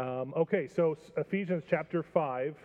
Um, 0.00 0.32
okay, 0.34 0.66
so 0.66 0.96
Ephesians 1.18 1.62
chapter 1.68 2.02
5, 2.02 2.56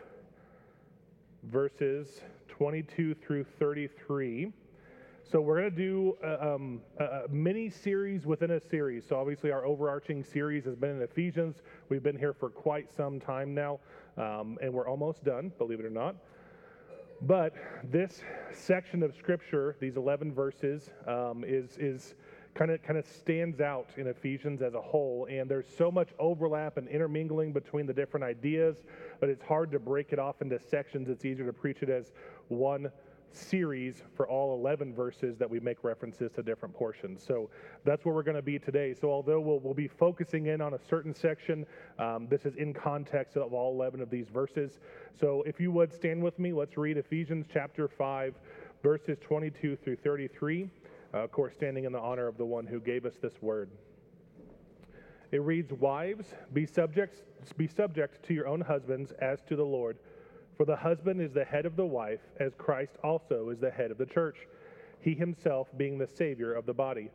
verses 1.44 2.22
22 2.48 3.14
through 3.16 3.44
33. 3.60 4.54
So 5.30 5.42
we're 5.42 5.60
going 5.60 5.72
to 5.72 5.76
do 5.76 6.18
a, 6.24 6.54
um, 6.54 6.80
a, 6.98 7.24
mini 7.30 7.70
series 7.70 8.26
within 8.26 8.52
a 8.52 8.60
series. 8.62 9.06
So 9.06 9.20
obviously, 9.20 9.52
our 9.52 9.66
overarching 9.66 10.24
series 10.24 10.64
has 10.64 10.78
been 10.78 10.92
in 10.92 11.02
Ephesians. 11.02 11.58
We've 11.90 12.02
been 12.02 12.18
here 12.18 12.32
for 12.32 12.50
quite 12.50 12.88
some 12.96 13.20
time 13.20 13.54
now, 13.54 13.82
um, 14.16 14.58
and 14.62 14.74
we're 14.74 14.88
almost 14.88 15.26
done, 15.26 15.52
believe 15.58 15.82
it 15.82 15.86
or 15.86 15.90
not. 15.90 16.16
But 17.24 17.54
this 17.84 18.22
section 18.54 19.04
of 19.04 19.14
Scripture, 19.14 19.76
these 19.82 19.98
11 19.98 20.34
verses, 20.34 20.90
um, 21.06 21.44
is 21.46 21.78
is 21.80 22.16
kind 22.56 22.72
of 22.72 22.82
kind 22.82 22.98
of 22.98 23.06
stands 23.06 23.60
out 23.60 23.90
in 23.98 24.08
Ephesians 24.08 24.62
as 24.62 24.74
a 24.74 24.82
whole. 24.82 25.28
And 25.30 25.50
there's 25.50 25.68
so 25.78 25.92
much 25.92 26.10
overlap 26.18 26.78
and 26.78 26.88
intermingling 26.88 27.52
between 27.52 27.86
the 27.86 27.94
different 27.94 28.24
ideas, 28.24 28.78
but 29.20 29.30
it's 29.30 29.44
hard 29.44 29.72
to 29.72 29.80
break 29.80 30.14
it 30.14 30.20
off 30.20 30.42
into 30.42 30.58
sections. 30.60 31.10
It's 31.10 31.26
easier 31.26 31.46
to 31.46 31.54
preach 31.54 31.84
it 31.84 31.90
as 31.90 32.14
one 32.48 32.90
series 33.36 34.02
for 34.16 34.28
all 34.30 34.58
11 34.58 34.94
verses 34.94 35.38
that 35.38 35.50
we 35.50 35.60
make 35.60 35.84
references 35.84 36.32
to 36.32 36.42
different 36.42 36.74
portions. 36.74 37.22
So 37.26 37.50
that's 37.84 38.06
where 38.06 38.16
we're 38.16 38.24
going 38.24 38.38
to 38.38 38.42
be 38.42 38.58
today. 38.58 38.94
So 38.94 39.12
although 39.12 39.42
we'll, 39.42 39.60
we'll 39.60 39.74
be 39.74 39.90
focusing 39.90 40.46
in 40.46 40.62
on 40.62 40.74
a 40.74 40.80
certain 40.90 41.14
section, 41.14 41.66
um, 42.00 42.28
this 42.30 42.46
is 42.46 42.56
in 42.56 42.74
context 42.74 43.36
of 43.36 43.54
all 43.54 43.74
11 43.74 44.02
of 44.02 44.10
these 44.10 44.28
verses. 44.30 44.80
So 45.20 45.44
if 45.46 45.60
you 45.60 45.72
would 45.72 45.94
stand 45.94 46.24
with 46.24 46.40
me, 46.40 46.54
let's 46.54 46.78
read 46.78 46.98
Ephesians 46.98 47.46
chapter 47.52 47.90
5, 47.90 48.36
verses 48.82 49.18
22 49.22 49.76
through 49.84 49.98
33. 49.98 50.70
Uh, 51.16 51.20
of 51.20 51.32
course, 51.32 51.54
standing 51.54 51.86
in 51.86 51.94
the 51.94 52.00
honor 52.00 52.28
of 52.28 52.38
the 52.38 52.46
one 52.46 52.68
who 52.68 52.82
gave 52.82 53.06
us 53.06 53.14
this 53.22 53.42
word. 53.42 53.70
It 55.32 55.42
reads, 55.42 55.72
Wives, 55.72 56.28
be 56.52 56.66
subject, 56.66 57.22
be 57.56 57.68
subject 57.68 58.26
to 58.26 58.34
your 58.34 58.48
own 58.48 58.60
husbands 58.60 59.14
as 59.22 59.40
to 59.48 59.56
the 59.56 59.64
Lord. 59.64 59.98
For 60.58 60.66
the 60.66 60.76
husband 60.76 61.22
is 61.22 61.32
the 61.32 61.46
head 61.46 61.66
of 61.66 61.78
the 61.78 61.86
wife, 61.86 62.20
as 62.42 62.54
Christ 62.58 62.98
also 63.02 63.50
is 63.50 63.60
the 63.60 63.72
head 63.72 63.92
of 63.92 63.98
the 63.98 64.06
church, 64.06 64.36
he 65.00 65.14
himself 65.14 65.70
being 65.78 65.98
the 65.98 66.08
Savior 66.08 66.54
of 66.54 66.66
the 66.66 66.74
body. 66.74 67.10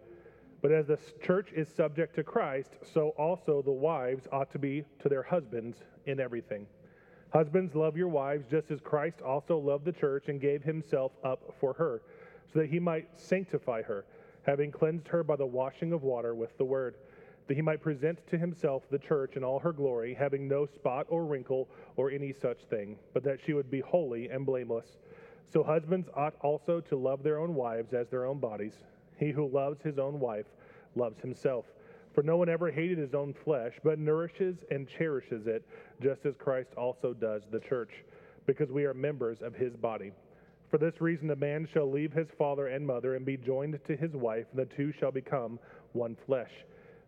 But 0.62 0.73
as 0.73 0.87
the 0.87 0.98
church 1.23 1.51
is 1.55 1.69
subject 1.69 2.15
to 2.15 2.23
Christ, 2.23 2.77
so 2.95 3.11
also 3.19 3.61
the 3.62 3.71
wives 3.71 4.27
ought 4.33 4.51
to 4.53 4.59
be 4.59 4.84
to 5.03 5.11
their 5.11 5.23
husbands 5.23 5.77
in 6.06 6.21
everything. 6.21 6.67
Husbands, 7.34 7.75
love 7.75 7.98
your 7.98 8.09
wives 8.09 8.47
just 8.51 8.71
as 8.71 8.81
Christ 8.81 9.21
also 9.21 9.59
loved 9.59 9.84
the 9.84 9.93
church 9.93 10.28
and 10.28 10.41
gave 10.41 10.62
himself 10.62 11.12
up 11.23 11.55
for 11.61 11.75
her 11.75 12.01
so 12.53 12.61
that 12.61 12.69
he 12.69 12.79
might 12.79 13.09
sanctify 13.19 13.83
her, 13.83 14.05
having 14.43 14.70
cleansed 14.70 15.09
her 15.09 15.23
by 15.23 15.37
the 15.37 15.47
washing 15.47 15.93
of 15.93 16.03
water 16.03 16.34
with 16.34 16.56
the 16.59 16.65
word, 16.65 16.97
that 17.47 17.55
he 17.55 17.62
might 17.62 17.83
present 17.83 18.19
to 18.29 18.39
himself 18.39 18.84
the 18.91 18.98
church 18.98 19.37
in 19.37 19.45
all 19.45 19.59
her 19.59 19.73
glory, 19.73 20.15
having 20.15 20.47
no 20.47 20.67
spot 20.67 21.06
or 21.09 21.25
wrinkle 21.25 21.69
or 21.97 22.11
any 22.11 22.33
such 22.33 22.59
thing, 22.71 22.97
but 23.12 23.25
that 23.25 23.39
she 23.45 23.53
would 23.53 23.71
be 23.71 23.81
holy 23.81 24.28
and 24.28 24.47
blameless. 24.47 24.98
So 25.53 25.62
husbands 25.62 26.09
ought 26.15 26.34
also 26.43 26.81
to 26.81 26.97
love 26.97 27.23
their 27.23 27.39
own 27.39 27.55
wives 27.55 27.93
as 27.93 28.09
their 28.09 28.25
own 28.25 28.39
bodies. 28.39 28.75
He 29.19 29.31
who 29.31 29.48
loves 29.48 29.83
his 29.83 29.98
own 29.98 30.21
wife 30.21 30.47
loves 30.95 31.21
himself. 31.21 31.65
For 32.15 32.23
no 32.23 32.37
one 32.37 32.48
ever 32.48 32.71
hated 32.71 32.98
his 32.98 33.15
own 33.15 33.34
flesh, 33.34 33.75
but 33.84 33.98
nourishes 33.98 34.65
and 34.71 34.89
cherishes 34.89 35.47
it, 35.47 35.65
just 36.03 36.27
as 36.27 36.37
Christ 36.37 36.71
also 36.77 37.12
does 37.15 37.43
the 37.51 37.61
church, 37.61 38.05
because 38.47 38.71
we 38.71 38.84
are 38.84 38.95
members 38.95 39.43
of 39.43 39.55
his 39.55 39.77
body. 39.77 40.12
For 40.71 40.79
this 40.79 41.01
reason, 41.01 41.31
a 41.31 41.37
man 41.37 41.69
shall 41.73 41.91
leave 41.91 42.13
his 42.13 42.29
father 42.39 42.69
and 42.69 42.87
mother 42.87 43.17
and 43.17 43.27
be 43.27 43.37
joined 43.37 43.79
to 43.87 43.97
his 43.97 44.13
wife, 44.13 44.47
and 44.53 44.61
the 44.61 44.75
two 44.77 44.93
shall 44.93 45.11
become 45.11 45.59
one 45.93 46.17
flesh. 46.27 46.53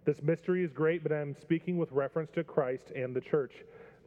This 0.05 0.21
mystery 0.21 0.65
is 0.65 0.73
great, 0.73 1.05
but 1.05 1.13
I 1.13 1.21
am 1.21 1.37
speaking 1.41 1.79
with 1.79 1.93
reference 1.93 2.33
to 2.33 2.43
Christ 2.43 2.91
and 2.97 3.15
the 3.15 3.21
church. 3.21 3.53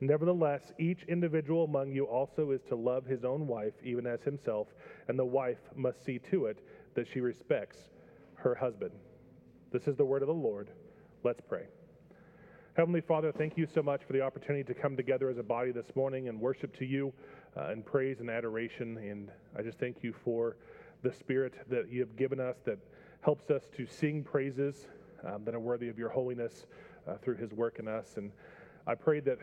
Nevertheless, 0.02 0.74
each 0.78 1.04
individual 1.08 1.64
among 1.64 1.94
you 1.94 2.04
also 2.04 2.52
is 2.52 2.60
to 2.68 2.76
love 2.76 3.06
his 3.06 3.24
own 3.24 3.48
wife, 3.48 3.74
even 3.82 4.06
as 4.06 4.22
himself, 4.24 4.68
and 5.08 5.18
the 5.18 5.24
wife 5.24 5.60
must 5.74 6.04
see 6.04 6.20
to 6.32 6.48
it 6.48 6.60
that 6.96 7.08
she 7.14 7.22
respects 7.22 7.78
her 8.34 8.56
husband. 8.56 8.92
This 9.72 9.88
is 9.88 9.96
the 9.96 10.04
word 10.04 10.22
of 10.22 10.28
the 10.28 10.34
Lord. 10.34 10.70
Let's 11.24 11.42
pray. 11.48 11.68
Heavenly 12.76 13.00
Father, 13.00 13.32
thank 13.32 13.58
you 13.58 13.66
so 13.74 13.82
much 13.82 14.02
for 14.06 14.12
the 14.12 14.20
opportunity 14.20 14.66
to 14.66 14.74
come 14.74 14.98
together 14.98 15.30
as 15.30 15.38
a 15.38 15.44
body 15.44 15.72
this 15.72 15.96
morning 15.96 16.28
and 16.28 16.42
worship 16.42 16.78
to 16.78 16.86
you 16.86 17.14
uh, 17.58 17.74
praise 17.86 18.20
and 18.20 18.30
adoration. 18.30 18.98
And 18.98 19.32
I 19.58 19.62
just 19.62 19.80
thank 19.80 20.04
you 20.04 20.14
for 20.24 20.58
the 21.04 21.12
spirit 21.12 21.54
that 21.70 21.92
you 21.92 22.00
have 22.00 22.16
given 22.16 22.40
us 22.40 22.58
that 22.66 22.80
helps 23.22 23.50
us 23.50 23.64
to 23.76 23.86
sing 23.86 24.24
praises 24.24 24.88
um, 25.26 25.44
that 25.46 25.56
are 25.56 25.60
worthy 25.60 25.90
of 25.90 25.98
your 25.98 26.10
holiness 26.10 26.66
uh, 27.08 27.16
through 27.18 27.38
his 27.38 27.52
work 27.54 27.80
in 27.80 27.88
us. 27.88 28.18
And 28.18 28.32
I 28.88 28.96
pray 28.96 29.20
that 29.22 29.38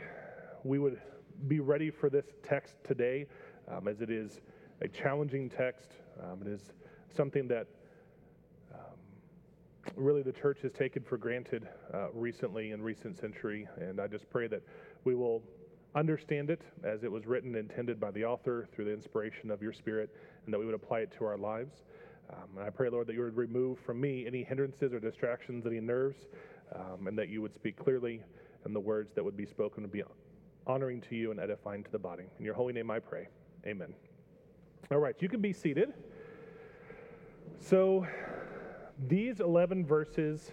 we 0.65 0.79
would 0.79 1.01
be 1.49 1.61
ready 1.61 1.91
for 1.91 2.09
this 2.09 2.27
text 2.43 2.77
today, 2.85 3.27
um, 3.69 3.89
as 3.89 4.01
it 4.01 4.11
is 4.11 4.41
a 4.81 4.89
challenging 4.89 5.49
text. 5.49 5.93
Um, 6.23 6.41
it 6.43 6.49
is 6.49 6.73
something 7.15 7.49
that 7.49 7.67
um, 8.73 8.97
really 9.97 10.23
the 10.23 10.33
church 10.33 10.59
has 10.63 10.73
taken 10.73 11.03
for 11.03 11.17
granted 11.17 11.69
uh, 11.93 12.09
recently 12.13 12.71
in 12.71 12.83
recent 12.83 13.19
century. 13.19 13.67
And 13.79 14.01
I 14.01 14.07
just 14.07 14.31
pray 14.31 14.47
that 14.49 14.63
we 15.05 15.15
will 15.15 15.43
understand 15.95 16.51
it 16.51 16.63
as 16.85 17.05
it 17.05 17.13
was 17.13 17.27
written, 17.27 17.55
intended 17.55 18.01
by 18.01 18.11
the 18.11 18.25
author 18.25 18.69
through 18.75 18.87
the 18.87 18.93
inspiration 18.93 19.51
of 19.51 19.63
your 19.63 19.73
Spirit, 19.73 20.11
and 20.45 20.55
that 20.55 20.59
we 20.59 20.67
would 20.67 20.75
apply 20.75 21.01
it 21.01 21.13
to 21.19 21.25
our 21.25 21.37
lives. 21.37 21.83
Um, 22.31 22.57
and 22.57 22.67
I 22.67 22.71
pray, 22.71 22.89
Lord, 22.89 23.07
that 23.09 23.15
you 23.15 23.23
would 23.23 23.37
remove 23.37 23.79
from 23.81 24.01
me 24.01 24.27
any 24.27 24.43
hindrances 24.43 24.93
or 24.93 25.01
distractions, 25.01 25.67
any 25.67 25.81
nerves, 25.81 26.27
um, 26.75 27.07
and 27.07 27.19
that 27.19 27.29
you 27.29 27.43
would 27.43 27.55
speak 27.55 27.77
clearly, 27.77 28.23
and 28.65 28.75
the 28.75 28.81
words 28.81 29.13
that 29.15 29.25
would 29.25 29.37
be 29.37 29.47
spoken 29.47 29.83
would 29.83 29.93
be 29.93 30.03
honoring 30.67 31.01
to 31.03 31.17
you 31.17 31.31
and 31.31 31.41
edifying 31.41 31.85
to 31.85 31.91
the 31.91 31.99
body. 31.99 32.25
In 32.39 32.45
your 32.45 32.55
holy 32.55 32.73
name 32.73 32.91
I 32.91 33.01
pray. 33.01 33.29
Amen. 33.67 33.93
All 34.91 34.99
right, 34.99 35.15
you 35.21 35.29
can 35.29 35.41
be 35.41 35.53
seated. 35.53 35.93
So, 37.61 38.07
these 39.09 39.41
11 39.41 39.85
verses 39.85 40.51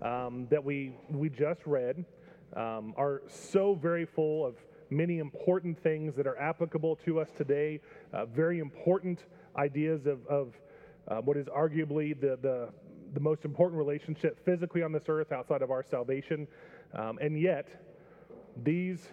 um, 0.00 0.46
that 0.50 0.62
we, 0.62 0.92
we 1.10 1.28
just 1.28 1.60
read 1.66 2.04
um, 2.56 2.94
are 2.96 3.22
so 3.28 3.74
very 3.74 4.04
full 4.04 4.44
of 4.44 4.56
many 4.92 5.18
important 5.18 5.82
things 5.82 6.14
that 6.16 6.26
are 6.26 6.38
applicable 6.38 6.96
to 7.04 7.20
us 7.20 7.28
today, 7.36 7.80
uh, 8.12 8.26
very 8.26 8.58
important 8.58 9.24
ideas 9.56 10.06
of, 10.06 10.26
of 10.26 10.54
uh, 11.08 11.16
what 11.16 11.36
is 11.36 11.46
arguably 11.46 12.18
the, 12.20 12.38
the, 12.42 12.68
the, 13.14 13.20
most 13.20 13.44
important 13.44 13.78
relationship 13.78 14.44
physically 14.44 14.82
on 14.82 14.92
this 14.92 15.04
earth 15.08 15.32
outside 15.32 15.62
of 15.62 15.70
our 15.70 15.82
salvation. 15.82 16.46
Um, 16.94 17.18
and 17.20 17.40
yet, 17.40 17.68
these 18.62 19.08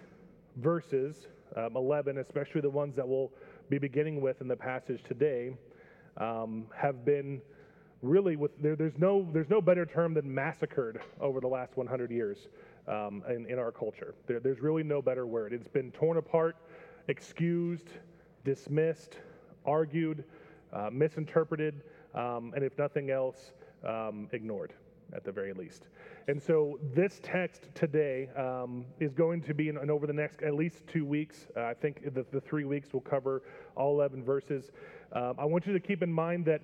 verses, 0.57 1.28
um, 1.56 1.75
11, 1.75 2.18
especially 2.18 2.62
the 2.62 2.69
ones 2.69 2.95
that 2.95 3.07
we'll 3.07 3.31
be 3.69 3.78
beginning 3.78 4.22
with 4.22 4.41
in 4.41 4.47
the 4.47 4.56
passage 4.56 5.01
today, 5.07 5.56
um, 6.18 6.68
have 6.75 7.06
been 7.06 7.41
really 8.01 8.35
with 8.35 8.51
there, 8.62 8.75
there's 8.75 8.97
no 8.97 9.28
there's 9.34 9.50
no 9.50 9.62
better 9.62 9.85
term 9.85 10.13
than 10.13 10.34
massacred 10.34 11.01
over 11.19 11.41
the 11.41 11.47
last 11.47 11.75
100 11.75 12.12
years 12.12 12.47
um, 12.89 13.23
in, 13.29 13.45
in 13.45 13.59
our 13.59 13.72
culture. 13.72 14.16
There, 14.27 14.39
there's 14.39 14.59
really 14.59 14.83
no 14.83 15.01
better 15.01 15.25
word. 15.25 15.53
It's 15.53 15.67
been 15.67 15.91
torn 15.91 16.17
apart, 16.17 16.57
excused, 17.07 17.89
dismissed, 18.44 19.17
argued, 19.66 20.23
uh, 20.73 20.89
misinterpreted, 20.91 21.83
um, 22.16 22.53
and 22.55 22.63
if 22.63 22.77
nothing 22.77 23.11
else, 23.11 23.53
um, 23.88 24.27
ignored 24.31 24.73
at 25.13 25.23
the 25.23 25.31
very 25.31 25.53
least. 25.53 25.83
And 26.27 26.41
so 26.41 26.79
this 26.94 27.19
text 27.23 27.69
today 27.73 28.29
um, 28.35 28.85
is 29.00 29.13
going 29.13 29.41
to 29.44 29.53
be, 29.53 29.69
and 29.69 29.89
over 29.89 30.06
the 30.06 30.13
next 30.13 30.41
at 30.44 30.53
least 30.53 30.85
two 30.88 31.06
weeks, 31.06 31.47
uh, 31.57 31.61
I 31.61 31.73
think 31.73 32.13
the, 32.13 32.25
the, 32.31 32.39
three 32.39 32.66
weeks 32.66 32.94
will 32.94 33.01
cover 33.01 33.41
all 33.75 33.95
11 33.95 34.23
verses. 34.23 34.71
Um, 35.11 35.35
I 35.39 35.45
want 35.45 35.66
you 35.66 35.73
to 35.73 35.79
keep 35.79 36.03
in 36.03 36.11
mind 36.11 36.45
that 36.45 36.61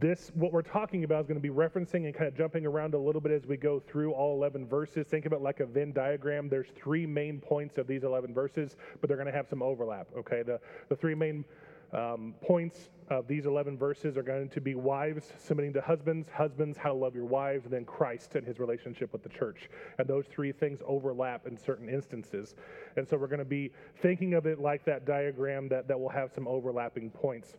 this, 0.00 0.32
what 0.34 0.52
we're 0.52 0.62
talking 0.62 1.04
about, 1.04 1.22
is 1.22 1.26
going 1.26 1.40
to 1.40 1.42
be 1.42 1.54
referencing 1.54 2.06
and 2.06 2.14
kind 2.14 2.26
of 2.26 2.36
jumping 2.36 2.66
around 2.66 2.94
a 2.94 2.98
little 2.98 3.20
bit 3.20 3.32
as 3.32 3.46
we 3.46 3.56
go 3.56 3.80
through 3.80 4.12
all 4.12 4.36
11 4.36 4.66
verses. 4.66 5.06
Think 5.06 5.26
of 5.26 5.32
it 5.32 5.40
like 5.40 5.60
a 5.60 5.66
Venn 5.66 5.92
diagram. 5.92 6.48
There's 6.48 6.68
three 6.74 7.06
main 7.06 7.40
points 7.40 7.78
of 7.78 7.86
these 7.86 8.02
11 8.04 8.32
verses, 8.34 8.76
but 9.00 9.08
they're 9.08 9.16
going 9.16 9.26
to 9.26 9.32
have 9.32 9.48
some 9.48 9.62
overlap. 9.62 10.08
Okay, 10.18 10.42
the 10.42 10.60
the 10.88 10.96
three 10.96 11.14
main 11.14 11.44
um, 11.92 12.34
points 12.42 12.90
of 13.08 13.26
these 13.26 13.46
11 13.46 13.76
verses 13.76 14.16
are 14.16 14.22
going 14.22 14.48
to 14.48 14.60
be 14.60 14.74
wives 14.76 15.32
submitting 15.38 15.72
to 15.72 15.80
husbands, 15.80 16.28
husbands, 16.32 16.78
how 16.78 16.90
to 16.90 16.94
love 16.94 17.14
your 17.14 17.24
wives, 17.24 17.64
and 17.64 17.72
then 17.72 17.84
Christ 17.84 18.36
and 18.36 18.46
his 18.46 18.60
relationship 18.60 19.12
with 19.12 19.22
the 19.22 19.28
church. 19.28 19.68
And 19.98 20.06
those 20.06 20.26
three 20.26 20.52
things 20.52 20.80
overlap 20.86 21.46
in 21.46 21.56
certain 21.56 21.88
instances. 21.88 22.54
And 22.96 23.08
so 23.08 23.16
we're 23.16 23.26
going 23.26 23.40
to 23.40 23.44
be 23.44 23.72
thinking 24.00 24.34
of 24.34 24.46
it 24.46 24.60
like 24.60 24.84
that 24.84 25.04
diagram 25.04 25.68
that, 25.68 25.88
that 25.88 25.98
will 25.98 26.08
have 26.08 26.30
some 26.32 26.46
overlapping 26.46 27.10
points. 27.10 27.56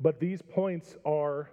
But 0.00 0.20
these 0.20 0.42
points 0.42 0.96
are 1.04 1.50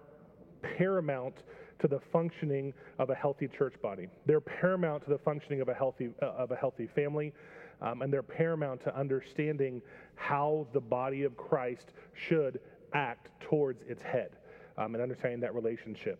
paramount 0.61 1.43
to 1.79 1.87
the 1.87 1.99
functioning 1.99 2.73
of 2.99 3.09
a 3.09 3.15
healthy 3.15 3.47
church 3.47 3.75
body. 3.81 4.07
They're 4.25 4.39
paramount 4.39 5.03
to 5.03 5.09
the 5.09 5.17
functioning 5.17 5.61
of 5.61 5.69
a 5.69 5.73
healthy, 5.73 6.09
uh, 6.21 6.27
of 6.27 6.51
a 6.51 6.55
healthy 6.55 6.87
family, 6.87 7.33
um, 7.81 8.01
and 8.01 8.11
they're 8.11 8.23
paramount 8.23 8.81
to 8.83 8.97
understanding 8.97 9.81
how 10.15 10.67
the 10.73 10.79
body 10.79 11.23
of 11.23 11.35
Christ 11.35 11.91
should 12.13 12.59
act 12.93 13.29
towards 13.41 13.81
its 13.83 14.01
head 14.01 14.31
um, 14.77 14.95
and 14.95 15.01
understanding 15.01 15.39
that 15.41 15.53
relationship. 15.53 16.19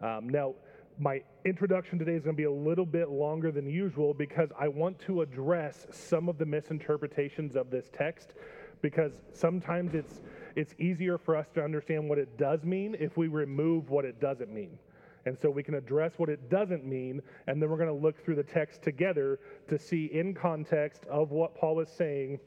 Um, 0.00 0.28
now, 0.28 0.54
my 0.98 1.22
introduction 1.44 1.98
today 1.98 2.14
is 2.14 2.22
going 2.22 2.36
to 2.36 2.40
be 2.40 2.44
a 2.44 2.52
little 2.52 2.86
bit 2.86 3.10
longer 3.10 3.50
than 3.50 3.68
usual 3.68 4.14
because 4.14 4.50
I 4.58 4.68
want 4.68 4.98
to 5.00 5.22
address 5.22 5.86
some 5.90 6.28
of 6.28 6.38
the 6.38 6.46
misinterpretations 6.46 7.56
of 7.56 7.70
this 7.70 7.90
text 7.92 8.34
because 8.80 9.12
sometimes 9.32 9.94
it's 9.94 10.20
it's 10.56 10.74
easier 10.78 11.18
for 11.18 11.36
us 11.36 11.46
to 11.54 11.62
understand 11.62 12.08
what 12.08 12.18
it 12.18 12.36
does 12.38 12.62
mean 12.64 12.96
if 12.98 13.16
we 13.16 13.28
remove 13.28 13.90
what 13.90 14.04
it 14.04 14.20
doesn't 14.20 14.52
mean. 14.52 14.78
And 15.26 15.38
so 15.40 15.48
we 15.48 15.62
can 15.62 15.74
address 15.74 16.12
what 16.18 16.28
it 16.28 16.50
doesn't 16.50 16.84
mean, 16.84 17.22
and 17.46 17.60
then 17.60 17.70
we're 17.70 17.78
going 17.78 17.88
to 17.88 17.94
look 17.94 18.22
through 18.24 18.36
the 18.36 18.42
text 18.42 18.82
together 18.82 19.40
to 19.68 19.78
see 19.78 20.06
in 20.12 20.34
context 20.34 21.04
of 21.10 21.30
what 21.30 21.56
Paul 21.56 21.80
is 21.80 21.88
saying 21.88 22.38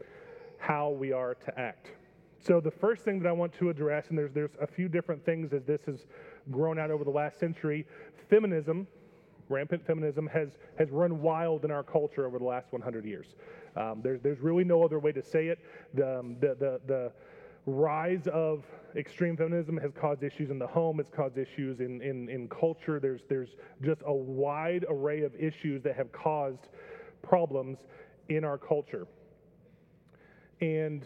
how 0.60 0.90
we 0.90 1.12
are 1.12 1.36
to 1.36 1.60
act. 1.60 1.92
So 2.40 2.60
the 2.60 2.72
first 2.72 3.04
thing 3.04 3.20
that 3.20 3.28
I 3.28 3.32
want 3.32 3.54
to 3.54 3.70
address, 3.70 4.06
and 4.10 4.18
there's 4.18 4.32
there's 4.32 4.52
a 4.62 4.68
few 4.68 4.88
different 4.88 5.26
things 5.26 5.54
as 5.54 5.64
this 5.64 5.82
has 5.88 6.06
grown 6.52 6.78
out 6.80 6.92
over 6.92 7.04
the 7.04 7.10
last 7.12 7.40
century, 7.40 7.86
feminism, 8.30 8.88
rampant 9.50 9.86
feminism 9.86 10.28
has 10.28 10.50
has 10.78 10.90
run 10.92 11.22
wild 11.22 11.66
in 11.66 11.72
our 11.72 11.84
culture 11.84 12.26
over 12.26 12.38
the 12.38 12.46
last 12.46 12.72
100 12.72 13.06
years. 13.06 13.36
Um, 13.76 14.02
there's 14.04 14.22
there's 14.22 14.40
really 14.40 14.64
no 14.64 14.84
other 14.84 15.00
way 15.00 15.12
to 15.12 15.24
say 15.24 15.48
it. 15.48 15.60
The 15.94 16.20
um, 16.20 16.38
the 16.40 16.56
the, 16.60 16.82
the 16.86 17.12
rise 17.68 18.28
of 18.32 18.64
extreme 18.96 19.36
feminism 19.36 19.78
has 19.78 19.92
caused 19.92 20.24
issues 20.24 20.50
in 20.50 20.58
the 20.58 20.66
home. 20.66 21.00
It's 21.00 21.12
caused 21.12 21.38
issues 21.38 21.82
in, 21.82 22.02
in, 22.02 22.30
in 22.30 22.48
culture. 22.48 23.00
There's, 23.00 23.22
there's 23.30 23.50
just 23.84 24.02
a 24.06 24.14
wide 24.14 24.86
array 24.90 25.22
of 25.22 25.36
issues 25.36 25.84
that 25.84 25.96
have 25.96 26.12
caused 26.12 26.70
problems 27.22 27.78
in 28.30 28.44
our 28.46 28.58
culture. 28.58 29.06
And 30.62 31.06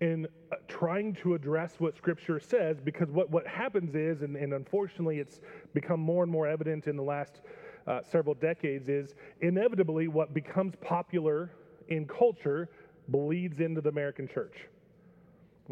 in 0.00 0.28
trying 0.68 1.14
to 1.14 1.34
address 1.34 1.76
what 1.78 1.96
Scripture 1.96 2.38
says, 2.38 2.76
because 2.78 3.08
what, 3.10 3.30
what 3.30 3.46
happens 3.46 3.94
is, 3.94 4.22
and, 4.22 4.36
and 4.36 4.52
unfortunately 4.52 5.18
it's 5.18 5.40
become 5.72 6.00
more 6.00 6.22
and 6.22 6.30
more 6.30 6.46
evident 6.46 6.86
in 6.88 6.96
the 6.96 7.02
last 7.02 7.40
uh, 7.86 8.00
several 8.02 8.34
decades, 8.34 8.88
is 8.88 9.14
inevitably 9.40 10.08
what 10.08 10.34
becomes 10.34 10.74
popular 10.82 11.52
in 11.88 12.06
culture 12.06 12.68
bleeds 13.08 13.60
into 13.60 13.80
the 13.80 13.88
American 13.88 14.28
church. 14.28 14.68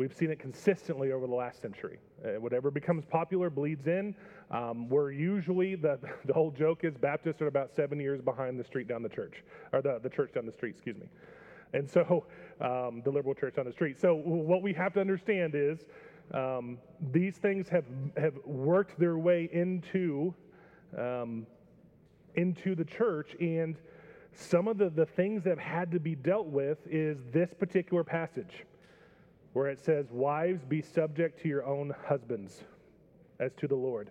We've 0.01 0.15
seen 0.15 0.31
it 0.31 0.39
consistently 0.39 1.13
over 1.13 1.27
the 1.27 1.35
last 1.35 1.61
century. 1.61 1.99
Uh, 2.25 2.41
whatever 2.41 2.71
becomes 2.71 3.05
popular 3.05 3.51
bleeds 3.51 3.87
in. 3.87 4.15
Um, 4.51 4.89
we're 4.89 5.13
usually, 5.13 5.75
the, 5.75 5.99
the 6.25 6.33
whole 6.33 6.51
joke 6.51 6.85
is 6.85 6.97
Baptists 6.97 7.43
are 7.43 7.49
about 7.49 7.71
seven 7.77 8.01
years 8.01 8.23
behind 8.23 8.59
the 8.59 8.65
street 8.65 8.89
down 8.89 9.03
the 9.03 9.11
church, 9.11 9.45
or 9.75 9.83
the, 9.83 10.01
the 10.03 10.09
church 10.09 10.33
down 10.33 10.47
the 10.47 10.53
street, 10.53 10.71
excuse 10.71 10.97
me. 10.97 11.07
And 11.75 11.87
so, 11.87 12.25
um, 12.63 13.03
the 13.05 13.11
liberal 13.11 13.35
church 13.35 13.59
on 13.59 13.67
the 13.67 13.73
street. 13.73 14.01
So, 14.01 14.15
what 14.15 14.63
we 14.63 14.73
have 14.73 14.95
to 14.95 15.03
understand 15.03 15.53
is 15.55 15.81
um, 16.33 16.79
these 17.13 17.37
things 17.37 17.69
have, 17.69 17.85
have 18.17 18.33
worked 18.47 18.99
their 18.99 19.19
way 19.19 19.51
into, 19.53 20.33
um, 20.97 21.47
into 22.37 22.75
the 22.75 22.87
church, 22.87 23.37
and 23.39 23.77
some 24.33 24.67
of 24.67 24.79
the, 24.79 24.89
the 24.89 25.05
things 25.05 25.45
that 25.45 25.51
have 25.51 25.59
had 25.59 25.91
to 25.93 26.01
be 26.01 26.15
dealt 26.15 26.47
with 26.47 26.79
is 26.91 27.19
this 27.35 27.53
particular 27.53 28.03
passage 28.03 28.65
where 29.53 29.67
it 29.67 29.81
says, 29.81 30.07
Wives, 30.11 30.65
be 30.65 30.83
subject 30.83 31.41
to 31.43 31.49
your 31.49 31.65
own 31.65 31.93
husbands 32.07 32.65
as 33.39 33.53
to 33.55 33.67
the 33.67 33.75
Lord. 33.75 34.11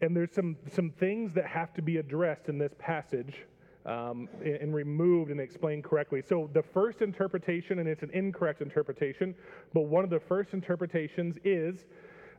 And 0.00 0.16
there's 0.16 0.32
some, 0.32 0.56
some 0.72 0.90
things 0.90 1.32
that 1.34 1.46
have 1.46 1.72
to 1.74 1.82
be 1.82 1.98
addressed 1.98 2.48
in 2.48 2.58
this 2.58 2.74
passage 2.78 3.44
um, 3.86 4.28
and, 4.44 4.56
and 4.56 4.74
removed 4.74 5.30
and 5.30 5.40
explained 5.40 5.84
correctly. 5.84 6.22
So, 6.22 6.50
the 6.52 6.62
first 6.62 7.02
interpretation, 7.02 7.78
and 7.78 7.88
it's 7.88 8.02
an 8.02 8.10
incorrect 8.12 8.62
interpretation, 8.62 9.34
but 9.72 9.82
one 9.82 10.04
of 10.04 10.10
the 10.10 10.20
first 10.20 10.54
interpretations 10.54 11.36
is 11.44 11.84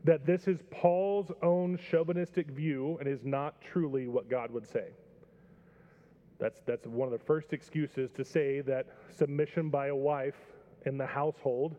that 0.03 0.25
this 0.25 0.47
is 0.47 0.59
Paul's 0.69 1.31
own 1.41 1.77
chauvinistic 1.89 2.47
view 2.47 2.97
and 2.99 3.07
is 3.07 3.23
not 3.23 3.61
truly 3.61 4.07
what 4.07 4.29
God 4.29 4.51
would 4.51 4.67
say. 4.67 4.87
That's, 6.39 6.59
that's 6.65 6.85
one 6.85 7.07
of 7.07 7.17
the 7.17 7.25
first 7.25 7.53
excuses 7.53 8.11
to 8.11 8.25
say 8.25 8.59
that 8.61 8.87
submission 9.11 9.69
by 9.69 9.87
a 9.87 9.95
wife 9.95 10.35
in 10.85 10.97
the 10.97 11.05
household 11.05 11.75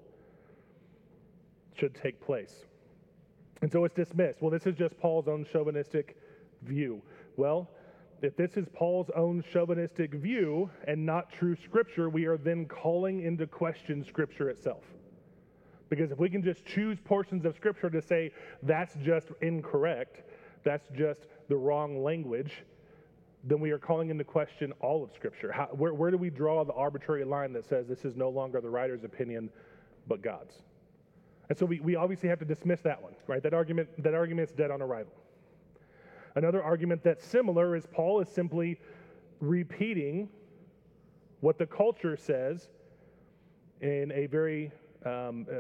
should 1.77 1.95
take 1.95 2.21
place. 2.21 2.67
And 3.63 3.71
so 3.71 3.85
it's 3.85 3.95
dismissed. 3.95 4.43
Well, 4.43 4.51
this 4.51 4.67
is 4.67 4.75
just 4.75 4.99
Paul's 4.99 5.29
own 5.29 5.47
chauvinistic 5.51 6.17
view. 6.63 7.03
Well, 7.37 7.71
if 8.23 8.37
this 8.37 8.57
is 8.57 8.67
Paul's 8.73 9.11
own 9.15 9.45
chauvinistic 9.53 10.15
view 10.15 10.71
and 10.87 11.05
not 11.05 11.33
true 11.33 11.57
scripture, 11.57 12.09
we 12.09 12.27
are 12.27 12.37
then 12.37 12.67
calling 12.67 13.23
into 13.23 13.47
question 13.47 14.05
scripture 14.05 14.49
itself. 14.49 14.85
Because 15.91 16.11
if 16.11 16.19
we 16.19 16.31
can 16.31 16.43
just 16.43 16.65
choose 16.65 16.99
portions 17.05 17.45
of 17.45 17.55
scripture 17.55 17.91
to 17.91 18.01
say 18.01 18.33
that's 18.63 18.95
just 19.03 19.29
incorrect, 19.43 20.23
that's 20.65 20.89
just 20.97 21.27
the 21.49 21.57
wrong 21.57 22.03
language, 22.03 22.65
then 23.47 23.61
we 23.61 23.71
are 23.71 23.79
calling 23.79 24.11
into 24.11 24.25
question 24.25 24.73
all 24.81 25.05
of 25.05 25.13
Scripture. 25.13 25.53
How, 25.53 25.67
where, 25.67 25.93
where 25.93 26.11
do 26.11 26.17
we 26.17 26.31
draw 26.31 26.65
the 26.65 26.73
arbitrary 26.73 27.25
line 27.25 27.53
that 27.53 27.65
says 27.65 27.87
this 27.87 28.05
is 28.05 28.17
no 28.17 28.31
longer 28.31 28.61
the 28.61 28.71
writer's 28.71 29.05
opinion, 29.05 29.51
but 30.09 30.23
God's? 30.23 30.63
And 31.49 31.59
so 31.59 31.67
we, 31.67 31.81
we 31.81 31.95
obviously 31.95 32.29
have 32.31 32.39
to 32.39 32.45
dismiss 32.45 32.81
that 32.81 33.01
one, 33.03 33.13
right? 33.27 33.43
That 33.43 33.53
argument, 33.53 33.89
that 34.03 34.15
argument's 34.15 34.53
dead 34.53 34.71
on 34.71 34.81
arrival. 34.81 35.13
Another 36.37 36.63
argument 36.63 37.05
that's 37.05 37.25
similar 37.25 37.77
is 37.77 37.87
Paul 37.87 38.21
is 38.21 38.29
simply 38.29 38.81
repeating 39.41 40.29
what 41.41 41.59
the 41.59 41.67
culture 41.67 42.17
says 42.17 42.69
in 43.83 44.11
a 44.13 44.27
very 44.27 44.73
um, 45.05 45.47
uh, 45.51 45.57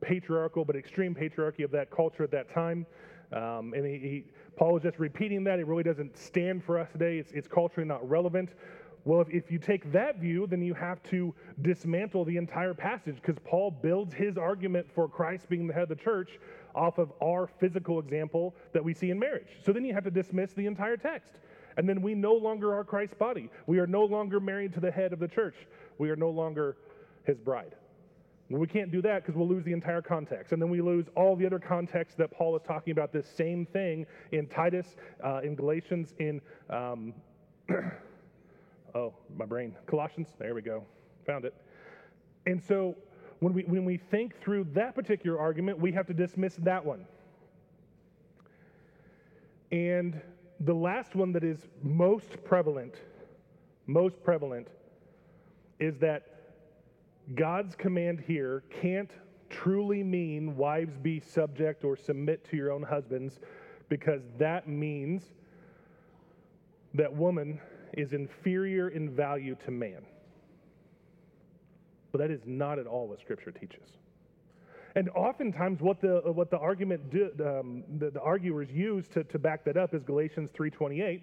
patriarchal 0.00 0.64
but 0.64 0.74
extreme 0.74 1.14
patriarchy 1.14 1.64
of 1.64 1.70
that 1.72 1.90
culture 1.90 2.24
at 2.24 2.30
that 2.30 2.52
time. 2.52 2.86
Um, 3.34 3.74
and 3.74 3.84
he, 3.84 3.98
he, 3.98 4.24
Paul 4.56 4.76
is 4.76 4.82
just 4.82 4.98
repeating 4.98 5.44
that. 5.44 5.58
It 5.58 5.66
really 5.66 5.82
doesn't 5.82 6.16
stand 6.16 6.62
for 6.64 6.78
us 6.78 6.88
today. 6.92 7.18
It's, 7.18 7.32
it's 7.32 7.48
culturally 7.48 7.88
not 7.88 8.08
relevant. 8.08 8.50
Well, 9.04 9.20
if, 9.20 9.28
if 9.28 9.50
you 9.50 9.58
take 9.58 9.92
that 9.92 10.18
view, 10.18 10.46
then 10.46 10.62
you 10.62 10.72
have 10.74 11.02
to 11.04 11.34
dismantle 11.60 12.24
the 12.24 12.36
entire 12.36 12.72
passage 12.72 13.16
because 13.16 13.36
Paul 13.44 13.70
builds 13.70 14.14
his 14.14 14.38
argument 14.38 14.86
for 14.94 15.08
Christ 15.08 15.48
being 15.48 15.66
the 15.66 15.74
head 15.74 15.82
of 15.84 15.88
the 15.90 15.96
church 15.96 16.38
off 16.74 16.98
of 16.98 17.12
our 17.22 17.46
physical 17.46 17.98
example 17.98 18.54
that 18.72 18.82
we 18.82 18.94
see 18.94 19.10
in 19.10 19.18
marriage. 19.18 19.58
So 19.64 19.72
then 19.72 19.84
you 19.84 19.92
have 19.94 20.04
to 20.04 20.10
dismiss 20.10 20.52
the 20.52 20.66
entire 20.66 20.96
text. 20.96 21.34
And 21.76 21.88
then 21.88 22.02
we 22.02 22.14
no 22.14 22.34
longer 22.34 22.72
are 22.74 22.84
Christ's 22.84 23.16
body. 23.16 23.50
We 23.66 23.78
are 23.78 23.86
no 23.86 24.04
longer 24.04 24.40
married 24.40 24.72
to 24.74 24.80
the 24.80 24.90
head 24.90 25.12
of 25.12 25.18
the 25.18 25.28
church. 25.28 25.56
We 25.98 26.08
are 26.10 26.16
no 26.16 26.30
longer 26.30 26.76
his 27.24 27.38
bride. 27.38 27.74
Well, 28.50 28.60
we 28.60 28.66
can't 28.66 28.92
do 28.92 29.00
that 29.02 29.22
because 29.22 29.36
we'll 29.36 29.48
lose 29.48 29.64
the 29.64 29.72
entire 29.72 30.02
context. 30.02 30.52
And 30.52 30.60
then 30.60 30.68
we 30.68 30.82
lose 30.82 31.06
all 31.16 31.34
the 31.34 31.46
other 31.46 31.58
context 31.58 32.18
that 32.18 32.30
Paul 32.30 32.54
is 32.56 32.62
talking 32.62 32.92
about 32.92 33.12
this 33.12 33.26
same 33.26 33.64
thing 33.66 34.06
in 34.32 34.46
Titus, 34.46 34.96
uh, 35.24 35.40
in 35.42 35.54
Galatians, 35.54 36.12
in, 36.18 36.40
um, 36.68 37.14
oh, 38.94 39.14
my 39.36 39.46
brain, 39.46 39.74
Colossians. 39.86 40.28
There 40.38 40.54
we 40.54 40.60
go. 40.60 40.84
Found 41.26 41.46
it. 41.46 41.54
And 42.44 42.62
so 42.62 42.94
when 43.40 43.54
we, 43.54 43.62
when 43.62 43.84
we 43.86 43.96
think 43.96 44.38
through 44.42 44.66
that 44.74 44.94
particular 44.94 45.38
argument, 45.38 45.78
we 45.78 45.92
have 45.92 46.06
to 46.08 46.14
dismiss 46.14 46.56
that 46.56 46.84
one. 46.84 47.06
And 49.72 50.20
the 50.60 50.74
last 50.74 51.14
one 51.14 51.32
that 51.32 51.44
is 51.44 51.58
most 51.82 52.44
prevalent, 52.44 52.94
most 53.86 54.22
prevalent, 54.22 54.68
is 55.80 55.98
that 55.98 56.33
God's 57.34 57.74
command 57.74 58.22
here 58.26 58.64
can't 58.70 59.10
truly 59.48 60.02
mean 60.02 60.56
wives 60.56 60.96
be 60.98 61.20
subject 61.20 61.84
or 61.84 61.96
submit 61.96 62.44
to 62.50 62.56
your 62.56 62.70
own 62.70 62.82
husbands 62.82 63.40
because 63.88 64.22
that 64.38 64.68
means 64.68 65.22
that 66.92 67.12
woman 67.12 67.60
is 67.94 68.12
inferior 68.12 68.88
in 68.88 69.10
value 69.10 69.56
to 69.64 69.70
man. 69.70 70.04
But 72.12 72.18
that 72.18 72.30
is 72.30 72.42
not 72.46 72.78
at 72.78 72.86
all 72.86 73.08
what 73.08 73.20
Scripture 73.20 73.50
teaches. 73.50 73.98
And 74.96 75.08
oftentimes, 75.10 75.80
what 75.80 76.00
the 76.00 76.20
what 76.24 76.50
the 76.50 76.58
argument 76.58 77.10
do, 77.10 77.30
um, 77.44 77.82
the, 77.98 78.10
the 78.10 78.20
arguers 78.20 78.70
use 78.70 79.08
to, 79.08 79.24
to 79.24 79.38
back 79.40 79.64
that 79.64 79.76
up 79.76 79.92
is 79.92 80.04
Galatians 80.04 80.50
three 80.54 80.70
twenty 80.70 81.00
eight, 81.00 81.22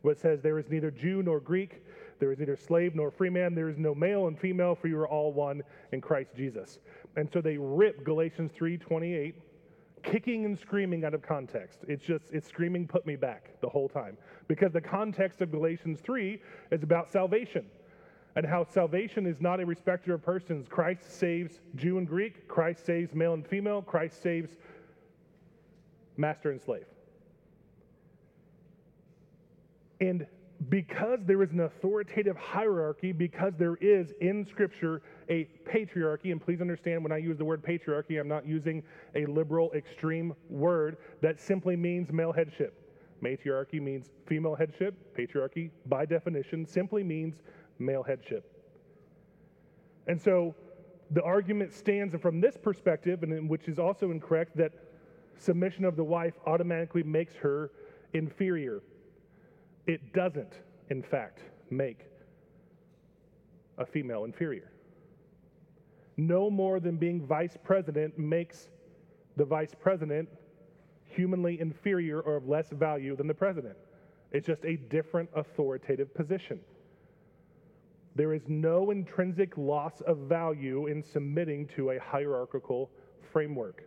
where 0.00 0.12
it 0.12 0.20
says, 0.20 0.40
"There 0.40 0.58
is 0.58 0.70
neither 0.70 0.90
Jew 0.90 1.22
nor 1.22 1.38
Greek, 1.38 1.82
there 2.18 2.32
is 2.32 2.38
neither 2.38 2.56
slave 2.56 2.94
nor 2.94 3.10
free 3.10 3.30
man. 3.30 3.54
There 3.54 3.68
is 3.68 3.78
no 3.78 3.94
male 3.94 4.26
and 4.28 4.38
female, 4.38 4.74
for 4.74 4.88
you 4.88 4.98
are 4.98 5.08
all 5.08 5.32
one 5.32 5.62
in 5.92 6.00
Christ 6.00 6.34
Jesus. 6.36 6.78
And 7.16 7.30
so 7.32 7.40
they 7.40 7.56
rip 7.56 8.04
Galatians 8.04 8.52
3:28, 8.52 9.34
kicking 10.02 10.44
and 10.44 10.58
screaming 10.58 11.04
out 11.04 11.14
of 11.14 11.22
context. 11.22 11.80
It's 11.88 12.04
just 12.04 12.30
it's 12.32 12.48
screaming, 12.48 12.86
"Put 12.86 13.06
me 13.06 13.16
back!" 13.16 13.60
the 13.60 13.68
whole 13.68 13.88
time, 13.88 14.16
because 14.48 14.72
the 14.72 14.80
context 14.80 15.40
of 15.40 15.50
Galatians 15.50 16.00
3 16.00 16.40
is 16.70 16.82
about 16.82 17.10
salvation 17.10 17.66
and 18.36 18.44
how 18.44 18.64
salvation 18.64 19.26
is 19.26 19.40
not 19.40 19.60
a 19.60 19.66
respecter 19.66 20.14
of 20.14 20.22
persons. 20.22 20.66
Christ 20.68 21.10
saves 21.10 21.60
Jew 21.76 21.98
and 21.98 22.08
Greek. 22.08 22.48
Christ 22.48 22.84
saves 22.84 23.14
male 23.14 23.34
and 23.34 23.46
female. 23.46 23.80
Christ 23.80 24.22
saves 24.22 24.56
master 26.16 26.50
and 26.50 26.60
slave. 26.60 26.86
And 30.00 30.26
because 30.68 31.20
there 31.26 31.42
is 31.42 31.50
an 31.50 31.60
authoritative 31.60 32.36
hierarchy, 32.36 33.12
because 33.12 33.52
there 33.58 33.76
is 33.76 34.12
in 34.20 34.46
Scripture 34.46 35.02
a 35.28 35.48
patriarchy, 35.68 36.32
and 36.32 36.40
please 36.40 36.60
understand 36.60 37.02
when 37.02 37.12
I 37.12 37.18
use 37.18 37.36
the 37.36 37.44
word 37.44 37.62
patriarchy, 37.62 38.18
I'm 38.20 38.28
not 38.28 38.46
using 38.46 38.82
a 39.14 39.26
liberal 39.26 39.72
extreme 39.72 40.34
word 40.48 40.96
that 41.20 41.40
simply 41.40 41.76
means 41.76 42.12
male 42.12 42.32
headship. 42.32 42.80
Matriarchy 43.20 43.80
means 43.80 44.10
female 44.26 44.54
headship. 44.54 44.94
Patriarchy, 45.16 45.70
by 45.86 46.06
definition, 46.06 46.66
simply 46.66 47.02
means 47.02 47.42
male 47.78 48.02
headship. 48.02 48.50
And 50.06 50.20
so 50.20 50.54
the 51.10 51.22
argument 51.22 51.72
stands 51.72 52.14
from 52.20 52.40
this 52.40 52.56
perspective, 52.56 53.22
and 53.22 53.48
which 53.48 53.68
is 53.68 53.78
also 53.78 54.10
incorrect, 54.10 54.56
that 54.56 54.72
submission 55.38 55.84
of 55.84 55.96
the 55.96 56.04
wife 56.04 56.34
automatically 56.46 57.02
makes 57.02 57.34
her 57.34 57.70
inferior. 58.12 58.82
It 59.86 60.12
doesn't, 60.12 60.54
in 60.90 61.02
fact, 61.02 61.40
make 61.70 62.06
a 63.78 63.84
female 63.84 64.24
inferior. 64.24 64.70
No 66.16 66.48
more 66.48 66.80
than 66.80 66.96
being 66.96 67.26
vice 67.26 67.56
president 67.62 68.18
makes 68.18 68.68
the 69.36 69.44
vice 69.44 69.74
president 69.78 70.28
humanly 71.04 71.60
inferior 71.60 72.20
or 72.20 72.36
of 72.36 72.48
less 72.48 72.70
value 72.70 73.16
than 73.16 73.26
the 73.26 73.34
president. 73.34 73.76
It's 74.32 74.46
just 74.46 74.64
a 74.64 74.76
different 74.76 75.28
authoritative 75.34 76.14
position. 76.14 76.60
There 78.16 78.32
is 78.32 78.42
no 78.48 78.90
intrinsic 78.90 79.56
loss 79.56 80.00
of 80.02 80.18
value 80.18 80.86
in 80.86 81.02
submitting 81.02 81.66
to 81.76 81.90
a 81.90 81.98
hierarchical 81.98 82.90
framework. 83.32 83.84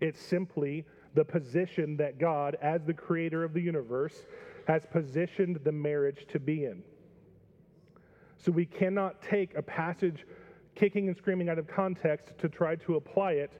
It's 0.00 0.20
simply 0.20 0.84
the 1.14 1.24
position 1.24 1.96
that 1.96 2.18
God, 2.18 2.56
as 2.60 2.84
the 2.84 2.94
creator 2.94 3.44
of 3.44 3.52
the 3.52 3.60
universe, 3.60 4.26
has 4.66 4.86
positioned 4.90 5.60
the 5.64 5.72
marriage 5.72 6.26
to 6.32 6.38
be 6.38 6.64
in. 6.64 6.82
So 8.38 8.52
we 8.52 8.66
cannot 8.66 9.22
take 9.22 9.56
a 9.56 9.62
passage 9.62 10.26
kicking 10.74 11.08
and 11.08 11.16
screaming 11.16 11.48
out 11.48 11.58
of 11.58 11.66
context 11.66 12.36
to 12.38 12.48
try 12.48 12.76
to 12.76 12.96
apply 12.96 13.32
it 13.32 13.52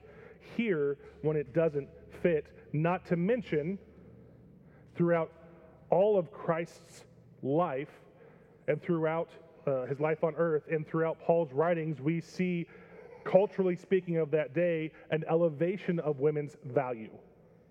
here 0.55 0.97
when 1.21 1.35
it 1.37 1.53
doesn't 1.53 1.87
fit, 2.21 2.45
not 2.73 3.05
to 3.07 3.15
mention 3.15 3.79
throughout 4.95 5.31
all 5.89 6.17
of 6.17 6.31
Christ's 6.31 7.05
life 7.41 7.89
and 8.67 8.81
throughout 8.81 9.29
uh, 9.67 9.85
his 9.85 9.99
life 9.99 10.23
on 10.23 10.33
earth 10.37 10.63
and 10.69 10.87
throughout 10.87 11.19
Paul's 11.19 11.51
writings, 11.53 12.01
we 12.01 12.21
see, 12.21 12.65
culturally 13.23 13.75
speaking 13.75 14.17
of 14.17 14.31
that 14.31 14.53
day, 14.53 14.91
an 15.11 15.23
elevation 15.29 15.99
of 15.99 16.19
women's 16.19 16.57
value 16.65 17.11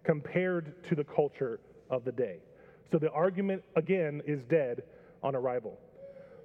compared 0.02 0.82
to 0.84 0.94
the 0.94 1.04
culture 1.04 1.60
of 1.90 2.04
the 2.04 2.12
day. 2.12 2.38
So 2.90 2.98
the 2.98 3.10
argument, 3.10 3.62
again, 3.76 4.22
is 4.26 4.42
dead 4.44 4.82
on 5.22 5.34
arrival. 5.34 5.78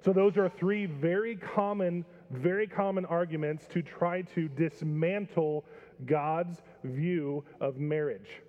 So 0.02 0.12
those 0.12 0.36
are 0.38 0.48
three 0.48 0.86
very 0.86 1.36
common, 1.36 2.04
very 2.30 2.66
common 2.66 3.04
arguments 3.04 3.66
to 3.72 3.82
try 3.82 4.22
to 4.34 4.48
dismantle 4.48 5.64
God's 6.06 6.62
view 6.84 7.44
of 7.60 7.76
marriage. 7.76 8.40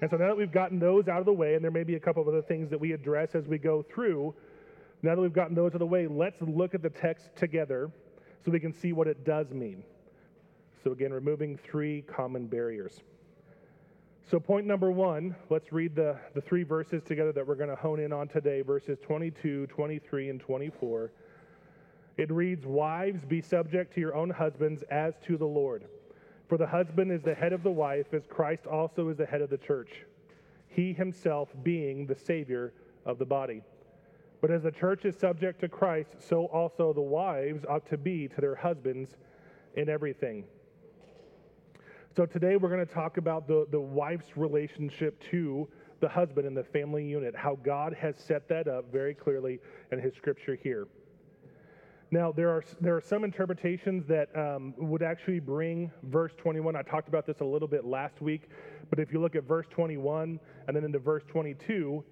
And 0.00 0.10
so 0.10 0.16
now 0.16 0.26
that 0.26 0.36
we've 0.36 0.52
gotten 0.52 0.78
those 0.78 1.08
out 1.08 1.20
of 1.20 1.26
the 1.26 1.32
way, 1.32 1.54
and 1.54 1.64
there 1.64 1.70
may 1.70 1.84
be 1.84 1.94
a 1.94 2.00
couple 2.00 2.20
of 2.20 2.28
other 2.28 2.42
things 2.42 2.68
that 2.70 2.78
we 2.78 2.92
address 2.92 3.34
as 3.34 3.46
we 3.46 3.56
go 3.56 3.82
through, 3.82 4.34
now 5.02 5.14
that 5.14 5.20
we've 5.20 5.32
gotten 5.32 5.54
those 5.54 5.70
out 5.70 5.76
of 5.76 5.80
the 5.80 5.86
way, 5.86 6.06
let's 6.06 6.40
look 6.42 6.74
at 6.74 6.82
the 6.82 6.90
text 6.90 7.30
together 7.36 7.90
so 8.44 8.50
we 8.50 8.60
can 8.60 8.72
see 8.72 8.92
what 8.92 9.06
it 9.06 9.24
does 9.24 9.50
mean. 9.50 9.84
So, 10.82 10.92
again, 10.92 11.12
removing 11.12 11.56
three 11.56 12.02
common 12.02 12.46
barriers. 12.46 13.00
So, 14.28 14.40
point 14.40 14.66
number 14.66 14.90
one, 14.90 15.36
let's 15.50 15.72
read 15.72 15.94
the, 15.94 16.18
the 16.34 16.40
three 16.40 16.64
verses 16.64 17.00
together 17.04 17.30
that 17.30 17.46
we're 17.46 17.54
going 17.54 17.70
to 17.70 17.76
hone 17.76 18.00
in 18.00 18.12
on 18.12 18.26
today 18.26 18.60
verses 18.60 18.98
22, 19.00 19.68
23, 19.68 20.30
and 20.30 20.40
24. 20.40 21.12
It 22.16 22.32
reads, 22.32 22.66
Wives, 22.66 23.24
be 23.24 23.40
subject 23.40 23.94
to 23.94 24.00
your 24.00 24.16
own 24.16 24.30
husbands 24.30 24.82
as 24.90 25.14
to 25.26 25.36
the 25.36 25.46
Lord. 25.46 25.84
For 26.48 26.58
the 26.58 26.66
husband 26.66 27.12
is 27.12 27.22
the 27.22 27.36
head 27.36 27.52
of 27.52 27.62
the 27.62 27.70
wife, 27.70 28.12
as 28.12 28.26
Christ 28.28 28.66
also 28.66 29.10
is 29.10 29.16
the 29.16 29.26
head 29.26 29.42
of 29.42 29.50
the 29.50 29.58
church, 29.58 30.04
he 30.70 30.92
himself 30.92 31.48
being 31.62 32.04
the 32.04 32.16
Savior 32.16 32.72
of 33.04 33.18
the 33.18 33.24
body. 33.24 33.62
But 34.40 34.50
as 34.50 34.64
the 34.64 34.72
church 34.72 35.04
is 35.04 35.14
subject 35.16 35.60
to 35.60 35.68
Christ, 35.68 36.16
so 36.18 36.46
also 36.46 36.92
the 36.92 37.00
wives 37.00 37.64
ought 37.64 37.88
to 37.90 37.96
be 37.96 38.26
to 38.26 38.40
their 38.40 38.56
husbands 38.56 39.10
in 39.76 39.88
everything. 39.88 40.42
So 42.16 42.24
today 42.24 42.56
we're 42.56 42.70
going 42.70 42.86
to 42.86 42.94
talk 42.94 43.18
about 43.18 43.46
the, 43.46 43.66
the 43.70 43.78
wife's 43.78 44.38
relationship 44.38 45.22
to 45.30 45.68
the 46.00 46.08
husband 46.08 46.46
in 46.46 46.54
the 46.54 46.64
family 46.64 47.04
unit, 47.04 47.36
how 47.36 47.58
God 47.62 47.92
has 47.92 48.16
set 48.16 48.48
that 48.48 48.68
up 48.68 48.90
very 48.90 49.12
clearly 49.12 49.60
in 49.92 50.00
his 50.00 50.14
scripture 50.14 50.54
here. 50.54 50.88
Now, 52.10 52.32
there 52.32 52.48
are, 52.48 52.64
there 52.80 52.96
are 52.96 53.02
some 53.02 53.22
interpretations 53.22 54.06
that 54.06 54.34
um, 54.34 54.72
would 54.78 55.02
actually 55.02 55.40
bring 55.40 55.90
verse 56.04 56.32
21. 56.38 56.74
I 56.74 56.80
talked 56.80 57.08
about 57.08 57.26
this 57.26 57.40
a 57.40 57.44
little 57.44 57.68
bit 57.68 57.84
last 57.84 58.22
week, 58.22 58.48
but 58.88 58.98
if 58.98 59.12
you 59.12 59.20
look 59.20 59.36
at 59.36 59.44
verse 59.44 59.66
21 59.68 60.40
and 60.68 60.74
then 60.74 60.84
into 60.84 60.98
verse 60.98 61.24
22, 61.28 62.02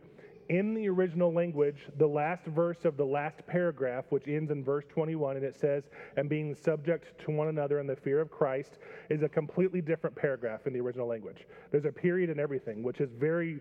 in 0.48 0.74
the 0.74 0.88
original 0.88 1.32
language, 1.32 1.86
the 1.98 2.06
last 2.06 2.44
verse 2.46 2.84
of 2.84 2.96
the 2.96 3.04
last 3.04 3.46
paragraph, 3.46 4.04
which 4.10 4.28
ends 4.28 4.50
in 4.50 4.64
verse 4.64 4.84
21, 4.88 5.36
and 5.36 5.44
it 5.44 5.54
says, 5.54 5.84
and 6.16 6.28
being 6.28 6.54
subject 6.54 7.18
to 7.24 7.30
one 7.30 7.48
another 7.48 7.80
in 7.80 7.86
the 7.86 7.96
fear 7.96 8.20
of 8.20 8.30
Christ, 8.30 8.78
is 9.10 9.22
a 9.22 9.28
completely 9.28 9.80
different 9.80 10.14
paragraph 10.14 10.66
in 10.66 10.72
the 10.72 10.80
original 10.80 11.06
language. 11.06 11.46
There's 11.70 11.84
a 11.84 11.92
period 11.92 12.30
and 12.30 12.40
everything, 12.40 12.82
which 12.82 13.00
is 13.00 13.10
very, 13.12 13.60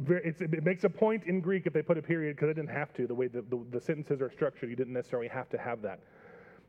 very 0.00 0.34
it 0.40 0.64
makes 0.64 0.84
a 0.84 0.90
point 0.90 1.24
in 1.24 1.40
Greek 1.40 1.66
if 1.66 1.72
they 1.72 1.82
put 1.82 1.98
a 1.98 2.02
period 2.02 2.36
because 2.36 2.48
they 2.48 2.60
didn't 2.60 2.74
have 2.74 2.92
to. 2.94 3.06
The 3.06 3.14
way 3.14 3.28
the, 3.28 3.42
the, 3.42 3.64
the 3.70 3.80
sentences 3.80 4.20
are 4.20 4.30
structured, 4.30 4.70
you 4.70 4.76
didn't 4.76 4.94
necessarily 4.94 5.28
have 5.28 5.48
to 5.50 5.58
have 5.58 5.82
that. 5.82 6.00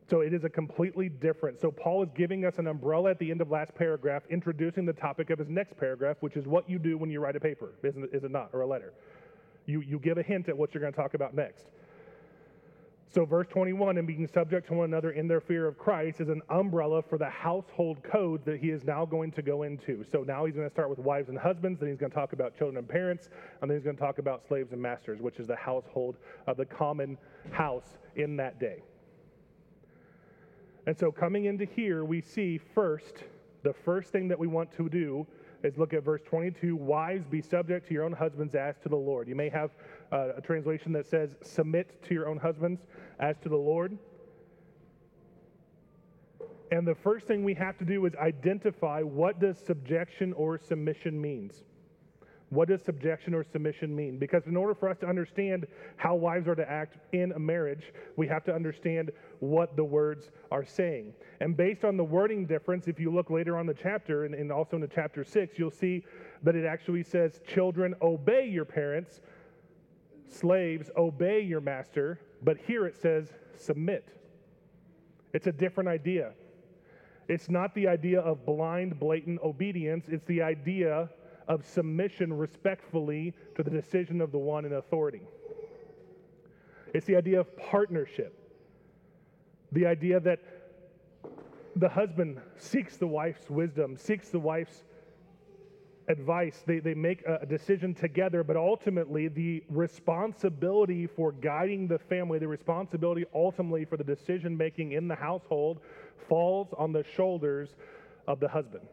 So 0.07 0.21
it 0.21 0.33
is 0.33 0.43
a 0.43 0.49
completely 0.49 1.09
different. 1.09 1.59
So 1.59 1.71
Paul 1.71 2.03
is 2.03 2.09
giving 2.15 2.45
us 2.45 2.59
an 2.59 2.67
umbrella 2.67 3.11
at 3.11 3.19
the 3.19 3.31
end 3.31 3.41
of 3.41 3.49
last 3.49 3.73
paragraph, 3.73 4.23
introducing 4.29 4.85
the 4.85 4.93
topic 4.93 5.31
of 5.31 5.39
his 5.39 5.49
next 5.49 5.77
paragraph, 5.77 6.17
which 6.19 6.35
is 6.35 6.45
what 6.45 6.69
you 6.69 6.77
do 6.77 6.97
when 6.97 7.09
you 7.09 7.19
write 7.19 7.35
a 7.35 7.39
paper, 7.39 7.73
is 7.81 8.23
it 8.23 8.31
not, 8.31 8.49
or 8.53 8.61
a 8.61 8.67
letter? 8.67 8.93
You, 9.65 9.81
you 9.81 9.99
give 9.99 10.17
a 10.17 10.23
hint 10.23 10.49
at 10.49 10.57
what 10.57 10.73
you're 10.73 10.81
going 10.81 10.93
to 10.93 10.99
talk 10.99 11.13
about 11.13 11.33
next. 11.33 11.65
So, 13.15 13.23
verse 13.23 13.47
21, 13.47 13.97
and 13.97 14.05
being 14.05 14.27
subject 14.27 14.67
to 14.67 14.73
one 14.73 14.85
another 14.85 15.11
in 15.11 15.25
their 15.27 15.39
fear 15.39 15.67
of 15.67 15.77
Christ, 15.77 16.19
is 16.19 16.27
an 16.27 16.41
umbrella 16.49 17.01
for 17.01 17.17
the 17.17 17.29
household 17.29 18.03
code 18.03 18.43
that 18.43 18.59
he 18.59 18.71
is 18.71 18.83
now 18.83 19.05
going 19.05 19.31
to 19.31 19.41
go 19.41 19.63
into. 19.63 20.03
So, 20.11 20.23
now 20.23 20.43
he's 20.43 20.55
going 20.55 20.67
to 20.67 20.73
start 20.73 20.89
with 20.89 20.99
wives 20.99 21.29
and 21.29 21.37
husbands, 21.37 21.79
then 21.79 21.87
he's 21.87 21.97
going 21.97 22.11
to 22.11 22.15
talk 22.15 22.33
about 22.33 22.57
children 22.57 22.77
and 22.77 22.89
parents, 22.89 23.29
and 23.61 23.71
then 23.71 23.77
he's 23.77 23.85
going 23.85 23.95
to 23.95 24.01
talk 24.01 24.17
about 24.17 24.45
slaves 24.45 24.73
and 24.73 24.81
masters, 24.81 25.21
which 25.21 25.39
is 25.39 25.47
the 25.47 25.55
household 25.55 26.17
of 26.47 26.57
the 26.57 26.65
common 26.65 27.17
house 27.51 27.97
in 28.17 28.35
that 28.35 28.59
day. 28.59 28.83
And 30.85 30.97
so, 30.97 31.09
coming 31.09 31.45
into 31.45 31.63
here, 31.63 32.03
we 32.03 32.19
see 32.19 32.57
first, 32.57 33.23
the 33.63 33.73
first 33.85 34.11
thing 34.11 34.27
that 34.27 34.37
we 34.37 34.47
want 34.47 34.73
to 34.73 34.89
do 34.89 35.25
is 35.63 35.77
look 35.77 35.93
at 35.93 36.03
verse 36.03 36.21
22 36.25 36.75
Wives, 36.75 37.25
be 37.25 37.41
subject 37.41 37.87
to 37.87 37.93
your 37.93 38.03
own 38.03 38.13
husbands 38.13 38.55
as 38.55 38.75
to 38.83 38.89
the 38.89 38.95
Lord. 38.95 39.27
You 39.27 39.35
may 39.35 39.49
have 39.49 39.71
uh, 40.11 40.33
a 40.37 40.41
translation 40.41 40.91
that 40.93 41.05
says, 41.05 41.35
Submit 41.41 42.03
to 42.03 42.13
your 42.13 42.27
own 42.27 42.37
husbands 42.37 42.81
as 43.19 43.37
to 43.43 43.49
the 43.49 43.57
Lord. 43.57 43.97
And 46.71 46.87
the 46.87 46.95
first 46.95 47.27
thing 47.27 47.43
we 47.43 47.53
have 47.53 47.77
to 47.77 47.85
do 47.85 48.05
is 48.05 48.15
identify 48.15 49.01
what 49.01 49.39
does 49.39 49.57
subjection 49.59 50.33
or 50.33 50.57
submission 50.57 51.19
means. 51.19 51.63
What 52.49 52.67
does 52.67 52.83
subjection 52.83 53.33
or 53.33 53.43
submission 53.43 53.95
mean? 53.95 54.19
Because 54.19 54.45
in 54.45 54.55
order 54.55 54.75
for 54.75 54.87
us 54.87 54.97
to 54.99 55.07
understand 55.07 55.65
how 55.97 56.15
wives 56.15 56.47
are 56.47 56.55
to 56.55 56.69
act 56.69 56.97
in 57.11 57.31
a 57.31 57.39
marriage, 57.39 57.91
we 58.17 58.27
have 58.27 58.43
to 58.45 58.53
understand 58.53 59.11
what 59.39 59.75
the 59.75 59.83
words 59.83 60.29
are 60.51 60.63
saying. 60.63 61.13
And 61.39 61.57
based 61.57 61.83
on 61.83 61.97
the 61.97 62.03
wording 62.03 62.45
difference, 62.45 62.87
if 62.87 62.99
you 62.99 63.11
look 63.11 63.31
later 63.31 63.57
on 63.57 63.65
the 63.65 63.73
chapter 63.73 64.25
and, 64.25 64.35
and 64.35 64.51
also 64.51 64.75
in 64.75 64.81
the 64.81 64.87
chapter 64.87 65.23
six, 65.23 65.57
you'll 65.57 65.71
see 65.71 66.03
that 66.43 66.55
it 66.55 66.65
actually 66.65 67.03
says, 67.03 67.41
Children, 67.47 67.95
obey 68.01 68.47
your 68.47 68.65
parents, 68.65 69.21
slaves, 70.29 70.91
obey 70.95 71.41
your 71.41 71.61
master. 71.61 72.19
But 72.43 72.57
here 72.67 72.85
it 72.85 72.95
says, 72.95 73.33
Submit. 73.57 74.07
It's 75.33 75.47
a 75.47 75.51
different 75.51 75.89
idea. 75.89 76.33
It's 77.27 77.49
not 77.49 77.73
the 77.73 77.87
idea 77.87 78.19
of 78.21 78.45
blind, 78.45 78.99
blatant 78.99 79.41
obedience, 79.41 80.05
it's 80.09 80.25
the 80.25 80.43
idea 80.43 81.09
of 81.47 81.65
submission 81.65 82.33
respectfully 82.33 83.33
to 83.55 83.63
the 83.63 83.69
decision 83.69 84.21
of 84.21 84.31
the 84.31 84.37
one 84.37 84.65
in 84.65 84.73
authority. 84.73 85.21
It's 86.93 87.05
the 87.05 87.15
idea 87.15 87.39
of 87.39 87.57
partnership, 87.57 88.37
the 89.71 89.85
idea 89.85 90.19
that 90.21 90.39
the 91.75 91.89
husband 91.89 92.39
seeks 92.57 92.97
the 92.97 93.07
wife's 93.07 93.49
wisdom, 93.49 93.97
seeks 93.97 94.29
the 94.29 94.39
wife's 94.39 94.83
advice. 96.07 96.63
They, 96.65 96.79
they 96.79 96.93
make 96.93 97.23
a 97.27 97.45
decision 97.45 97.93
together, 97.93 98.43
but 98.43 98.55
ultimately, 98.55 99.27
the 99.27 99.63
responsibility 99.69 101.07
for 101.07 101.31
guiding 101.33 101.87
the 101.87 101.99
family, 101.99 102.39
the 102.39 102.47
responsibility 102.47 103.25
ultimately 103.33 103.85
for 103.85 103.97
the 103.97 104.03
decision 104.03 104.55
making 104.55 104.93
in 104.93 105.07
the 105.07 105.15
household 105.15 105.79
falls 106.29 106.69
on 106.77 106.93
the 106.93 107.03
shoulders 107.15 107.75
of 108.27 108.39
the 108.39 108.47
husband. 108.47 108.87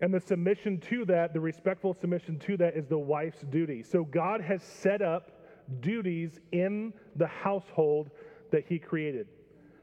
And 0.00 0.14
the 0.14 0.20
submission 0.20 0.78
to 0.90 1.04
that, 1.06 1.32
the 1.32 1.40
respectful 1.40 1.94
submission 1.94 2.38
to 2.40 2.56
that, 2.58 2.76
is 2.76 2.86
the 2.86 2.98
wife's 2.98 3.42
duty. 3.50 3.82
So 3.82 4.04
God 4.04 4.40
has 4.40 4.62
set 4.62 5.02
up 5.02 5.32
duties 5.80 6.38
in 6.52 6.92
the 7.16 7.26
household 7.26 8.10
that 8.52 8.64
He 8.68 8.78
created. 8.78 9.26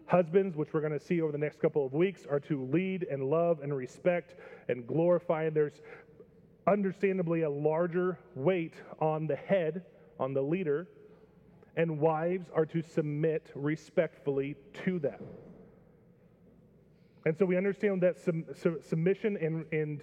Husbands, 0.07 0.55
which 0.55 0.71
we're 0.71 0.81
going 0.81 0.97
to 0.97 1.03
see 1.03 1.21
over 1.21 1.31
the 1.31 1.37
next 1.37 1.59
couple 1.59 1.85
of 1.85 1.93
weeks, 1.93 2.25
are 2.29 2.39
to 2.41 2.63
lead 2.65 3.05
and 3.09 3.23
love 3.23 3.59
and 3.61 3.75
respect 3.75 4.35
and 4.69 4.87
glorify. 4.87 5.45
And 5.45 5.55
there's 5.55 5.81
understandably 6.67 7.41
a 7.41 7.49
larger 7.49 8.19
weight 8.35 8.75
on 8.99 9.27
the 9.27 9.35
head, 9.35 9.83
on 10.19 10.33
the 10.33 10.41
leader, 10.41 10.87
and 11.75 11.99
wives 11.99 12.47
are 12.55 12.65
to 12.67 12.81
submit 12.81 13.51
respectfully 13.53 14.55
to 14.85 14.99
them. 14.99 15.19
And 17.25 17.35
so 17.37 17.45
we 17.45 17.57
understand 17.57 18.01
that 18.01 18.19
sum, 18.19 18.45
su- 18.55 18.79
submission 18.87 19.37
and, 19.41 19.65
and 19.71 20.01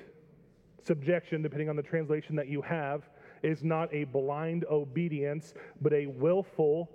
subjection, 0.84 1.42
depending 1.42 1.68
on 1.68 1.76
the 1.76 1.82
translation 1.82 2.34
that 2.36 2.48
you 2.48 2.60
have, 2.62 3.08
is 3.42 3.62
not 3.62 3.92
a 3.94 4.04
blind 4.04 4.64
obedience, 4.70 5.54
but 5.80 5.92
a 5.92 6.06
willful 6.06 6.90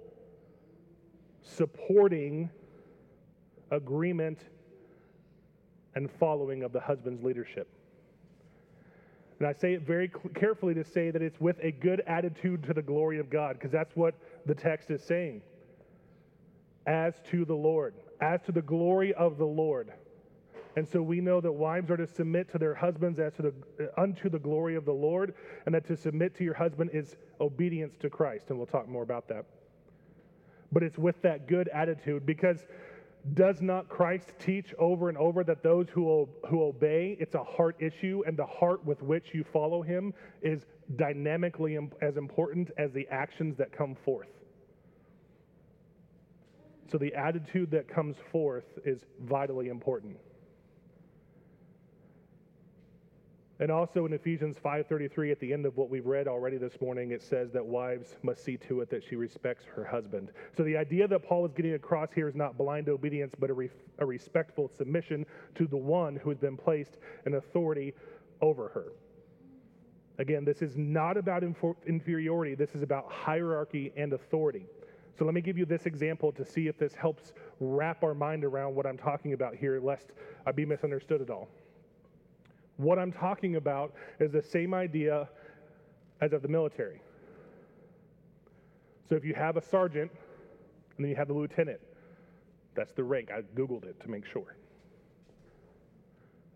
supporting 1.41 2.50
agreement 3.72 4.39
and 5.96 6.12
following 6.19 6.63
of 6.63 6.74
the 6.74 6.79
husband's 6.79 7.24
leadership. 7.24 7.69
And 9.39 9.48
I 9.48 9.53
say 9.53 9.74
it 9.74 9.84
very 9.84 10.12
carefully 10.36 10.74
to 10.74 10.84
say 10.84 11.12
that 11.12 11.22
it's 11.22 11.39
with 11.39 11.57
a 11.62 11.72
good 11.72 12.01
attitude 12.07 12.63
to 12.63 12.74
the 12.74 12.81
glory 12.81 13.19
of 13.19 13.29
God, 13.29 13.53
because 13.53 13.72
that's 13.72 13.96
what 13.96 14.15
the 14.46 14.55
text 14.55 14.89
is 14.89 15.03
saying. 15.03 15.41
As 16.86 17.13
to 17.31 17.46
the 17.46 17.53
Lord, 17.53 17.93
as 18.19 18.41
to 18.43 18.51
the 18.51 18.62
glory 18.62 19.13
of 19.13 19.38
the 19.38 19.46
Lord. 19.46 19.91
And 20.77 20.88
so 20.88 21.01
we 21.01 21.22
know 21.22 21.41
that 21.41 21.51
wives 21.51 21.89
are 21.89 21.98
to 21.98 22.05
submit 22.05 22.51
to 22.51 22.60
their 22.60 22.75
husbands 22.75 23.17
as 23.17 23.34
to 23.34 23.41
the 23.41 23.91
unto 24.00 24.29
the 24.29 24.38
glory 24.38 24.75
of 24.75 24.86
the 24.86 24.93
Lord, 24.93 25.34
and 25.65 25.74
that 25.74 25.88
to 25.88 25.98
submit 25.98 26.36
to 26.36 26.43
your 26.43 26.53
husband 26.53 26.91
is 26.93 27.15
obedience 27.41 27.98
to 28.01 28.12
Christ, 28.12 28.46
and 28.50 28.60
we'll 28.60 28.67
talk 28.67 28.88
more 28.88 29.01
about 29.01 29.27
that. 29.29 29.46
But 30.72 30.84
it's 30.84 31.00
with 31.00 31.19
that 31.24 31.48
good 31.48 31.67
attitude 31.69 32.27
because 32.27 32.60
does 33.34 33.60
not 33.60 33.89
Christ 33.89 34.34
teach 34.38 34.72
over 34.77 35.10
and 35.10 35.17
over 35.17 35.43
that 35.46 35.63
those 35.63 35.88
who, 35.89 36.29
who 36.48 36.62
obey, 36.62 37.17
it's 37.19 37.34
a 37.34 37.43
heart 37.43 37.75
issue, 37.79 38.22
and 38.27 38.38
the 38.38 38.46
heart 38.46 38.86
with 38.86 39.01
which 39.01 39.34
you 39.34 39.43
follow 39.51 39.81
him 39.81 40.13
is 40.43 40.62
dynamically 40.96 41.79
as 42.03 42.17
important 42.17 42.69
as 42.77 42.91
the 42.91 43.07
actions 43.10 43.57
that 43.57 43.72
come 43.75 43.96
forth? 44.05 44.29
So 46.91 47.00
the 47.00 47.15
attitude 47.15 47.72
that 47.72 47.88
comes 47.88 48.15
forth 48.31 48.65
is 48.86 49.00
vitally 49.22 49.69
important. 49.69 50.17
And 53.60 53.72
also 53.72 54.06
in 54.06 54.14
Ephesians 54.14 54.58
5:33 54.60 55.32
at 55.32 55.40
the 55.40 55.52
end 55.52 55.66
of 55.66 55.78
what 55.78 55.90
we've 55.90 56.06
read 56.06 56.28
already 56.28 56.58
this 56.58 56.80
morning 56.80 57.12
it 57.12 57.24
says 57.24 57.52
that 57.54 57.66
wives 57.66 58.16
must 58.22 58.44
see 58.44 58.58
to 58.58 58.82
it 58.82 58.90
that 58.92 59.04
she 59.04 59.16
respects 59.16 59.66
her 59.66 59.84
husband. 59.84 60.32
So 60.56 60.64
the 60.64 60.78
idea 60.78 61.08
that 61.08 61.24
Paul 61.24 61.46
is 61.46 61.54
getting 61.54 61.74
across 61.74 62.12
here 62.14 62.28
is 62.28 62.36
not 62.36 62.58
blind 62.58 62.88
obedience 62.88 63.34
but 63.38 63.50
a, 63.50 63.54
re- 63.54 63.72
a 63.98 64.06
respectful 64.06 64.68
submission 64.68 65.26
to 65.56 65.66
the 65.66 65.78
one 65.78 66.16
who 66.18 66.30
has 66.30 66.38
been 66.38 66.58
placed 66.58 66.98
in 67.26 67.36
authority 67.36 67.94
over 68.42 68.68
her. 68.70 68.94
Again, 70.20 70.46
this 70.46 70.62
is 70.62 70.78
not 70.78 71.18
about 71.18 71.44
infor- 71.44 71.76
inferiority, 71.86 72.56
this 72.56 72.76
is 72.76 72.84
about 72.84 73.12
hierarchy 73.12 73.92
and 73.96 74.14
authority. 74.14 74.68
So 75.18 75.26
let 75.26 75.34
me 75.34 75.42
give 75.42 75.58
you 75.58 75.66
this 75.66 75.88
example 75.88 76.32
to 76.34 76.46
see 76.46 76.68
if 76.68 76.78
this 76.78 76.94
helps 76.94 77.34
wrap 77.60 78.04
our 78.04 78.14
mind 78.14 78.44
around 78.44 78.76
what 78.76 78.86
I'm 78.86 78.98
talking 78.98 79.34
about 79.34 79.56
here 79.56 79.80
lest 79.80 80.12
I 80.46 80.52
be 80.52 80.64
misunderstood 80.64 81.22
at 81.22 81.32
all. 81.32 81.50
What 82.77 83.00
I'm 83.00 83.12
talking 83.12 83.55
about 83.55 83.93
is 84.19 84.31
the 84.31 84.41
same 84.41 84.74
idea 84.74 85.27
as 86.22 86.34
of 86.34 86.41
the 86.41 86.48
military. 86.48 87.01
So 89.10 89.15
if 89.15 89.24
you 89.24 89.34
have 89.34 89.57
a 89.57 89.62
sergeant 89.62 90.12
and 90.96 91.05
then 91.05 91.10
you 91.10 91.15
have 91.15 91.27
the 91.27 91.34
lieutenant, 91.34 91.79
that's 92.75 92.93
the 92.93 93.03
rank. 93.03 93.29
I 93.31 93.41
Googled 93.60 93.86
it 93.86 94.00
to 94.01 94.10
make 94.10 94.25
sure. 94.25 94.55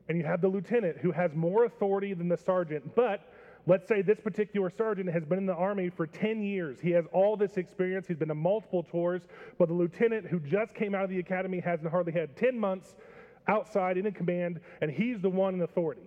And 0.10 0.18
you 0.18 0.26
have 0.26 0.42
the 0.42 0.48
lieutenant 0.48 0.98
who 0.98 1.12
has 1.12 1.34
more 1.34 1.66
authority 1.66 2.14
than 2.14 2.28
the 2.28 2.38
sergeant, 2.38 2.96
but 2.96 3.32
let's 3.66 3.88
say 3.88 4.02
this 4.02 4.20
particular 4.20 4.70
sergeant 4.70 5.10
has 5.12 5.24
been 5.24 5.38
in 5.38 5.46
the 5.46 5.56
army 5.56 5.90
for 5.90 6.06
10 6.06 6.44
years. 6.44 6.80
He 6.80 6.92
has 6.92 7.06
all 7.14 7.38
this 7.38 7.58
experience, 7.58 8.08
he's 8.08 8.18
been 8.18 8.28
to 8.28 8.36
multiple 8.36 8.84
tours, 8.84 9.22
but 9.58 9.70
the 9.70 9.74
lieutenant 9.74 10.28
who 10.28 10.40
just 10.40 10.76
came 10.76 10.94
out 10.94 11.04
of 11.04 11.10
the 11.10 11.20
academy 11.20 11.60
hasn't 11.60 11.90
hardly 11.90 12.12
had 12.12 12.36
10 12.36 12.60
months 12.60 12.96
outside 13.48 13.98
in 13.98 14.06
a 14.08 14.12
command, 14.12 14.60
and 14.82 14.92
he's 14.92 15.22
the 15.22 15.30
one 15.30 15.54
in 15.54 15.62
authority. 15.62 16.02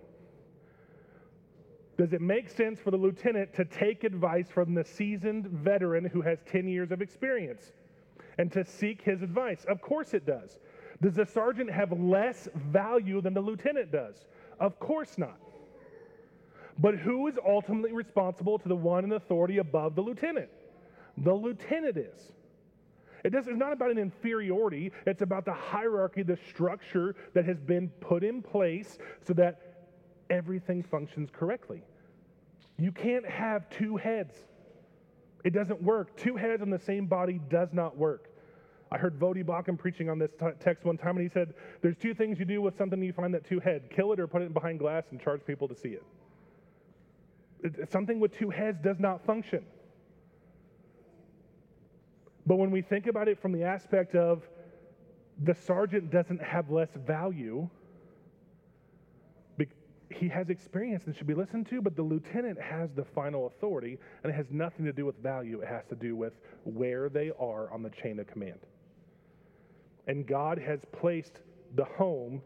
Does 1.97 2.11
it 2.11 2.21
make 2.21 2.49
sense 2.49 2.79
for 2.79 2.91
the 2.91 2.97
lieutenant 2.97 3.53
to 3.53 3.65
take 3.65 4.03
advice 4.03 4.49
from 4.49 4.73
the 4.73 4.83
seasoned 4.83 5.47
veteran 5.47 6.05
who 6.05 6.21
has 6.21 6.39
10 6.45 6.67
years 6.67 6.91
of 6.91 7.01
experience 7.01 7.71
and 8.37 8.51
to 8.51 8.65
seek 8.65 9.01
his 9.01 9.21
advice? 9.21 9.65
Of 9.65 9.81
course 9.81 10.13
it 10.13 10.25
does. 10.25 10.59
Does 11.01 11.13
the 11.13 11.25
sergeant 11.25 11.71
have 11.71 11.91
less 11.97 12.49
value 12.55 13.21
than 13.21 13.33
the 13.33 13.41
lieutenant 13.41 13.91
does? 13.91 14.25
Of 14.59 14.79
course 14.79 15.17
not. 15.17 15.37
But 16.77 16.95
who 16.95 17.27
is 17.27 17.37
ultimately 17.45 17.93
responsible 17.93 18.59
to 18.59 18.67
the 18.67 18.75
one 18.75 19.05
in 19.05 19.13
authority 19.13 19.59
above 19.59 19.95
the 19.95 20.01
lieutenant? 20.01 20.49
The 21.17 21.33
lieutenant 21.33 21.95
is. 21.95 22.31
It 23.23 23.31
does, 23.31 23.47
it's 23.47 23.57
not 23.57 23.73
about 23.73 23.89
an 23.89 23.97
inferiority, 23.97 24.91
it's 25.07 25.21
about 25.23 25.45
the 25.45 25.53
hierarchy, 25.53 26.21
the 26.21 26.37
structure 26.49 27.15
that 27.33 27.45
has 27.45 27.59
been 27.59 27.89
put 27.99 28.23
in 28.23 28.41
place 28.41 28.99
so 29.25 29.33
that 29.33 29.64
everything 30.29 30.83
functions 30.83 31.29
correctly. 31.31 31.83
You 32.77 32.91
can't 32.91 33.25
have 33.25 33.69
two 33.69 33.97
heads. 33.97 34.33
It 35.43 35.53
doesn't 35.53 35.81
work. 35.81 36.17
Two 36.17 36.35
heads 36.35 36.61
on 36.61 36.69
the 36.69 36.79
same 36.79 37.05
body 37.05 37.39
does 37.49 37.69
not 37.71 37.97
work. 37.97 38.29
I 38.91 38.97
heard 38.97 39.19
Voddie 39.19 39.43
Baucham 39.43 39.77
preaching 39.77 40.09
on 40.09 40.19
this 40.19 40.31
t- 40.39 40.45
text 40.59 40.85
one 40.85 40.97
time, 40.97 41.17
and 41.17 41.21
he 41.21 41.29
said, 41.29 41.53
There's 41.81 41.97
two 41.97 42.13
things 42.13 42.39
you 42.39 42.45
do 42.45 42.61
with 42.61 42.77
something 42.77 43.01
you 43.01 43.13
find 43.13 43.33
that 43.33 43.45
two 43.47 43.59
head 43.59 43.89
kill 43.89 44.11
it 44.13 44.19
or 44.19 44.27
put 44.27 44.41
it 44.41 44.53
behind 44.53 44.79
glass 44.79 45.05
and 45.11 45.19
charge 45.19 45.41
people 45.45 45.67
to 45.67 45.75
see 45.75 45.89
it. 45.89 46.03
it. 47.63 47.91
Something 47.91 48.19
with 48.19 48.37
two 48.37 48.49
heads 48.49 48.79
does 48.83 48.99
not 48.99 49.25
function. 49.25 49.65
But 52.45 52.57
when 52.57 52.69
we 52.71 52.81
think 52.81 53.07
about 53.07 53.27
it 53.27 53.41
from 53.41 53.51
the 53.51 53.63
aspect 53.63 54.15
of 54.15 54.47
the 55.43 55.55
sergeant 55.55 56.11
doesn't 56.11 56.41
have 56.41 56.69
less 56.69 56.89
value, 56.95 57.67
he 60.19 60.27
has 60.29 60.49
experience 60.49 61.03
and 61.05 61.15
should 61.15 61.27
be 61.27 61.33
listened 61.33 61.67
to, 61.69 61.81
but 61.81 61.95
the 61.95 62.01
lieutenant 62.01 62.59
has 62.59 62.89
the 62.95 63.03
final 63.03 63.47
authority, 63.47 63.97
and 64.23 64.31
it 64.31 64.35
has 64.35 64.45
nothing 64.49 64.85
to 64.85 64.93
do 64.93 65.05
with 65.05 65.17
value. 65.21 65.61
It 65.61 65.67
has 65.67 65.83
to 65.89 65.95
do 65.95 66.15
with 66.15 66.33
where 66.63 67.09
they 67.09 67.31
are 67.39 67.71
on 67.71 67.83
the 67.83 67.89
chain 67.89 68.19
of 68.19 68.27
command. 68.27 68.59
And 70.07 70.25
God 70.25 70.57
has 70.59 70.79
placed 70.91 71.39
the 71.75 71.85
home 71.85 72.41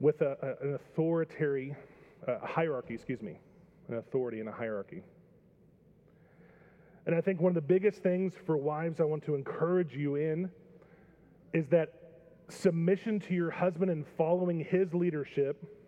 with 0.00 0.20
a, 0.22 0.36
a, 0.42 0.66
an 0.66 0.74
authoritarian 0.74 1.76
uh, 2.26 2.38
hierarchy, 2.42 2.94
excuse 2.94 3.22
me, 3.22 3.38
an 3.88 3.96
authority 3.96 4.40
and 4.40 4.48
a 4.48 4.52
hierarchy. 4.52 5.02
And 7.06 7.14
I 7.14 7.20
think 7.20 7.40
one 7.40 7.50
of 7.50 7.54
the 7.54 7.60
biggest 7.60 8.02
things 8.02 8.32
for 8.46 8.56
wives 8.56 9.00
I 9.00 9.04
want 9.04 9.24
to 9.24 9.34
encourage 9.34 9.94
you 9.94 10.16
in 10.16 10.50
is 11.52 11.66
that 11.68 11.94
submission 12.48 13.20
to 13.20 13.34
your 13.34 13.50
husband 13.50 13.90
and 13.90 14.04
following 14.16 14.64
his 14.64 14.94
leadership 14.94 15.81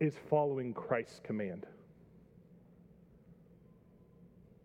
is 0.00 0.14
following 0.28 0.74
Christ's 0.74 1.20
command. 1.20 1.66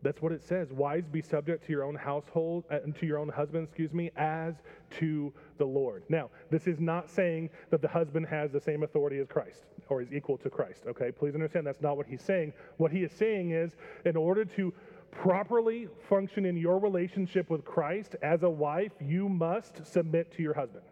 That's 0.01 0.21
what 0.21 0.31
it 0.31 0.41
says. 0.41 0.71
Wives, 0.71 1.09
be 1.09 1.21
subject 1.21 1.65
to 1.65 1.71
your 1.73 1.83
own 1.83 1.95
household, 1.95 2.63
uh, 2.71 2.79
to 2.79 3.05
your 3.05 3.19
own 3.19 3.27
husband, 3.27 3.67
excuse 3.67 3.93
me, 3.93 4.11
as 4.15 4.55
to 4.91 5.33
the 5.57 5.65
Lord. 5.65 6.03
Now, 6.07 6.29
this 6.49 6.67
is 6.67 6.79
not 6.79 7.09
saying 7.09 7.49
that 7.69 7.81
the 7.81 7.87
husband 7.89 8.25
has 8.27 8.51
the 8.51 8.61
same 8.61 8.83
authority 8.83 9.19
as 9.19 9.27
Christ 9.27 9.65
or 9.89 10.01
is 10.01 10.13
equal 10.13 10.37
to 10.37 10.49
Christ, 10.49 10.83
okay? 10.87 11.11
Please 11.11 11.33
understand 11.33 11.67
that's 11.67 11.81
not 11.81 11.97
what 11.97 12.07
he's 12.07 12.21
saying. 12.21 12.53
What 12.77 12.91
he 12.91 12.99
is 12.99 13.11
saying 13.11 13.51
is, 13.51 13.75
in 14.05 14.15
order 14.15 14.45
to 14.45 14.73
properly 15.11 15.87
function 16.07 16.45
in 16.45 16.55
your 16.55 16.79
relationship 16.79 17.49
with 17.49 17.65
Christ 17.65 18.15
as 18.21 18.43
a 18.43 18.49
wife, 18.49 18.93
you 19.01 19.27
must 19.27 19.85
submit 19.85 20.31
to 20.37 20.43
your 20.43 20.53
husband. 20.53 20.85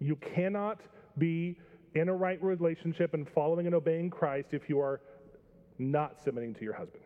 You 0.00 0.16
cannot 0.16 0.80
be 1.18 1.58
in 1.94 2.08
a 2.08 2.14
right 2.14 2.42
relationship 2.42 3.14
and 3.14 3.28
following 3.28 3.66
and 3.66 3.74
obeying 3.74 4.10
Christ 4.10 4.48
if 4.52 4.68
you 4.68 4.80
are 4.80 5.00
not 5.78 6.22
submitting 6.22 6.54
to 6.54 6.64
your 6.64 6.74
husband. 6.74 7.02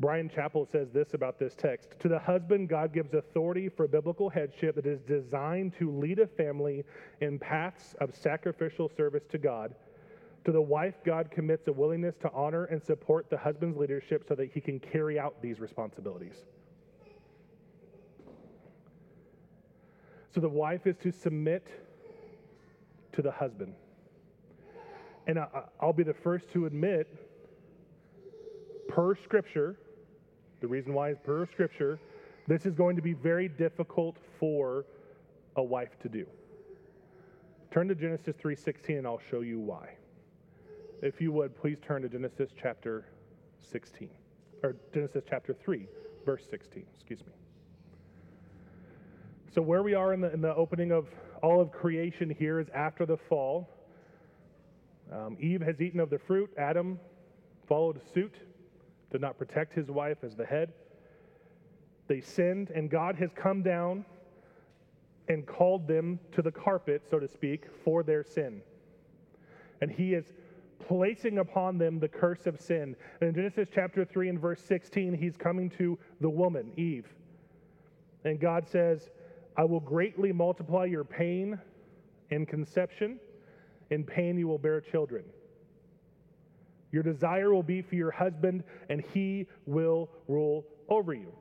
Bryan 0.00 0.28
Chapell 0.28 0.70
says 0.70 0.88
this 0.92 1.14
about 1.14 1.38
this 1.38 1.54
text 1.54 1.98
To 2.00 2.08
the 2.08 2.18
husband, 2.18 2.68
God 2.68 2.92
gives 2.92 3.14
authority 3.14 3.68
for 3.68 3.86
biblical 3.86 4.28
headship 4.28 4.74
that 4.74 4.86
is 4.86 5.00
designed 5.02 5.74
to 5.78 5.90
lead 5.90 6.18
a 6.18 6.26
family 6.26 6.84
in 7.20 7.38
paths 7.38 7.94
of 8.00 8.14
sacrificial 8.14 8.90
service 8.96 9.24
to 9.30 9.38
God. 9.38 9.74
To 10.44 10.52
the 10.52 10.60
wife, 10.60 10.96
God 11.06 11.30
commits 11.30 11.68
a 11.68 11.72
willingness 11.72 12.16
to 12.20 12.30
honor 12.32 12.64
and 12.64 12.82
support 12.82 13.30
the 13.30 13.38
husband's 13.38 13.78
leadership 13.78 14.24
so 14.28 14.34
that 14.34 14.50
he 14.52 14.60
can 14.60 14.78
carry 14.78 15.18
out 15.18 15.40
these 15.40 15.58
responsibilities. 15.58 16.44
So 20.34 20.40
the 20.40 20.48
wife 20.48 20.86
is 20.86 20.96
to 20.98 21.12
submit 21.12 21.68
to 23.14 23.22
the 23.22 23.30
husband. 23.30 23.74
And 25.26 25.38
I, 25.38 25.48
will 25.82 25.92
be 25.92 26.02
the 26.02 26.14
first 26.14 26.50
to 26.52 26.66
admit, 26.66 27.08
per 28.88 29.14
scripture, 29.16 29.76
the 30.60 30.68
reason 30.68 30.92
why 30.92 31.10
is 31.10 31.18
per 31.24 31.46
scripture, 31.46 31.98
this 32.46 32.66
is 32.66 32.74
going 32.74 32.96
to 32.96 33.02
be 33.02 33.14
very 33.14 33.48
difficult 33.48 34.16
for 34.38 34.84
a 35.56 35.62
wife 35.62 35.98
to 36.00 36.08
do. 36.08 36.26
Turn 37.70 37.88
to 37.88 37.94
Genesis 37.94 38.36
3:16 38.36 38.98
and 38.98 39.06
I'll 39.06 39.20
show 39.30 39.40
you 39.40 39.58
why. 39.58 39.96
If 41.02 41.20
you 41.20 41.32
would, 41.32 41.56
please 41.56 41.78
turn 41.80 42.02
to 42.02 42.08
Genesis 42.08 42.50
chapter 42.60 43.06
16 43.62 44.08
or 44.62 44.76
Genesis 44.92 45.24
chapter 45.28 45.52
3, 45.52 45.86
verse 46.24 46.46
16, 46.48 46.84
excuse 46.94 47.20
me. 47.26 47.32
So 49.54 49.62
where 49.62 49.84
we 49.84 49.94
are 49.94 50.12
in 50.12 50.20
the, 50.20 50.32
in 50.32 50.40
the 50.40 50.52
opening 50.56 50.90
of 50.90 51.06
all 51.40 51.60
of 51.60 51.70
creation 51.70 52.28
here 52.28 52.58
is 52.58 52.66
after 52.74 53.06
the 53.06 53.16
fall. 53.16 53.70
Um, 55.12 55.36
Eve 55.38 55.60
has 55.60 55.80
eaten 55.80 56.00
of 56.00 56.10
the 56.10 56.18
fruit. 56.18 56.50
Adam 56.58 56.98
followed 57.68 58.00
suit, 58.12 58.34
did 59.12 59.20
not 59.20 59.38
protect 59.38 59.72
his 59.72 59.92
wife 59.92 60.18
as 60.24 60.34
the 60.34 60.44
head. 60.44 60.72
They 62.08 62.20
sinned, 62.20 62.70
and 62.70 62.90
God 62.90 63.14
has 63.14 63.30
come 63.32 63.62
down 63.62 64.04
and 65.28 65.46
called 65.46 65.86
them 65.86 66.18
to 66.32 66.42
the 66.42 66.50
carpet, 66.50 67.02
so 67.08 67.20
to 67.20 67.28
speak, 67.28 67.66
for 67.84 68.02
their 68.02 68.24
sin. 68.24 68.60
And 69.80 69.88
he 69.88 70.14
is 70.14 70.32
placing 70.88 71.38
upon 71.38 71.78
them 71.78 72.00
the 72.00 72.08
curse 72.08 72.46
of 72.46 72.60
sin. 72.60 72.96
And 73.20 73.28
in 73.28 73.34
Genesis 73.36 73.68
chapter 73.72 74.04
3 74.04 74.30
and 74.30 74.40
verse 74.40 74.60
16, 74.62 75.14
he's 75.14 75.36
coming 75.36 75.70
to 75.78 75.96
the 76.20 76.28
woman, 76.28 76.72
Eve. 76.76 77.06
And 78.24 78.40
God 78.40 78.66
says, 78.66 79.10
I 79.56 79.64
will 79.64 79.80
greatly 79.80 80.32
multiply 80.32 80.84
your 80.84 81.04
pain 81.04 81.58
and 82.30 82.48
conception. 82.48 83.18
In 83.90 84.04
pain, 84.04 84.36
you 84.38 84.48
will 84.48 84.58
bear 84.58 84.80
children. 84.80 85.24
Your 86.90 87.02
desire 87.02 87.52
will 87.52 87.62
be 87.62 87.82
for 87.82 87.94
your 87.94 88.10
husband, 88.10 88.64
and 88.88 89.00
he 89.12 89.46
will 89.66 90.08
rule 90.28 90.64
over 90.88 91.12
you. 91.12 91.32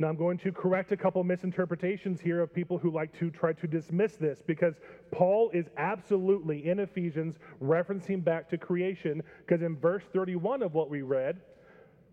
Now, 0.00 0.08
I'm 0.08 0.16
going 0.16 0.38
to 0.38 0.52
correct 0.52 0.92
a 0.92 0.96
couple 0.96 1.22
misinterpretations 1.24 2.20
here 2.20 2.40
of 2.40 2.54
people 2.54 2.78
who 2.78 2.90
like 2.90 3.12
to 3.18 3.30
try 3.30 3.52
to 3.54 3.66
dismiss 3.66 4.14
this 4.14 4.42
because 4.46 4.74
Paul 5.10 5.50
is 5.52 5.66
absolutely 5.76 6.68
in 6.68 6.78
Ephesians 6.78 7.36
referencing 7.60 8.22
back 8.22 8.48
to 8.50 8.58
creation 8.58 9.22
because 9.44 9.62
in 9.62 9.76
verse 9.76 10.04
31 10.12 10.62
of 10.62 10.72
what 10.74 10.88
we 10.88 11.02
read, 11.02 11.40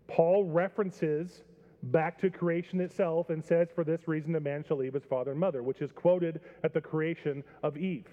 Paul 0.08 0.44
references 0.44 1.44
back 1.92 2.18
to 2.20 2.30
creation 2.30 2.80
itself 2.80 3.30
and 3.30 3.44
says, 3.44 3.68
For 3.74 3.84
this 3.84 4.06
reason, 4.06 4.34
a 4.36 4.40
man 4.40 4.64
shall 4.66 4.78
leave 4.78 4.94
his 4.94 5.04
father 5.04 5.32
and 5.32 5.40
mother, 5.40 5.62
which 5.62 5.80
is 5.80 5.92
quoted 5.92 6.40
at 6.64 6.72
the 6.74 6.80
creation 6.80 7.42
of 7.62 7.76
Eve. 7.76 8.06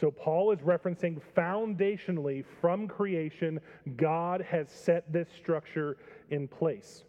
So 0.00 0.10
Paul 0.10 0.50
is 0.50 0.58
referencing 0.60 1.20
foundationally 1.36 2.44
from 2.60 2.88
creation, 2.88 3.60
God 3.96 4.40
has 4.42 4.70
set 4.70 5.12
this 5.12 5.28
structure 5.38 5.96
in 6.30 6.48
place. 6.48 7.04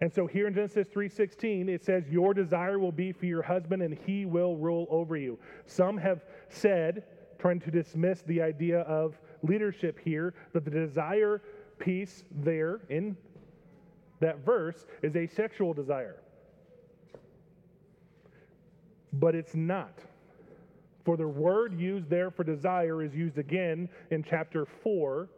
And 0.00 0.12
so 0.12 0.26
here 0.26 0.46
in 0.46 0.54
Genesis 0.54 0.86
3:16 0.88 1.68
it 1.68 1.82
says 1.82 2.08
your 2.08 2.34
desire 2.34 2.78
will 2.78 2.92
be 2.92 3.10
for 3.10 3.26
your 3.26 3.42
husband 3.42 3.82
and 3.82 3.98
he 4.06 4.26
will 4.26 4.56
rule 4.56 4.86
over 4.90 5.16
you. 5.16 5.38
Some 5.66 5.96
have 5.96 6.24
said 6.48 7.04
trying 7.38 7.60
to 7.60 7.70
dismiss 7.70 8.22
the 8.22 8.42
idea 8.42 8.80
of 8.80 9.18
leadership 9.42 9.98
here 9.98 10.34
that 10.52 10.64
the 10.64 10.70
desire 10.70 11.40
piece 11.78 12.24
there 12.30 12.80
in 12.88 13.16
that 14.20 14.44
verse 14.44 14.86
is 15.02 15.16
a 15.16 15.26
sexual 15.26 15.72
desire. 15.72 16.16
But 19.12 19.34
it's 19.34 19.54
not. 19.54 20.00
For 21.04 21.16
the 21.16 21.28
word 21.28 21.78
used 21.78 22.10
there 22.10 22.30
for 22.30 22.44
desire 22.44 23.02
is 23.02 23.14
used 23.14 23.38
again 23.38 23.88
in 24.10 24.22
chapter 24.22 24.66
4 24.66 25.28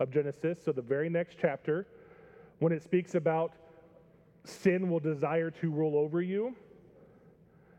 of 0.00 0.10
Genesis, 0.10 0.58
so 0.64 0.72
the 0.72 0.82
very 0.82 1.08
next 1.08 1.36
chapter, 1.40 1.86
when 2.58 2.72
it 2.72 2.82
speaks 2.82 3.14
about 3.14 3.52
sin 4.44 4.90
will 4.90 5.00
desire 5.00 5.50
to 5.50 5.70
rule 5.70 5.96
over 5.96 6.22
you. 6.22 6.54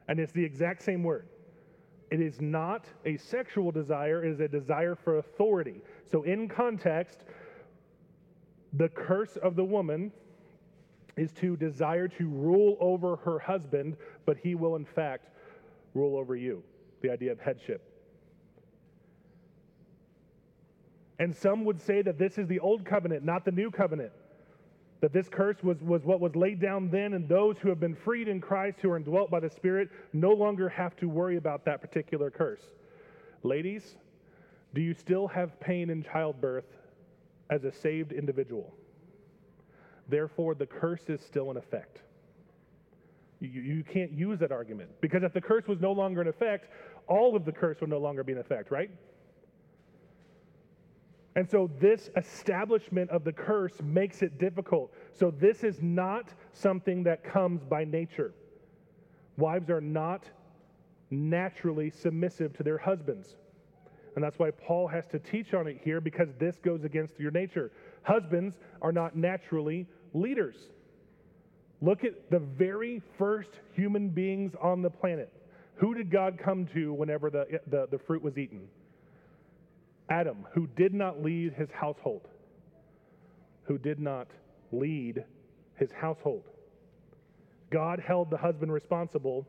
And 0.08 0.20
it's 0.20 0.32
the 0.32 0.44
exact 0.44 0.84
same 0.84 1.04
word. 1.04 1.28
It 2.12 2.20
is 2.20 2.42
not 2.42 2.86
a 3.06 3.18
sexual 3.18 3.72
desire, 3.72 4.24
it 4.24 4.32
is 4.32 4.40
a 4.42 4.48
desire 4.48 4.96
for 4.96 5.18
authority. 5.18 5.82
So, 6.10 6.24
in 6.24 6.50
context, 6.50 7.24
the 8.74 8.90
curse 8.90 9.38
of 9.38 9.56
the 9.56 9.64
woman 9.64 10.12
is 11.18 11.32
to 11.34 11.58
desire 11.58 12.08
to 12.08 12.28
rule 12.28 12.78
over 12.80 13.18
her 13.18 13.40
husband, 13.40 13.98
but 14.26 14.38
he 14.38 14.56
will, 14.56 14.76
in 14.76 14.86
fact, 14.86 15.28
rule 15.94 16.18
over 16.18 16.36
you. 16.36 16.64
The 17.02 17.12
idea 17.12 17.32
of 17.32 17.40
headship. 17.40 17.88
And 21.20 21.36
some 21.36 21.66
would 21.66 21.82
say 21.82 22.02
that 22.02 22.18
this 22.18 22.38
is 22.38 22.48
the 22.48 22.60
old 22.60 22.86
covenant, 22.86 23.24
not 23.24 23.46
the 23.46 23.52
new 23.52 23.70
covenant 23.70 24.12
that 25.02 25.12
this 25.12 25.28
curse 25.28 25.58
was, 25.64 25.82
was 25.82 26.04
what 26.04 26.20
was 26.20 26.36
laid 26.36 26.62
down 26.62 26.90
then, 26.90 27.14
and 27.14 27.28
those 27.28 27.58
who 27.58 27.70
have 27.70 27.80
been 27.80 27.96
freed 27.96 28.28
in 28.28 28.40
Christ, 28.40 28.78
who 28.82 28.92
are 28.92 28.98
indwelt 28.98 29.32
by 29.32 29.40
the 29.40 29.50
Spirit, 29.50 29.90
no 30.14 30.32
longer 30.32 30.70
have 30.70 30.96
to 30.98 31.10
worry 31.10 31.38
about 31.38 31.66
that 31.66 31.82
particular 31.82 32.30
curse. 32.30 32.62
Ladies, 33.44 33.96
do 34.76 34.82
you 34.82 34.94
still 34.94 35.28
have 35.28 35.60
pain 35.60 35.90
in 35.90 36.04
childbirth 36.04 36.66
as 37.52 37.64
a 37.64 37.72
saved 37.72 38.12
individual? 38.12 38.74
Therefore, 40.10 40.56
the 40.56 40.66
curse 40.66 41.04
is 41.08 41.22
still 41.22 41.52
in 41.52 41.58
effect. 41.58 42.02
You, 43.40 43.62
you 43.62 43.84
can't 43.84 44.12
use 44.12 44.40
that 44.40 44.52
argument 44.52 44.90
because 45.02 45.24
if 45.24 45.34
the 45.34 45.42
curse 45.42 45.68
was 45.68 45.80
no 45.80 45.92
longer 45.92 46.22
in 46.22 46.28
effect, 46.28 46.68
all 47.08 47.36
of 47.36 47.46
the 47.46 47.52
curse 47.52 47.80
would 47.82 47.90
no 47.90 48.00
longer 48.00 48.24
be 48.24 48.32
in 48.32 48.38
effect, 48.38 48.72
right? 48.72 48.90
And 51.36 51.50
so, 51.50 51.70
this 51.80 52.10
establishment 52.18 53.10
of 53.10 53.24
the 53.24 53.32
curse 53.32 53.82
makes 53.82 54.22
it 54.22 54.38
difficult. 54.38 54.94
So, 55.14 55.32
this 55.32 55.64
is 55.64 55.82
not 55.82 56.34
something 56.52 57.04
that 57.04 57.24
comes 57.24 57.64
by 57.64 57.86
nature. 57.86 58.34
Wives 59.38 59.70
are 59.70 59.80
not 59.80 60.26
naturally 61.10 61.90
submissive 61.90 62.54
to 62.58 62.64
their 62.64 62.78
husbands. 62.78 63.38
And 64.16 64.24
that's 64.24 64.38
why 64.38 64.52
Paul 64.52 64.88
has 64.88 65.06
to 65.08 65.20
teach 65.20 65.54
on 65.54 65.68
it 65.68 65.80
here 65.84 66.02
because 66.02 66.28
this 66.40 66.58
goes 66.58 66.84
against 66.84 67.20
your 67.20 67.32
nature. 67.32 67.72
Husbands 68.04 68.56
are 68.82 68.92
not 68.92 69.16
naturally 69.16 69.88
leaders. 70.14 70.56
Look 71.82 72.04
at 72.04 72.30
the 72.30 72.40
very 72.40 73.02
first 73.18 73.50
human 73.74 74.10
beings 74.10 74.54
on 74.62 74.82
the 74.82 74.90
planet. 74.90 75.32
Who 75.76 75.96
did 75.96 76.12
God 76.12 76.38
come 76.38 76.68
to 76.74 76.94
whenever 76.94 77.30
the, 77.30 77.60
the, 77.68 77.88
the 77.90 77.98
fruit 77.98 78.22
was 78.22 78.38
eaten? 78.38 78.68
Adam, 80.10 80.46
who 80.54 80.68
did 80.68 80.94
not 80.94 81.24
lead 81.24 81.54
his 81.54 81.72
household, 81.72 82.28
who 83.64 83.78
did 83.78 84.00
not 84.00 84.28
lead 84.72 85.24
his 85.78 85.92
household. 85.92 86.44
God 87.72 88.00
held 88.00 88.30
the 88.30 88.38
husband 88.38 88.72
responsible 88.72 89.48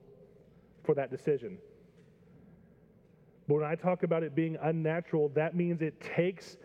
for 0.84 0.94
that 0.94 1.10
decision. 1.10 1.58
But 3.52 3.60
when 3.60 3.70
I 3.70 3.74
talk 3.74 4.02
about 4.02 4.22
it 4.22 4.34
being 4.34 4.56
unnatural, 4.62 5.28
that 5.34 5.54
means 5.54 5.82
it 5.82 6.00
takes 6.00 6.56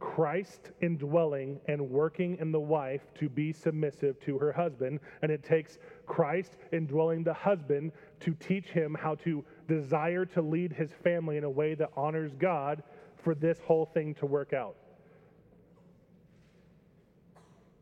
Christ 0.00 0.72
indwelling 0.80 1.60
and 1.68 1.88
working 1.88 2.36
in 2.40 2.50
the 2.50 2.58
wife 2.58 3.02
to 3.20 3.28
be 3.28 3.52
submissive 3.52 4.18
to 4.22 4.38
her 4.38 4.50
husband, 4.50 4.98
and 5.22 5.30
it 5.30 5.44
takes 5.44 5.78
Christ 6.04 6.56
indwelling 6.72 7.22
the 7.22 7.32
husband 7.32 7.92
to 8.18 8.34
teach 8.34 8.70
him 8.70 8.96
how 9.00 9.14
to 9.16 9.44
desire 9.68 10.24
to 10.24 10.42
lead 10.42 10.72
his 10.72 10.90
family 11.04 11.36
in 11.36 11.44
a 11.44 11.50
way 11.50 11.76
that 11.76 11.90
honors 11.96 12.32
God 12.40 12.82
for 13.22 13.36
this 13.36 13.60
whole 13.64 13.86
thing 13.86 14.12
to 14.14 14.26
work 14.26 14.52
out. 14.52 14.74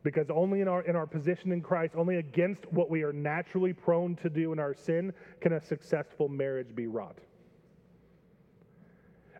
Because 0.03 0.29
only 0.29 0.61
in 0.61 0.67
our, 0.67 0.83
in 0.83 0.95
our 0.95 1.07
position 1.07 1.51
in 1.51 1.61
Christ, 1.61 1.95
only 1.95 2.17
against 2.17 2.71
what 2.71 2.91
we 2.91 3.01
are 3.01 3.13
naturally 3.13 3.73
prone 3.73 4.15
to 4.17 4.29
do 4.29 4.53
in 4.53 4.59
our 4.59 4.75
sin, 4.75 5.13
can 5.39 5.53
a 5.53 5.59
successful 5.59 6.29
marriage 6.29 6.75
be 6.75 6.85
wrought. 6.85 7.17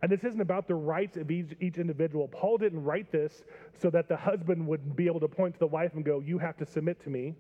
And 0.02 0.12
this 0.12 0.24
isn't 0.24 0.42
about 0.42 0.68
the 0.68 0.76
rights 0.76 1.18
of 1.18 1.30
each, 1.30 1.56
each 1.60 1.78
individual. 1.78 2.28
Paul 2.28 2.58
didn't 2.58 2.84
write 2.84 3.12
this 3.12 3.44
so 3.80 3.90
that 3.92 4.08
the 4.08 4.18
husband 4.18 4.66
would 4.68 4.96
be 4.96 5.06
able 5.06 5.20
to 5.20 5.28
point 5.28 5.54
to 5.54 5.60
the 5.60 5.68
wife 5.68 5.94
and 5.94 6.04
go, 6.04 6.20
You 6.20 6.40
have 6.40 6.58
to 6.58 6.66
submit 6.66 7.04
to 7.04 7.10
me. 7.10 7.36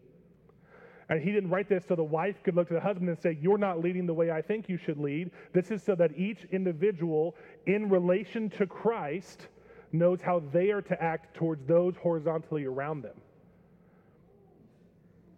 And 1.10 1.22
he 1.22 1.32
didn't 1.32 1.50
write 1.50 1.68
this 1.68 1.84
so 1.88 1.96
the 1.96 2.04
wife 2.04 2.42
could 2.44 2.56
look 2.56 2.68
to 2.70 2.74
the 2.74 2.80
husband 2.80 3.10
and 3.10 3.20
say, 3.20 3.38
You're 3.42 3.58
not 3.58 3.82
leading 3.82 4.06
the 4.06 4.14
way 4.14 4.30
I 4.30 4.42
think 4.42 4.70
you 4.70 4.78
should 4.78 5.00
lead. 5.00 5.32
This 5.54 5.72
is 5.72 5.82
so 5.82 5.96
that 5.96 6.16
each 6.16 6.46
individual, 6.52 7.36
in 7.66 7.90
relation 7.90 8.50
to 8.52 8.68
Christ, 8.68 9.48
knows 9.92 10.22
how 10.22 10.44
they 10.54 10.70
are 10.70 10.82
to 10.84 11.04
act 11.04 11.36
towards 11.36 11.66
those 11.66 11.96
horizontally 11.98 12.66
around 12.66 13.02
them. 13.02 13.16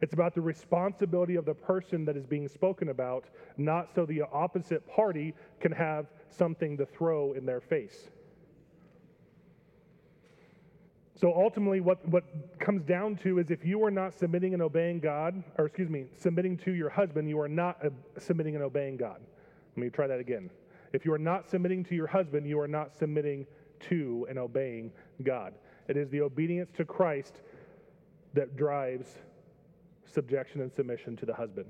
It's 0.04 0.14
about 0.14 0.36
the 0.36 0.42
responsibility 0.42 1.38
of 1.38 1.46
the 1.46 1.54
person 1.54 2.04
that 2.04 2.18
is 2.18 2.26
being 2.26 2.50
spoken 2.50 2.90
about, 2.90 3.24
not 3.56 3.88
so 3.96 4.06
the 4.06 4.24
opposite 4.34 4.86
party 4.86 5.34
can 5.62 5.72
have 5.72 6.08
something 6.28 6.76
to 6.76 6.86
throw 6.86 7.32
in 7.32 7.46
their 7.46 7.62
face. 7.62 8.10
So 11.16 11.34
ultimately, 11.34 11.80
what, 11.80 12.06
what 12.10 12.26
comes 12.60 12.84
down 12.84 13.16
to 13.24 13.40
is 13.40 13.50
if 13.50 13.64
you 13.64 13.82
are 13.86 13.92
not 13.92 14.14
submitting 14.14 14.52
and 14.52 14.62
obeying 14.62 15.00
God, 15.00 15.42
or 15.58 15.68
excuse 15.68 15.88
me, 15.90 16.08
submitting 16.18 16.58
to 16.58 16.74
your 16.74 16.90
husband, 16.90 17.30
you 17.30 17.40
are 17.40 17.48
not 17.48 17.78
uh, 17.82 17.90
submitting 18.20 18.56
and 18.56 18.64
obeying 18.66 18.98
God. 18.98 19.22
Let 19.78 19.86
me 19.86 19.90
try 19.90 20.08
that 20.08 20.20
again. 20.20 20.50
If 20.92 21.06
you 21.06 21.14
are 21.14 21.18
not 21.18 21.50
submitting 21.50 21.82
to 21.86 21.96
your 21.96 22.08
husband, 22.08 22.46
you 22.46 22.60
are 22.60 22.68
not 22.68 22.94
submitting 22.94 23.48
to 23.88 24.28
and 24.30 24.38
obeying 24.38 24.92
God. 25.24 25.54
It 25.88 25.96
is 25.96 26.10
the 26.10 26.20
obedience 26.20 26.72
to 26.76 26.84
Christ 26.84 27.40
that 28.34 28.58
drives 28.58 29.08
subjection 30.06 30.62
and 30.62 30.72
submission 30.72 31.16
to 31.18 31.26
the 31.26 31.34
husband. 31.34 31.68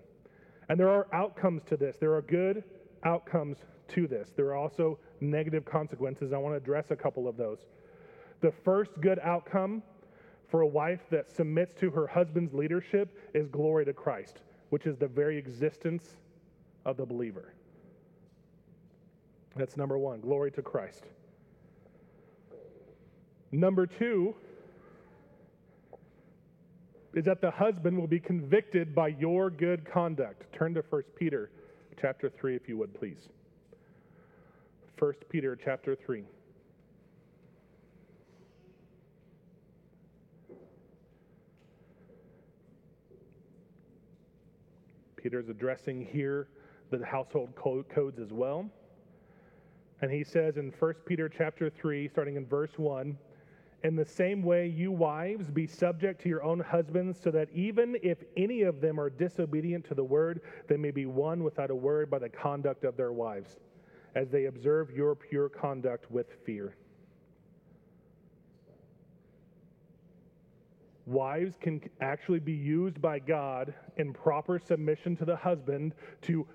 And 0.70 0.80
there 0.80 0.90
are 0.90 1.08
outcomes 1.14 1.64
to 1.66 1.78
this. 1.78 1.98
There 1.98 2.14
are 2.14 2.22
good 2.22 2.64
outcomes 3.04 3.58
to 3.90 4.08
this. 4.08 4.32
There 4.36 4.48
are 4.48 4.56
also 4.56 4.98
negative 5.20 5.66
consequences. 5.66 6.34
I 6.34 6.38
want 6.38 6.54
to 6.54 6.58
address 6.58 6.92
a 6.92 6.96
couple 6.96 7.28
of 7.28 7.38
those. 7.38 7.66
The 8.42 8.52
first 8.52 8.92
good 9.02 9.20
outcome 9.20 9.84
for 10.50 10.62
a 10.62 10.68
wife 10.68 11.02
that 11.10 11.32
submits 11.32 11.74
to 11.80 11.90
her 11.92 12.08
husband's 12.08 12.54
leadership 12.54 13.18
is 13.34 13.48
glory 13.48 13.86
to 13.86 13.94
Christ, 13.94 14.42
which 14.70 14.86
is 14.86 14.98
the 14.98 15.08
very 15.08 15.38
existence 15.38 16.16
of 16.86 16.98
the 16.98 17.06
believer. 17.06 17.54
That's 19.56 19.78
number 19.78 19.98
one 19.98 20.20
glory 20.20 20.52
to 20.52 20.62
Christ. 20.62 21.06
Number 23.52 23.86
two 23.86 24.36
is 27.14 27.26
that 27.26 27.42
the 27.42 27.52
husband 27.52 27.98
will 27.98 28.08
be 28.08 28.20
convicted 28.20 28.96
by 28.96 29.10
your 29.10 29.50
good 29.50 29.86
conduct. 29.90 30.52
Turn 30.54 30.74
to 30.74 30.84
1 30.90 31.04
Peter 31.16 31.52
chapter 32.02 32.30
3 32.30 32.56
if 32.56 32.68
you 32.68 32.78
would 32.78 32.94
please. 32.94 33.30
1 34.98 35.14
Peter 35.30 35.56
chapter 35.56 35.96
3. 35.96 36.24
Peter's 45.16 45.48
addressing 45.48 46.06
here 46.12 46.48
the 46.92 47.06
household 47.06 47.50
codes 47.56 48.20
as 48.20 48.32
well. 48.34 48.70
And 50.02 50.12
he 50.12 50.24
says 50.24 50.58
in 50.58 50.74
1 50.78 50.94
Peter 51.06 51.30
chapter 51.30 51.70
3, 51.70 52.10
starting 52.10 52.36
in 52.36 52.46
verse 52.46 52.72
1, 52.76 53.18
in 53.84 53.98
the 53.98 54.06
same 54.06 54.44
way, 54.44 54.68
you 54.68 54.92
wives, 54.92 55.52
be 55.52 55.68
subject 55.68 56.22
to 56.22 56.30
your 56.30 56.42
own 56.42 56.62
husbands, 56.62 57.20
so 57.22 57.30
that 57.32 57.50
even 57.54 57.98
if 58.02 58.24
any 58.38 58.62
of 58.62 58.80
them 58.80 58.98
are 58.98 59.10
disobedient 59.10 59.86
to 59.86 59.94
the 59.94 60.04
word, 60.04 60.42
they 60.68 60.78
may 60.78 60.92
be 60.92 61.06
won 61.06 61.44
without 61.44 61.70
a 61.70 61.76
word 61.76 62.10
by 62.10 62.18
the 62.18 62.30
conduct 62.30 62.86
of 62.86 62.96
their 62.96 63.12
wives, 63.12 63.58
as 64.16 64.30
they 64.30 64.46
observe 64.46 64.90
your 64.92 65.16
pure 65.16 65.50
conduct 65.50 66.10
with 66.10 66.28
fear. 66.46 66.76
Wives 71.06 71.58
can 71.60 71.82
actually 72.00 72.40
be 72.40 72.54
used 72.54 73.02
by 73.02 73.20
God 73.20 73.74
in 73.98 74.14
proper 74.14 74.58
submission 74.58 75.18
to 75.18 75.26
the 75.26 75.36
husband 75.36 75.94
to 76.22 76.48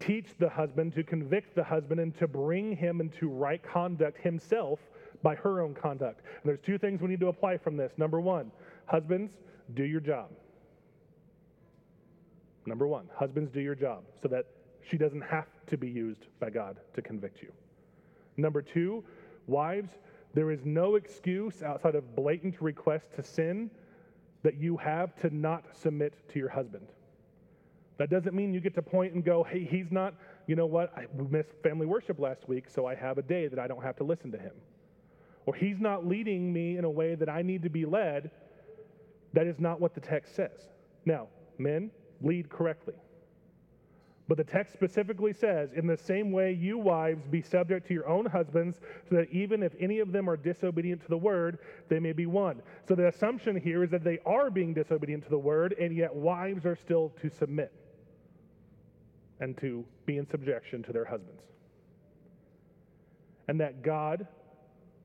teach 0.00 0.36
the 0.38 0.50
husband, 0.50 0.92
to 0.92 1.02
convict 1.02 1.54
the 1.54 1.64
husband, 1.64 1.98
and 1.98 2.14
to 2.18 2.28
bring 2.28 2.76
him 2.76 3.00
into 3.00 3.28
right 3.28 3.62
conduct 3.62 4.18
himself 4.18 4.78
by 5.24 5.34
her 5.34 5.60
own 5.60 5.74
conduct. 5.74 6.20
And 6.20 6.42
there's 6.44 6.60
two 6.64 6.78
things 6.78 7.00
we 7.00 7.08
need 7.08 7.20
to 7.20 7.28
apply 7.28 7.56
from 7.56 7.76
this. 7.76 7.90
Number 7.96 8.20
one, 8.20 8.52
husbands, 8.86 9.32
do 9.74 9.82
your 9.82 10.00
job. 10.00 10.28
Number 12.66 12.86
one, 12.86 13.08
husbands, 13.16 13.50
do 13.50 13.60
your 13.60 13.74
job 13.74 14.04
so 14.22 14.28
that 14.28 14.46
she 14.88 14.96
doesn't 14.98 15.22
have 15.22 15.48
to 15.66 15.76
be 15.76 15.88
used 15.88 16.26
by 16.38 16.50
God 16.50 16.76
to 16.94 17.02
convict 17.02 17.42
you. 17.42 17.50
Number 18.36 18.62
two, 18.62 19.02
wives, 19.46 19.90
there 20.34 20.50
is 20.50 20.60
no 20.64 20.96
excuse 20.96 21.62
outside 21.62 21.94
of 21.94 22.14
blatant 22.14 22.60
request 22.60 23.06
to 23.16 23.22
sin 23.22 23.70
that 24.42 24.60
you 24.60 24.76
have 24.76 25.16
to 25.22 25.34
not 25.34 25.64
submit 25.72 26.14
to 26.28 26.38
your 26.38 26.50
husband. 26.50 26.86
That 27.96 28.10
doesn't 28.10 28.34
mean 28.34 28.52
you 28.52 28.60
get 28.60 28.74
to 28.74 28.82
point 28.82 29.14
and 29.14 29.24
go, 29.24 29.42
hey, 29.42 29.64
he's 29.64 29.90
not, 29.90 30.14
you 30.46 30.56
know 30.56 30.66
what, 30.66 30.92
I 30.98 31.06
missed 31.30 31.52
family 31.62 31.86
worship 31.86 32.18
last 32.18 32.46
week, 32.46 32.68
so 32.68 32.84
I 32.84 32.94
have 32.94 33.16
a 33.16 33.22
day 33.22 33.46
that 33.46 33.58
I 33.58 33.66
don't 33.66 33.82
have 33.82 33.96
to 33.96 34.04
listen 34.04 34.30
to 34.32 34.38
him. 34.38 34.52
Or 35.46 35.54
he's 35.54 35.80
not 35.80 36.06
leading 36.06 36.52
me 36.52 36.78
in 36.78 36.84
a 36.84 36.90
way 36.90 37.14
that 37.14 37.28
I 37.28 37.42
need 37.42 37.62
to 37.62 37.70
be 37.70 37.84
led. 37.84 38.30
That 39.32 39.46
is 39.46 39.58
not 39.58 39.80
what 39.80 39.94
the 39.94 40.00
text 40.00 40.34
says. 40.34 40.68
Now, 41.04 41.28
men, 41.58 41.90
lead 42.22 42.48
correctly. 42.48 42.94
But 44.26 44.38
the 44.38 44.44
text 44.44 44.72
specifically 44.72 45.34
says, 45.34 45.72
in 45.74 45.86
the 45.86 45.98
same 45.98 46.32
way, 46.32 46.52
you 46.52 46.78
wives 46.78 47.26
be 47.26 47.42
subject 47.42 47.86
to 47.88 47.94
your 47.94 48.08
own 48.08 48.24
husbands, 48.24 48.80
so 49.08 49.16
that 49.16 49.30
even 49.30 49.62
if 49.62 49.74
any 49.78 49.98
of 49.98 50.12
them 50.12 50.30
are 50.30 50.36
disobedient 50.36 51.02
to 51.02 51.08
the 51.08 51.18
word, 51.18 51.58
they 51.90 52.00
may 52.00 52.12
be 52.12 52.24
won. 52.24 52.62
So 52.88 52.94
the 52.94 53.08
assumption 53.08 53.54
here 53.54 53.84
is 53.84 53.90
that 53.90 54.02
they 54.02 54.20
are 54.24 54.50
being 54.50 54.72
disobedient 54.72 55.24
to 55.24 55.30
the 55.30 55.38
word, 55.38 55.74
and 55.78 55.94
yet 55.94 56.14
wives 56.14 56.64
are 56.64 56.76
still 56.76 57.12
to 57.20 57.28
submit 57.28 57.70
and 59.40 59.58
to 59.58 59.84
be 60.06 60.16
in 60.16 60.26
subjection 60.26 60.82
to 60.84 60.92
their 60.92 61.04
husbands. 61.04 61.42
And 63.46 63.60
that 63.60 63.82
God 63.82 64.26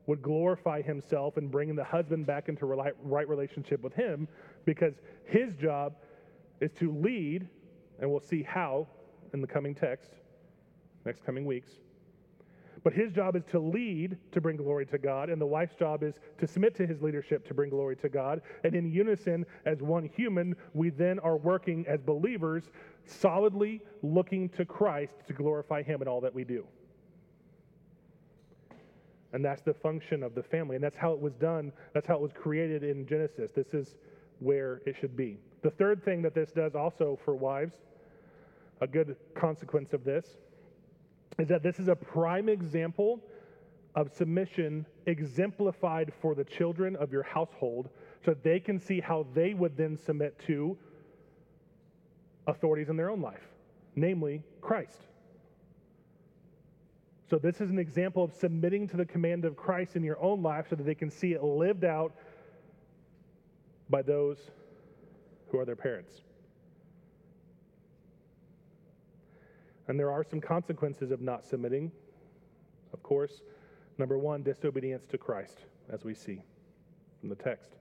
would 0.10 0.24
glorify 0.24 0.82
himself 0.82 1.38
in 1.38 1.48
bringing 1.48 1.76
the 1.76 1.84
husband 1.84 2.26
back 2.26 2.50
into 2.50 2.66
right 2.66 3.30
relationship 3.30 3.80
with 3.84 3.94
him 3.94 4.28
because 4.66 4.96
his 5.26 5.54
job 5.54 5.94
is 6.62 6.72
to 6.80 6.92
lead, 6.92 7.48
and 8.00 8.10
we'll 8.10 8.20
see 8.20 8.42
how 8.42 8.88
in 9.34 9.42
the 9.42 9.48
coming 9.48 9.76
text, 9.76 10.10
next 11.06 11.24
coming 11.24 11.46
weeks. 11.46 11.74
But 12.84 12.94
his 12.94 13.12
job 13.12 13.36
is 13.36 13.44
to 13.52 13.60
lead 13.60 14.18
to 14.32 14.42
bring 14.42 14.58
glory 14.58 14.88
to 14.88 14.98
God, 14.98 15.30
and 15.30 15.40
the 15.40 15.46
wife's 15.46 15.76
job 15.76 16.02
is 16.02 16.16
to 16.40 16.48
submit 16.48 16.74
to 16.78 16.88
his 16.88 17.04
leadership 17.04 17.48
to 17.48 17.54
bring 17.54 17.70
glory 17.70 17.96
to 17.98 18.10
God. 18.10 18.42
And 18.64 18.74
in 18.74 18.92
unison, 18.92 19.46
as 19.68 19.80
one 19.84 20.10
human, 20.16 20.56
we 20.74 20.90
then 20.90 21.20
are 21.20 21.38
working 21.38 21.86
as 21.88 22.02
believers, 22.02 22.72
solidly 23.06 23.82
looking 24.02 24.50
to 24.50 24.66
Christ 24.66 25.14
to 25.28 25.34
glorify 25.34 25.84
him 25.84 26.02
in 26.02 26.08
all 26.08 26.22
that 26.22 26.34
we 26.34 26.44
do. 26.44 26.66
And 29.34 29.46
that's 29.46 29.62
the 29.62 29.74
function 29.74 30.24
of 30.24 30.34
the 30.34 30.44
family. 30.44 30.76
And 30.76 30.84
that's 30.84 30.98
how 30.98 31.12
it 31.14 31.20
was 31.20 31.34
done. 31.36 31.72
That's 31.94 32.08
how 32.08 32.16
it 32.16 32.22
was 32.22 32.32
created 32.34 32.84
in 32.84 33.06
Genesis. 33.06 33.52
This 33.52 33.74
is 33.74 33.96
where 34.40 34.82
it 34.86 34.96
should 35.00 35.16
be. 35.16 35.38
The 35.62 35.70
third 35.70 36.04
thing 36.04 36.22
that 36.24 36.34
this 36.34 36.52
does 36.52 36.74
also 36.76 37.20
for 37.24 37.36
wives 37.36 37.76
a 38.82 38.88
good 38.88 39.16
consequence 39.36 39.94
of 39.94 40.04
this 40.04 40.38
is 41.38 41.48
that 41.50 41.64
this 41.64 41.80
is 41.80 41.88
a 41.88 41.96
prime 41.96 42.50
example 42.50 43.20
of 43.96 44.12
submission 44.14 44.86
exemplified 45.06 46.14
for 46.22 46.36
the 46.36 46.44
children 46.44 46.96
of 46.96 47.12
your 47.12 47.24
household 47.24 47.90
so 48.24 48.32
that 48.32 48.44
they 48.44 48.60
can 48.60 48.80
see 48.80 49.00
how 49.00 49.26
they 49.34 49.54
would 49.54 49.76
then 49.76 49.98
submit 49.98 50.40
to 50.48 50.78
authorities 52.48 52.90
in 52.90 52.96
their 52.96 53.10
own 53.10 53.22
life, 53.22 53.48
namely 53.96 54.42
Christ. 54.62 55.09
So, 57.30 57.38
this 57.38 57.62
is 57.62 57.70
an 57.70 57.78
example 57.78 58.24
of 58.24 58.34
submitting 58.34 58.88
to 58.88 58.98
the 58.98 59.06
command 59.06 59.46
of 59.46 59.56
Christ 59.56 59.96
in 59.96 60.04
your 60.04 60.20
own 60.20 60.42
life 60.42 60.66
so 60.70 60.76
that 60.76 60.84
they 60.84 60.96
can 60.96 61.12
see 61.12 61.34
it 61.34 61.44
lived 61.44 61.84
out 61.84 62.14
by 63.88 64.02
those 64.02 64.38
who 65.50 65.60
are 65.60 65.66
their 65.66 65.76
parents. 65.76 66.22
And 69.88 70.00
there 70.00 70.12
are 70.12 70.24
some 70.24 70.42
consequences 70.42 71.12
of 71.12 71.22
not 71.22 71.46
submitting. 71.46 71.92
Of 72.94 73.04
course, 73.04 73.42
number 74.00 74.18
one, 74.18 74.42
disobedience 74.42 75.06
to 75.08 75.20
Christ, 75.20 75.60
as 75.92 76.04
we 76.04 76.16
see 76.16 76.42
from 77.20 77.30
the 77.30 77.36
text. 77.36 77.76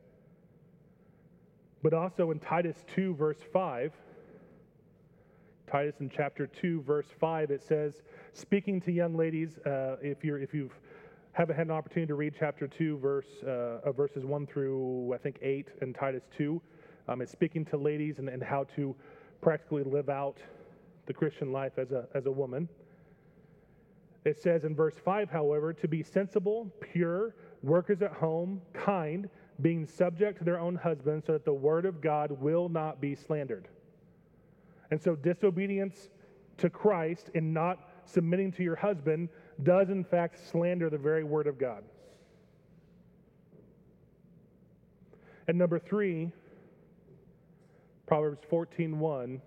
But 1.82 1.94
also 1.94 2.30
in 2.32 2.38
Titus 2.38 2.84
2, 2.94 3.14
verse 3.14 3.38
5, 3.50 3.92
Titus 5.70 5.96
in 6.00 6.10
chapter 6.10 6.46
2, 6.46 6.82
verse 6.82 7.06
5, 7.20 7.50
it 7.50 7.62
says, 7.62 8.02
speaking 8.32 8.80
to 8.82 8.92
young 8.92 9.16
ladies, 9.16 9.58
uh, 9.58 9.96
if, 10.02 10.24
you're, 10.24 10.38
if 10.38 10.54
you've 10.54 10.74
haven't 11.32 11.56
had 11.56 11.66
an 11.66 11.72
opportunity 11.72 12.08
to 12.08 12.14
read 12.14 12.34
chapter 12.36 12.66
2, 12.66 12.98
verse, 12.98 13.26
uh, 13.46 13.92
verses 13.92 14.24
1 14.24 14.46
through, 14.46 15.12
I 15.14 15.18
think, 15.18 15.38
8 15.40 15.68
in 15.82 15.92
Titus 15.92 16.24
2, 16.36 16.60
um, 17.06 17.22
it's 17.22 17.30
speaking 17.30 17.64
to 17.66 17.76
ladies 17.76 18.18
and, 18.18 18.28
and 18.28 18.42
how 18.42 18.64
to 18.76 18.94
practically 19.40 19.84
live 19.84 20.08
out 20.08 20.38
the 21.06 21.14
Christian 21.14 21.52
life 21.52 21.78
as 21.78 21.92
a, 21.92 22.06
as 22.14 22.26
a 22.26 22.30
woman. 22.30 22.68
It 24.24 24.42
says 24.42 24.64
in 24.64 24.74
verse 24.74 24.96
5, 25.04 25.30
however, 25.30 25.72
to 25.72 25.88
be 25.88 26.02
sensible, 26.02 26.72
pure, 26.80 27.34
workers 27.62 28.02
at 28.02 28.12
home, 28.12 28.60
kind, 28.72 29.28
being 29.60 29.86
subject 29.86 30.38
to 30.38 30.44
their 30.44 30.58
own 30.58 30.74
husbands, 30.74 31.26
so 31.26 31.32
that 31.32 31.44
the 31.44 31.52
word 31.52 31.86
of 31.86 32.00
God 32.00 32.30
will 32.32 32.68
not 32.68 33.00
be 33.00 33.14
slandered. 33.14 33.68
And 34.90 35.00
so, 35.00 35.14
disobedience 35.14 36.08
to 36.58 36.70
Christ 36.70 37.30
and 37.34 37.52
not 37.52 37.90
submitting 38.04 38.52
to 38.52 38.62
your 38.62 38.76
husband 38.76 39.28
does, 39.62 39.90
in 39.90 40.04
fact, 40.04 40.38
slander 40.50 40.88
the 40.88 40.98
very 40.98 41.24
word 41.24 41.46
of 41.46 41.58
God. 41.58 41.84
And 45.46 45.58
number 45.58 45.78
three, 45.78 46.30
Proverbs 48.06 48.40
14 48.48 48.98
1 48.98 49.40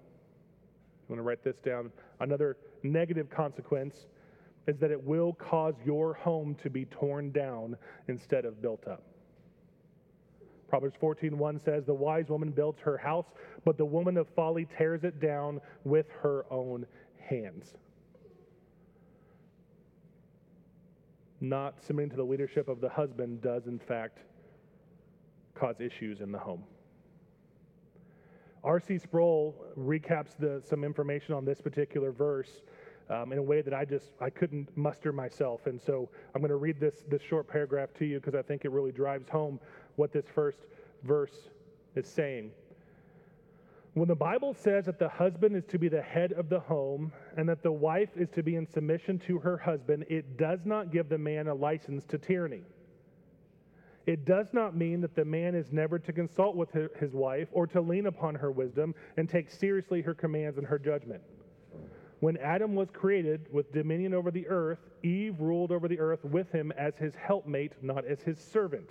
want 1.11 1.19
to 1.19 1.23
write 1.23 1.43
this 1.43 1.59
down. 1.59 1.91
Another 2.21 2.57
negative 2.83 3.29
consequence 3.29 4.07
is 4.67 4.77
that 4.77 4.91
it 4.91 5.03
will 5.03 5.33
cause 5.33 5.75
your 5.85 6.13
home 6.13 6.55
to 6.55 6.69
be 6.69 6.85
torn 6.85 7.31
down 7.31 7.75
instead 8.07 8.45
of 8.45 8.61
built 8.61 8.87
up. 8.87 9.03
Proverbs 10.71 10.95
14:1 10.95 11.59
says, 11.59 11.83
"The 11.83 11.93
wise 11.93 12.29
woman 12.29 12.51
builds 12.51 12.79
her 12.79 12.97
house, 12.97 13.29
but 13.65 13.77
the 13.77 13.83
woman 13.83 14.15
of 14.15 14.29
folly 14.29 14.63
tears 14.63 15.03
it 15.03 15.19
down 15.19 15.59
with 15.83 16.09
her 16.21 16.45
own 16.49 16.87
hands." 17.17 17.75
Not 21.41 21.81
submitting 21.83 22.11
to 22.11 22.15
the 22.15 22.23
leadership 22.23 22.69
of 22.69 22.79
the 22.79 22.87
husband 22.87 23.41
does 23.41 23.67
in 23.67 23.79
fact 23.79 24.19
cause 25.55 25.81
issues 25.81 26.21
in 26.21 26.31
the 26.31 26.39
home. 26.39 26.63
R.C. 28.63 28.97
Sproul 28.97 29.53
recaps 29.77 30.37
the, 30.37 30.61
some 30.63 30.85
information 30.85 31.33
on 31.33 31.43
this 31.43 31.59
particular 31.59 32.13
verse 32.13 32.61
um, 33.09 33.33
in 33.33 33.39
a 33.39 33.43
way 33.43 33.61
that 33.61 33.73
I 33.73 33.83
just 33.83 34.13
I 34.21 34.29
couldn't 34.29 34.75
muster 34.77 35.11
myself, 35.11 35.67
and 35.67 35.81
so 35.81 36.09
I'm 36.33 36.39
going 36.41 36.49
to 36.49 36.55
read 36.55 36.79
this 36.79 37.03
this 37.09 37.21
short 37.21 37.45
paragraph 37.45 37.93
to 37.95 38.05
you 38.05 38.21
because 38.21 38.35
I 38.35 38.41
think 38.41 38.63
it 38.63 38.71
really 38.71 38.93
drives 38.93 39.27
home 39.27 39.59
what 40.01 40.11
this 40.11 40.25
first 40.33 40.57
verse 41.03 41.51
is 41.95 42.07
saying. 42.07 42.49
When 43.93 44.07
the 44.07 44.15
Bible 44.15 44.55
says 44.55 44.85
that 44.85 44.97
the 44.97 45.07
husband 45.07 45.55
is 45.55 45.63
to 45.65 45.77
be 45.77 45.89
the 45.89 46.01
head 46.01 46.31
of 46.31 46.49
the 46.49 46.59
home 46.59 47.11
and 47.37 47.47
that 47.47 47.61
the 47.61 47.71
wife 47.71 48.09
is 48.15 48.27
to 48.31 48.41
be 48.41 48.55
in 48.55 48.65
submission 48.65 49.19
to 49.27 49.37
her 49.37 49.57
husband, 49.57 50.05
it 50.09 50.37
does 50.37 50.61
not 50.65 50.91
give 50.91 51.07
the 51.07 51.19
man 51.19 51.47
a 51.47 51.53
license 51.53 52.03
to 52.05 52.17
tyranny. 52.17 52.63
It 54.07 54.25
does 54.25 54.47
not 54.53 54.75
mean 54.75 55.01
that 55.01 55.13
the 55.13 55.23
man 55.23 55.53
is 55.53 55.71
never 55.71 55.99
to 55.99 56.11
consult 56.11 56.55
with 56.55 56.71
his 56.99 57.13
wife 57.13 57.49
or 57.51 57.67
to 57.67 57.79
lean 57.79 58.07
upon 58.07 58.33
her 58.33 58.49
wisdom 58.49 58.95
and 59.17 59.29
take 59.29 59.51
seriously 59.51 60.01
her 60.01 60.15
commands 60.15 60.57
and 60.57 60.65
her 60.65 60.79
judgment. 60.79 61.21
When 62.21 62.37
Adam 62.37 62.73
was 62.73 62.89
created 62.89 63.45
with 63.51 63.71
dominion 63.71 64.15
over 64.15 64.31
the 64.31 64.47
earth, 64.47 64.79
Eve 65.03 65.39
ruled 65.39 65.71
over 65.71 65.87
the 65.87 65.99
earth 65.99 66.25
with 66.25 66.51
him 66.51 66.71
as 66.71 66.95
his 66.97 67.13
helpmate, 67.13 67.73
not 67.83 68.03
as 68.05 68.23
his 68.23 68.39
servant. 68.39 68.89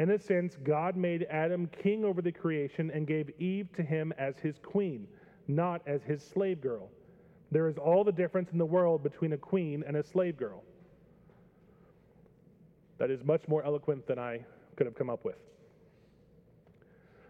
In 0.00 0.12
a 0.12 0.18
sense, 0.18 0.56
God 0.64 0.96
made 0.96 1.26
Adam 1.28 1.68
king 1.82 2.06
over 2.06 2.22
the 2.22 2.32
creation 2.32 2.90
and 2.90 3.06
gave 3.06 3.28
Eve 3.38 3.68
to 3.74 3.82
him 3.82 4.14
as 4.16 4.38
his 4.38 4.58
queen, 4.58 5.06
not 5.46 5.82
as 5.86 6.02
his 6.02 6.26
slave 6.26 6.62
girl. 6.62 6.88
There 7.50 7.68
is 7.68 7.76
all 7.76 8.02
the 8.02 8.10
difference 8.10 8.50
in 8.50 8.56
the 8.56 8.64
world 8.64 9.02
between 9.02 9.34
a 9.34 9.36
queen 9.36 9.84
and 9.86 9.98
a 9.98 10.02
slave 10.02 10.38
girl. 10.38 10.64
That 12.96 13.10
is 13.10 13.22
much 13.24 13.46
more 13.46 13.62
eloquent 13.62 14.06
than 14.06 14.18
I 14.18 14.42
could 14.74 14.86
have 14.86 14.94
come 14.94 15.10
up 15.10 15.22
with. 15.22 15.36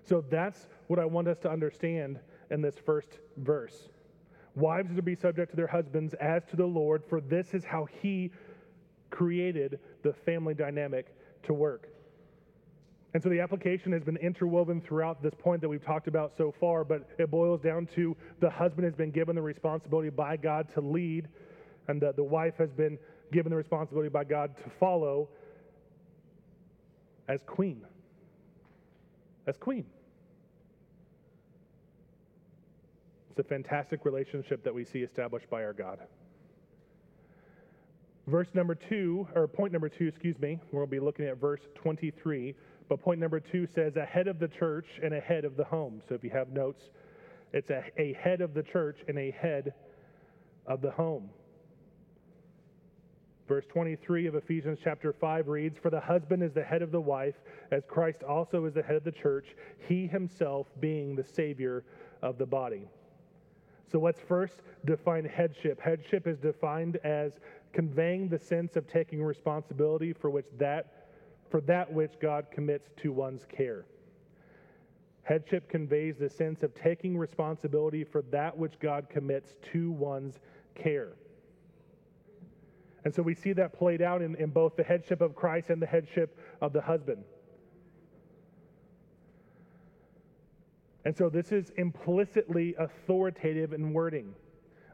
So 0.04 0.22
that's 0.30 0.68
what 0.86 1.00
I 1.00 1.06
want 1.06 1.26
us 1.26 1.40
to 1.40 1.50
understand 1.50 2.20
in 2.52 2.62
this 2.62 2.76
first 2.86 3.18
verse. 3.38 3.88
Wives 4.54 4.92
are 4.92 4.96
to 4.96 5.02
be 5.02 5.16
subject 5.16 5.50
to 5.50 5.56
their 5.56 5.66
husbands 5.66 6.14
as 6.20 6.44
to 6.50 6.56
the 6.56 6.66
Lord, 6.66 7.02
for 7.08 7.20
this 7.20 7.52
is 7.52 7.64
how 7.64 7.88
he 8.00 8.30
created 9.10 9.80
the 10.04 10.12
family 10.12 10.54
dynamic 10.54 11.12
to 11.42 11.52
work. 11.52 11.89
And 13.12 13.22
so 13.22 13.28
the 13.28 13.40
application 13.40 13.92
has 13.92 14.04
been 14.04 14.16
interwoven 14.18 14.80
throughout 14.80 15.22
this 15.22 15.34
point 15.34 15.60
that 15.62 15.68
we've 15.68 15.84
talked 15.84 16.06
about 16.06 16.32
so 16.36 16.54
far, 16.60 16.84
but 16.84 17.08
it 17.18 17.30
boils 17.30 17.60
down 17.60 17.86
to 17.96 18.16
the 18.38 18.48
husband 18.48 18.84
has 18.84 18.94
been 18.94 19.10
given 19.10 19.34
the 19.34 19.42
responsibility 19.42 20.10
by 20.10 20.36
God 20.36 20.68
to 20.74 20.80
lead, 20.80 21.28
and 21.88 22.00
the, 22.00 22.12
the 22.12 22.22
wife 22.22 22.54
has 22.58 22.70
been 22.70 22.98
given 23.32 23.50
the 23.50 23.56
responsibility 23.56 24.08
by 24.08 24.22
God 24.22 24.56
to 24.58 24.70
follow 24.78 25.28
as 27.28 27.40
queen. 27.46 27.82
As 29.46 29.56
queen. 29.56 29.86
It's 33.30 33.40
a 33.40 33.44
fantastic 33.44 34.04
relationship 34.04 34.62
that 34.64 34.74
we 34.74 34.84
see 34.84 35.00
established 35.00 35.50
by 35.50 35.64
our 35.64 35.72
God. 35.72 35.98
Verse 38.26 38.48
number 38.54 38.76
two, 38.76 39.26
or 39.34 39.48
point 39.48 39.72
number 39.72 39.88
two, 39.88 40.06
excuse 40.06 40.38
me, 40.38 40.60
we'll 40.70 40.86
be 40.86 41.00
looking 41.00 41.26
at 41.26 41.38
verse 41.38 41.60
23. 41.74 42.54
But 42.90 43.00
point 43.00 43.20
number 43.20 43.38
two 43.38 43.68
says 43.72 43.94
a 43.94 44.04
head 44.04 44.26
of 44.26 44.40
the 44.40 44.48
church 44.48 44.86
and 45.00 45.14
a 45.14 45.20
head 45.20 45.44
of 45.44 45.56
the 45.56 45.62
home. 45.62 46.02
So 46.08 46.16
if 46.16 46.24
you 46.24 46.30
have 46.30 46.48
notes, 46.48 46.82
it's 47.52 47.70
a, 47.70 47.84
a 47.96 48.14
head 48.14 48.40
of 48.40 48.52
the 48.52 48.64
church 48.64 48.98
and 49.06 49.16
a 49.16 49.30
head 49.30 49.74
of 50.66 50.82
the 50.82 50.90
home. 50.90 51.30
Verse 53.46 53.64
23 53.68 54.26
of 54.26 54.34
Ephesians 54.34 54.80
chapter 54.82 55.12
5 55.12 55.46
reads 55.46 55.78
For 55.78 55.90
the 55.90 56.00
husband 56.00 56.42
is 56.42 56.52
the 56.52 56.64
head 56.64 56.82
of 56.82 56.90
the 56.90 57.00
wife, 57.00 57.36
as 57.70 57.84
Christ 57.86 58.24
also 58.24 58.64
is 58.64 58.74
the 58.74 58.82
head 58.82 58.96
of 58.96 59.04
the 59.04 59.12
church, 59.12 59.46
he 59.86 60.08
himself 60.08 60.66
being 60.80 61.14
the 61.14 61.24
Savior 61.24 61.84
of 62.22 62.38
the 62.38 62.46
body. 62.46 62.88
So 63.92 64.00
let's 64.00 64.20
first 64.20 64.62
define 64.84 65.24
headship. 65.24 65.80
Headship 65.80 66.26
is 66.26 66.38
defined 66.38 66.96
as 67.04 67.38
conveying 67.72 68.28
the 68.28 68.38
sense 68.38 68.74
of 68.74 68.88
taking 68.88 69.22
responsibility 69.22 70.12
for 70.12 70.28
which 70.28 70.46
that 70.58 70.99
for 71.50 71.60
that 71.62 71.92
which 71.92 72.12
God 72.20 72.46
commits 72.50 72.88
to 72.98 73.12
one's 73.12 73.44
care. 73.44 73.84
Headship 75.22 75.68
conveys 75.68 76.16
the 76.16 76.28
sense 76.28 76.62
of 76.62 76.74
taking 76.74 77.16
responsibility 77.16 78.04
for 78.04 78.22
that 78.30 78.56
which 78.56 78.78
God 78.80 79.08
commits 79.10 79.54
to 79.72 79.90
one's 79.90 80.38
care. 80.74 81.12
And 83.04 83.14
so 83.14 83.22
we 83.22 83.34
see 83.34 83.52
that 83.54 83.72
played 83.72 84.02
out 84.02 84.22
in, 84.22 84.34
in 84.36 84.50
both 84.50 84.76
the 84.76 84.82
headship 84.82 85.20
of 85.20 85.34
Christ 85.34 85.70
and 85.70 85.80
the 85.80 85.86
headship 85.86 86.38
of 86.60 86.72
the 86.72 86.80
husband. 86.80 87.24
And 91.04 91.16
so 91.16 91.30
this 91.30 91.50
is 91.50 91.70
implicitly 91.76 92.74
authoritative 92.78 93.72
in 93.72 93.92
wording. 93.92 94.34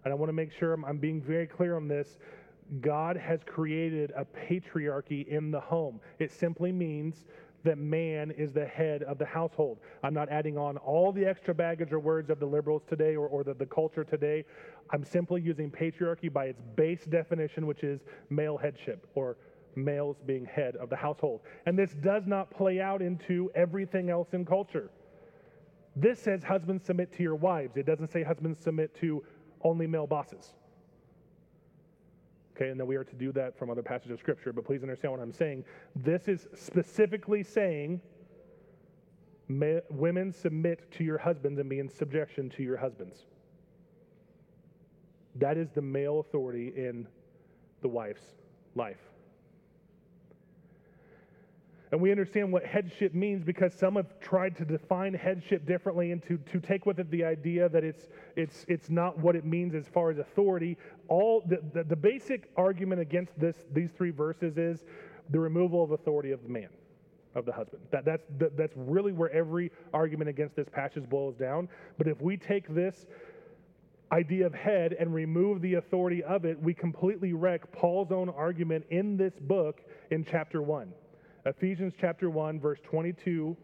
And 0.04 0.12
I 0.12 0.14
want 0.14 0.28
to 0.28 0.34
make 0.34 0.52
sure 0.52 0.72
I'm, 0.72 0.84
I'm 0.84 0.98
being 0.98 1.20
very 1.20 1.48
clear 1.48 1.76
on 1.76 1.88
this. 1.88 2.18
God 2.80 3.16
has 3.16 3.40
created 3.44 4.12
a 4.16 4.24
patriarchy 4.24 5.26
in 5.28 5.50
the 5.50 5.60
home. 5.60 6.00
It 6.18 6.32
simply 6.32 6.72
means 6.72 7.24
that 7.64 7.78
man 7.78 8.30
is 8.30 8.52
the 8.52 8.64
head 8.64 9.02
of 9.02 9.18
the 9.18 9.24
household. 9.24 9.78
I'm 10.02 10.14
not 10.14 10.28
adding 10.28 10.56
on 10.56 10.76
all 10.78 11.12
the 11.12 11.24
extra 11.24 11.54
baggage 11.54 11.92
or 11.92 11.98
words 11.98 12.30
of 12.30 12.38
the 12.38 12.46
liberals 12.46 12.82
today 12.88 13.16
or, 13.16 13.26
or 13.26 13.44
the, 13.44 13.54
the 13.54 13.66
culture 13.66 14.04
today. 14.04 14.44
I'm 14.92 15.04
simply 15.04 15.42
using 15.42 15.70
patriarchy 15.70 16.32
by 16.32 16.46
its 16.46 16.62
base 16.76 17.04
definition, 17.04 17.66
which 17.66 17.82
is 17.82 18.00
male 18.30 18.56
headship 18.56 19.06
or 19.14 19.36
males 19.74 20.16
being 20.26 20.44
head 20.44 20.76
of 20.76 20.90
the 20.90 20.96
household. 20.96 21.40
And 21.66 21.78
this 21.78 21.92
does 21.94 22.26
not 22.26 22.50
play 22.50 22.80
out 22.80 23.02
into 23.02 23.50
everything 23.54 24.10
else 24.10 24.28
in 24.32 24.44
culture. 24.44 24.90
This 25.96 26.20
says 26.20 26.42
husbands 26.42 26.84
submit 26.84 27.12
to 27.14 27.22
your 27.22 27.36
wives. 27.36 27.76
It 27.76 27.86
doesn't 27.86 28.12
say 28.12 28.22
husbands 28.22 28.60
submit 28.60 28.94
to 29.00 29.24
only 29.62 29.86
male 29.86 30.06
bosses. 30.06 30.54
Okay, 32.56 32.70
and 32.70 32.80
then 32.80 32.86
we 32.86 32.96
are 32.96 33.04
to 33.04 33.16
do 33.16 33.32
that 33.32 33.58
from 33.58 33.68
other 33.68 33.82
passages 33.82 34.12
of 34.12 34.18
Scripture, 34.18 34.50
but 34.50 34.64
please 34.64 34.82
understand 34.82 35.12
what 35.12 35.20
I'm 35.20 35.32
saying. 35.32 35.62
This 35.94 36.26
is 36.26 36.48
specifically 36.54 37.42
saying 37.42 38.00
women 39.48 40.32
submit 40.32 40.90
to 40.92 41.04
your 41.04 41.18
husbands 41.18 41.60
and 41.60 41.68
be 41.68 41.80
in 41.80 41.88
subjection 41.88 42.48
to 42.50 42.62
your 42.62 42.78
husbands. 42.78 43.26
That 45.34 45.58
is 45.58 45.68
the 45.74 45.82
male 45.82 46.20
authority 46.20 46.72
in 46.74 47.06
the 47.82 47.88
wife's 47.88 48.24
life. 48.74 48.96
And 51.92 52.00
we 52.00 52.10
understand 52.10 52.52
what 52.52 52.64
headship 52.64 53.14
means 53.14 53.44
because 53.44 53.72
some 53.72 53.94
have 53.94 54.18
tried 54.18 54.56
to 54.56 54.64
define 54.64 55.14
headship 55.14 55.66
differently 55.66 56.10
and 56.10 56.22
to, 56.24 56.36
to 56.52 56.58
take 56.58 56.84
with 56.84 56.98
it 56.98 57.10
the 57.10 57.24
idea 57.24 57.68
that 57.68 57.84
it's, 57.84 58.08
it's, 58.34 58.64
it's 58.66 58.90
not 58.90 59.18
what 59.18 59.36
it 59.36 59.44
means 59.44 59.74
as 59.74 59.86
far 59.86 60.10
as 60.10 60.18
authority. 60.18 60.76
All 61.08 61.42
the, 61.46 61.60
the, 61.72 61.84
the 61.84 61.96
basic 61.96 62.50
argument 62.56 63.00
against 63.00 63.38
this, 63.38 63.56
these 63.72 63.90
three 63.96 64.10
verses 64.10 64.56
is 64.56 64.84
the 65.30 65.38
removal 65.38 65.82
of 65.82 65.92
authority 65.92 66.32
of 66.32 66.42
the 66.42 66.48
man, 66.48 66.68
of 67.34 67.44
the 67.44 67.52
husband. 67.52 67.82
That, 67.90 68.04
that's, 68.04 68.24
that, 68.38 68.56
that's 68.56 68.72
really 68.76 69.12
where 69.12 69.30
every 69.30 69.70
argument 69.92 70.30
against 70.30 70.56
this 70.56 70.68
passage 70.68 71.08
boils 71.08 71.36
down. 71.36 71.68
But 71.98 72.08
if 72.08 72.20
we 72.20 72.36
take 72.36 72.72
this 72.74 73.06
idea 74.12 74.46
of 74.46 74.54
head 74.54 74.94
and 74.98 75.12
remove 75.12 75.60
the 75.60 75.74
authority 75.74 76.22
of 76.22 76.44
it, 76.44 76.60
we 76.60 76.74
completely 76.74 77.32
wreck 77.32 77.70
Paul's 77.72 78.12
own 78.12 78.28
argument 78.28 78.86
in 78.90 79.16
this 79.16 79.34
book 79.40 79.82
in 80.10 80.24
chapter 80.24 80.62
1. 80.62 80.92
Ephesians 81.44 81.94
chapter 82.00 82.30
1, 82.30 82.60
verse 82.60 82.78
22 82.82 83.56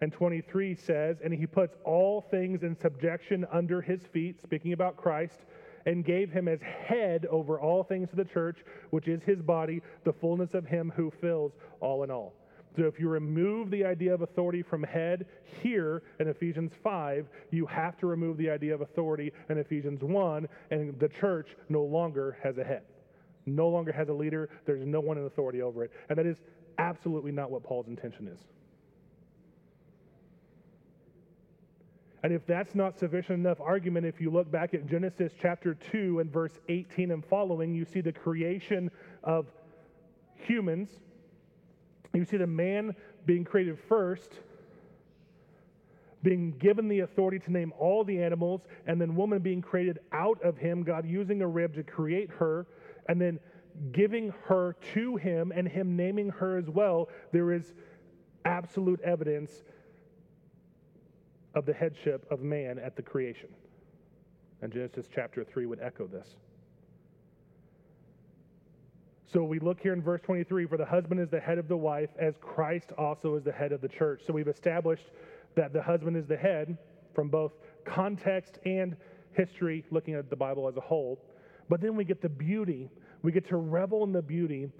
and 0.00 0.12
23 0.12 0.74
says, 0.74 1.16
And 1.22 1.32
he 1.32 1.46
puts 1.46 1.76
all 1.84 2.20
things 2.20 2.62
in 2.62 2.76
subjection 2.76 3.46
under 3.52 3.80
his 3.80 4.02
feet, 4.02 4.40
speaking 4.40 4.72
about 4.72 4.96
Christ, 4.96 5.40
and 5.86 6.04
gave 6.04 6.30
him 6.30 6.48
as 6.48 6.60
head 6.60 7.26
over 7.30 7.60
all 7.60 7.82
things 7.82 8.08
to 8.10 8.16
the 8.16 8.24
church, 8.24 8.58
which 8.90 9.08
is 9.08 9.22
his 9.22 9.40
body, 9.40 9.82
the 10.04 10.12
fullness 10.12 10.54
of 10.54 10.66
him 10.66 10.92
who 10.96 11.12
fills 11.20 11.52
all 11.80 12.02
in 12.04 12.10
all. 12.10 12.34
So 12.76 12.84
if 12.84 13.00
you 13.00 13.08
remove 13.08 13.70
the 13.70 13.84
idea 13.84 14.14
of 14.14 14.22
authority 14.22 14.62
from 14.62 14.84
head 14.84 15.26
here 15.62 16.02
in 16.20 16.28
Ephesians 16.28 16.72
5, 16.82 17.26
you 17.50 17.66
have 17.66 17.98
to 17.98 18.06
remove 18.06 18.36
the 18.36 18.50
idea 18.50 18.74
of 18.74 18.82
authority 18.82 19.32
in 19.48 19.58
Ephesians 19.58 20.02
1, 20.02 20.48
and 20.70 20.98
the 21.00 21.08
church 21.08 21.48
no 21.68 21.82
longer 21.82 22.36
has 22.42 22.56
a 22.58 22.64
head. 22.64 22.82
No 23.46 23.68
longer 23.68 23.90
has 23.92 24.08
a 24.08 24.12
leader. 24.12 24.50
There's 24.66 24.86
no 24.86 25.00
one 25.00 25.18
in 25.18 25.24
authority 25.24 25.62
over 25.62 25.84
it. 25.84 25.92
And 26.08 26.18
that 26.18 26.26
is 26.26 26.36
absolutely 26.78 27.32
not 27.32 27.50
what 27.50 27.64
Paul's 27.64 27.88
intention 27.88 28.28
is. 28.28 28.38
And 32.22 32.32
if 32.32 32.44
that's 32.46 32.74
not 32.74 32.98
sufficient 32.98 33.38
enough 33.38 33.60
argument, 33.60 34.04
if 34.06 34.20
you 34.20 34.30
look 34.30 34.50
back 34.50 34.74
at 34.74 34.86
Genesis 34.86 35.32
chapter 35.40 35.74
2 35.74 36.20
and 36.20 36.32
verse 36.32 36.58
18 36.68 37.12
and 37.12 37.24
following, 37.24 37.74
you 37.74 37.84
see 37.84 38.00
the 38.00 38.12
creation 38.12 38.90
of 39.22 39.46
humans. 40.34 40.88
You 42.12 42.24
see 42.24 42.38
the 42.38 42.46
man 42.46 42.96
being 43.24 43.44
created 43.44 43.78
first, 43.88 44.32
being 46.22 46.52
given 46.58 46.88
the 46.88 47.00
authority 47.00 47.38
to 47.38 47.52
name 47.52 47.72
all 47.78 48.02
the 48.02 48.20
animals, 48.20 48.62
and 48.86 49.00
then 49.00 49.14
woman 49.14 49.38
being 49.40 49.62
created 49.62 50.00
out 50.12 50.42
of 50.42 50.56
him, 50.56 50.82
God 50.82 51.06
using 51.06 51.42
a 51.42 51.46
rib 51.46 51.74
to 51.74 51.84
create 51.84 52.30
her, 52.30 52.66
and 53.08 53.20
then 53.20 53.38
giving 53.92 54.32
her 54.46 54.74
to 54.94 55.16
him 55.16 55.52
and 55.54 55.68
him 55.68 55.96
naming 55.96 56.30
her 56.30 56.58
as 56.58 56.68
well, 56.68 57.08
there 57.32 57.52
is 57.52 57.74
absolute 58.44 59.00
evidence 59.02 59.62
of 61.58 61.66
the 61.66 61.74
headship 61.74 62.24
of 62.30 62.40
man 62.40 62.78
at 62.78 62.94
the 62.94 63.02
creation. 63.02 63.48
And 64.62 64.72
Genesis 64.72 65.06
chapter 65.12 65.44
3 65.44 65.66
would 65.66 65.80
echo 65.82 66.06
this. 66.06 66.36
So 69.32 69.42
we 69.42 69.58
look 69.58 69.80
here 69.80 69.92
in 69.92 70.00
verse 70.00 70.20
23 70.22 70.66
for 70.66 70.78
the 70.78 70.86
husband 70.86 71.20
is 71.20 71.28
the 71.28 71.40
head 71.40 71.58
of 71.58 71.66
the 71.66 71.76
wife, 71.76 72.10
as 72.18 72.34
Christ 72.40 72.92
also 72.96 73.34
is 73.34 73.42
the 73.42 73.52
head 73.52 73.72
of 73.72 73.80
the 73.80 73.88
church. 73.88 74.22
So 74.24 74.32
we've 74.32 74.48
established 74.48 75.10
that 75.56 75.72
the 75.72 75.82
husband 75.82 76.16
is 76.16 76.26
the 76.26 76.36
head 76.36 76.78
from 77.12 77.28
both 77.28 77.52
context 77.84 78.58
and 78.64 78.96
history, 79.32 79.84
looking 79.90 80.14
at 80.14 80.30
the 80.30 80.36
Bible 80.36 80.68
as 80.68 80.76
a 80.76 80.80
whole. 80.80 81.20
But 81.68 81.80
then 81.80 81.96
we 81.96 82.04
get 82.04 82.22
the 82.22 82.28
beauty, 82.28 82.88
we 83.22 83.32
get 83.32 83.48
to 83.48 83.56
revel 83.56 84.04
in 84.04 84.12
the 84.12 84.22
beauty 84.22 84.70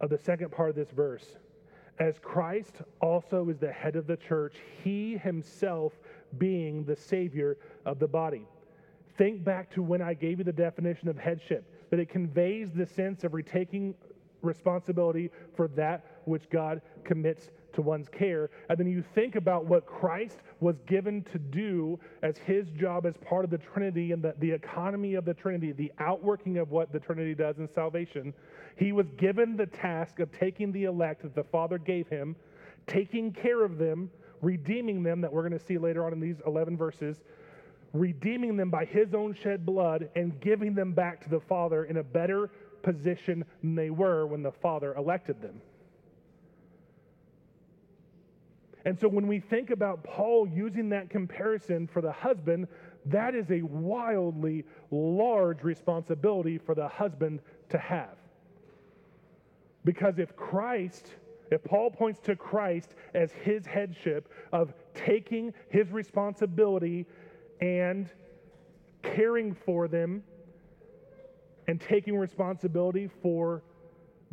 of 0.00 0.10
the 0.10 0.18
second 0.18 0.52
part 0.52 0.70
of 0.70 0.76
this 0.76 0.90
verse. 0.90 1.26
As 1.98 2.18
Christ 2.20 2.82
also 3.00 3.48
is 3.48 3.58
the 3.58 3.72
head 3.72 3.96
of 3.96 4.06
the 4.06 4.16
church, 4.16 4.54
he 4.84 5.16
himself 5.16 5.98
being 6.38 6.84
the 6.84 6.94
Savior 6.94 7.56
of 7.84 7.98
the 7.98 8.06
body. 8.06 8.46
Think 9.16 9.42
back 9.42 9.70
to 9.72 9.82
when 9.82 10.00
I 10.00 10.14
gave 10.14 10.38
you 10.38 10.44
the 10.44 10.52
definition 10.52 11.08
of 11.08 11.18
headship 11.18 11.64
that 11.90 11.98
it 11.98 12.08
conveys 12.08 12.70
the 12.70 12.86
sense 12.86 13.24
of 13.24 13.34
retaking 13.34 13.94
responsibility 14.42 15.30
for 15.56 15.66
that 15.68 16.04
which 16.24 16.48
God 16.50 16.82
commits 17.02 17.50
to 17.74 17.82
one's 17.82 18.08
care. 18.08 18.50
And 18.68 18.78
then 18.78 18.86
you 18.86 19.04
think 19.14 19.36
about 19.36 19.66
what 19.66 19.86
Christ 19.86 20.38
was 20.60 20.76
given 20.86 21.22
to 21.32 21.38
do 21.38 21.98
as 22.22 22.38
his 22.38 22.68
job 22.70 23.06
as 23.06 23.14
part 23.18 23.44
of 23.44 23.50
the 23.50 23.58
Trinity 23.58 24.12
and 24.12 24.22
the, 24.22 24.34
the 24.38 24.50
economy 24.50 25.14
of 25.14 25.24
the 25.24 25.34
Trinity, 25.34 25.72
the 25.72 25.92
outworking 25.98 26.58
of 26.58 26.70
what 26.70 26.92
the 26.92 26.98
Trinity 26.98 27.34
does 27.34 27.58
in 27.58 27.68
salvation. 27.72 28.32
He 28.76 28.92
was 28.92 29.06
given 29.16 29.56
the 29.56 29.66
task 29.66 30.20
of 30.20 30.30
taking 30.32 30.72
the 30.72 30.84
elect 30.84 31.22
that 31.22 31.34
the 31.34 31.44
Father 31.44 31.78
gave 31.78 32.08
him, 32.08 32.36
taking 32.86 33.32
care 33.32 33.64
of 33.64 33.78
them, 33.78 34.10
redeeming 34.40 35.02
them, 35.02 35.20
that 35.20 35.32
we're 35.32 35.46
going 35.46 35.58
to 35.58 35.64
see 35.64 35.78
later 35.78 36.04
on 36.04 36.12
in 36.12 36.20
these 36.20 36.36
11 36.46 36.76
verses, 36.76 37.16
redeeming 37.92 38.56
them 38.56 38.70
by 38.70 38.84
his 38.84 39.14
own 39.14 39.34
shed 39.34 39.64
blood 39.64 40.08
and 40.14 40.40
giving 40.40 40.74
them 40.74 40.92
back 40.92 41.22
to 41.22 41.28
the 41.28 41.40
Father 41.40 41.84
in 41.84 41.96
a 41.96 42.02
better 42.02 42.50
position 42.82 43.44
than 43.62 43.74
they 43.74 43.90
were 43.90 44.26
when 44.26 44.42
the 44.42 44.52
Father 44.52 44.94
elected 44.94 45.40
them. 45.42 45.60
And 48.84 48.98
so 48.98 49.08
when 49.08 49.26
we 49.26 49.40
think 49.40 49.70
about 49.70 50.04
Paul 50.04 50.48
using 50.48 50.88
that 50.90 51.10
comparison 51.10 51.86
for 51.86 52.00
the 52.00 52.12
husband, 52.12 52.68
that 53.06 53.34
is 53.34 53.50
a 53.50 53.62
wildly 53.62 54.64
large 54.90 55.62
responsibility 55.62 56.58
for 56.58 56.74
the 56.74 56.88
husband 56.88 57.40
to 57.70 57.78
have. 57.78 58.16
Because 59.84 60.18
if 60.18 60.36
Christ, 60.36 61.14
if 61.50 61.64
Paul 61.64 61.90
points 61.90 62.20
to 62.20 62.36
Christ 62.36 62.94
as 63.14 63.32
his 63.32 63.66
headship 63.66 64.32
of 64.52 64.74
taking 64.94 65.52
his 65.70 65.90
responsibility 65.90 67.06
and 67.60 68.08
caring 69.02 69.54
for 69.54 69.88
them 69.88 70.22
and 71.66 71.80
taking 71.80 72.16
responsibility 72.16 73.08
for 73.22 73.62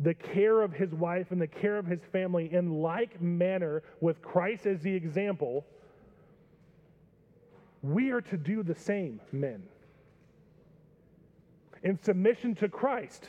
the 0.00 0.14
care 0.14 0.62
of 0.62 0.72
his 0.72 0.92
wife 0.92 1.30
and 1.30 1.40
the 1.40 1.46
care 1.46 1.78
of 1.78 1.86
his 1.86 2.00
family 2.12 2.52
in 2.52 2.82
like 2.82 3.20
manner 3.20 3.82
with 4.00 4.20
Christ 4.20 4.66
as 4.66 4.80
the 4.80 4.94
example, 4.94 5.64
we 7.82 8.10
are 8.10 8.20
to 8.20 8.36
do 8.36 8.62
the 8.62 8.74
same, 8.74 9.20
men. 9.32 9.62
In 11.82 11.98
submission 12.02 12.54
to 12.56 12.68
Christ, 12.68 13.28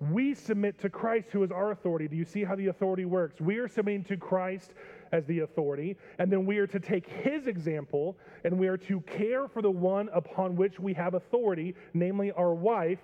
we 0.00 0.34
submit 0.34 0.78
to 0.80 0.88
Christ, 0.88 1.28
who 1.30 1.42
is 1.42 1.50
our 1.50 1.72
authority. 1.72 2.08
Do 2.08 2.16
you 2.16 2.24
see 2.24 2.42
how 2.42 2.54
the 2.54 2.68
authority 2.68 3.04
works? 3.04 3.40
We 3.40 3.58
are 3.58 3.68
submitting 3.68 4.04
to 4.04 4.16
Christ 4.16 4.72
as 5.12 5.26
the 5.26 5.40
authority, 5.40 5.96
and 6.18 6.32
then 6.32 6.46
we 6.46 6.58
are 6.58 6.66
to 6.68 6.80
take 6.80 7.06
his 7.06 7.46
example 7.46 8.16
and 8.44 8.58
we 8.58 8.68
are 8.68 8.78
to 8.78 9.00
care 9.02 9.46
for 9.48 9.60
the 9.60 9.70
one 9.70 10.08
upon 10.12 10.56
which 10.56 10.80
we 10.80 10.94
have 10.94 11.14
authority, 11.14 11.74
namely 11.92 12.32
our 12.32 12.54
wife, 12.54 13.00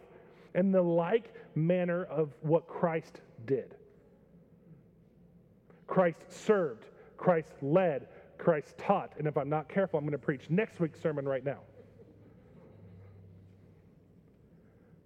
in 0.56 0.72
the 0.72 0.82
like 0.82 1.32
manner 1.54 2.04
of 2.04 2.32
what 2.40 2.66
Christ 2.66 3.20
did. 3.44 3.76
Christ 5.86 6.18
served, 6.28 6.86
Christ 7.16 7.52
led, 7.62 8.08
Christ 8.38 8.76
taught. 8.76 9.12
And 9.18 9.28
if 9.28 9.36
I'm 9.36 9.48
not 9.48 9.68
careful, 9.68 9.98
I'm 9.98 10.04
going 10.04 10.12
to 10.12 10.18
preach 10.18 10.42
next 10.48 10.80
week's 10.80 11.00
sermon 11.00 11.28
right 11.28 11.44
now. 11.44 11.60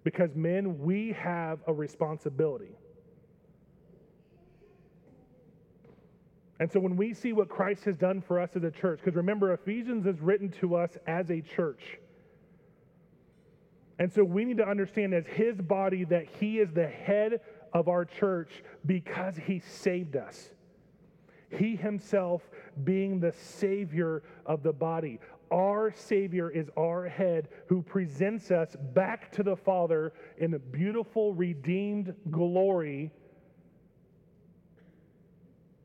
Because, 0.03 0.33
men, 0.33 0.79
we 0.79 1.11
have 1.11 1.59
a 1.67 1.73
responsibility. 1.73 2.75
And 6.59 6.71
so 6.71 6.79
when 6.79 6.95
we 6.95 7.13
see 7.13 7.33
what 7.33 7.49
Christ 7.49 7.83
has 7.85 7.97
done 7.97 8.21
for 8.21 8.39
us 8.39 8.51
as 8.55 8.63
a 8.63 8.71
church, 8.71 8.99
because 9.03 9.15
remember, 9.15 9.53
Ephesians 9.53 10.05
is 10.07 10.19
written 10.21 10.49
to 10.61 10.75
us 10.75 10.97
as 11.07 11.29
a 11.29 11.41
church. 11.41 11.97
And 14.01 14.11
so 14.11 14.23
we 14.23 14.45
need 14.45 14.57
to 14.57 14.67
understand 14.67 15.13
as 15.13 15.27
his 15.27 15.61
body 15.61 16.05
that 16.05 16.25
he 16.39 16.57
is 16.57 16.71
the 16.71 16.87
head 16.87 17.39
of 17.71 17.87
our 17.87 18.03
church 18.03 18.63
because 18.87 19.35
he 19.37 19.59
saved 19.59 20.15
us. 20.15 20.49
He 21.51 21.75
himself 21.75 22.41
being 22.83 23.19
the 23.19 23.31
Savior 23.31 24.23
of 24.47 24.63
the 24.63 24.73
body. 24.73 25.19
Our 25.51 25.93
Savior 25.95 26.49
is 26.49 26.67
our 26.75 27.07
head 27.07 27.49
who 27.67 27.83
presents 27.83 28.49
us 28.49 28.75
back 28.95 29.31
to 29.33 29.43
the 29.43 29.55
Father 29.55 30.13
in 30.39 30.55
a 30.55 30.59
beautiful, 30.59 31.35
redeemed 31.35 32.15
glory 32.31 33.11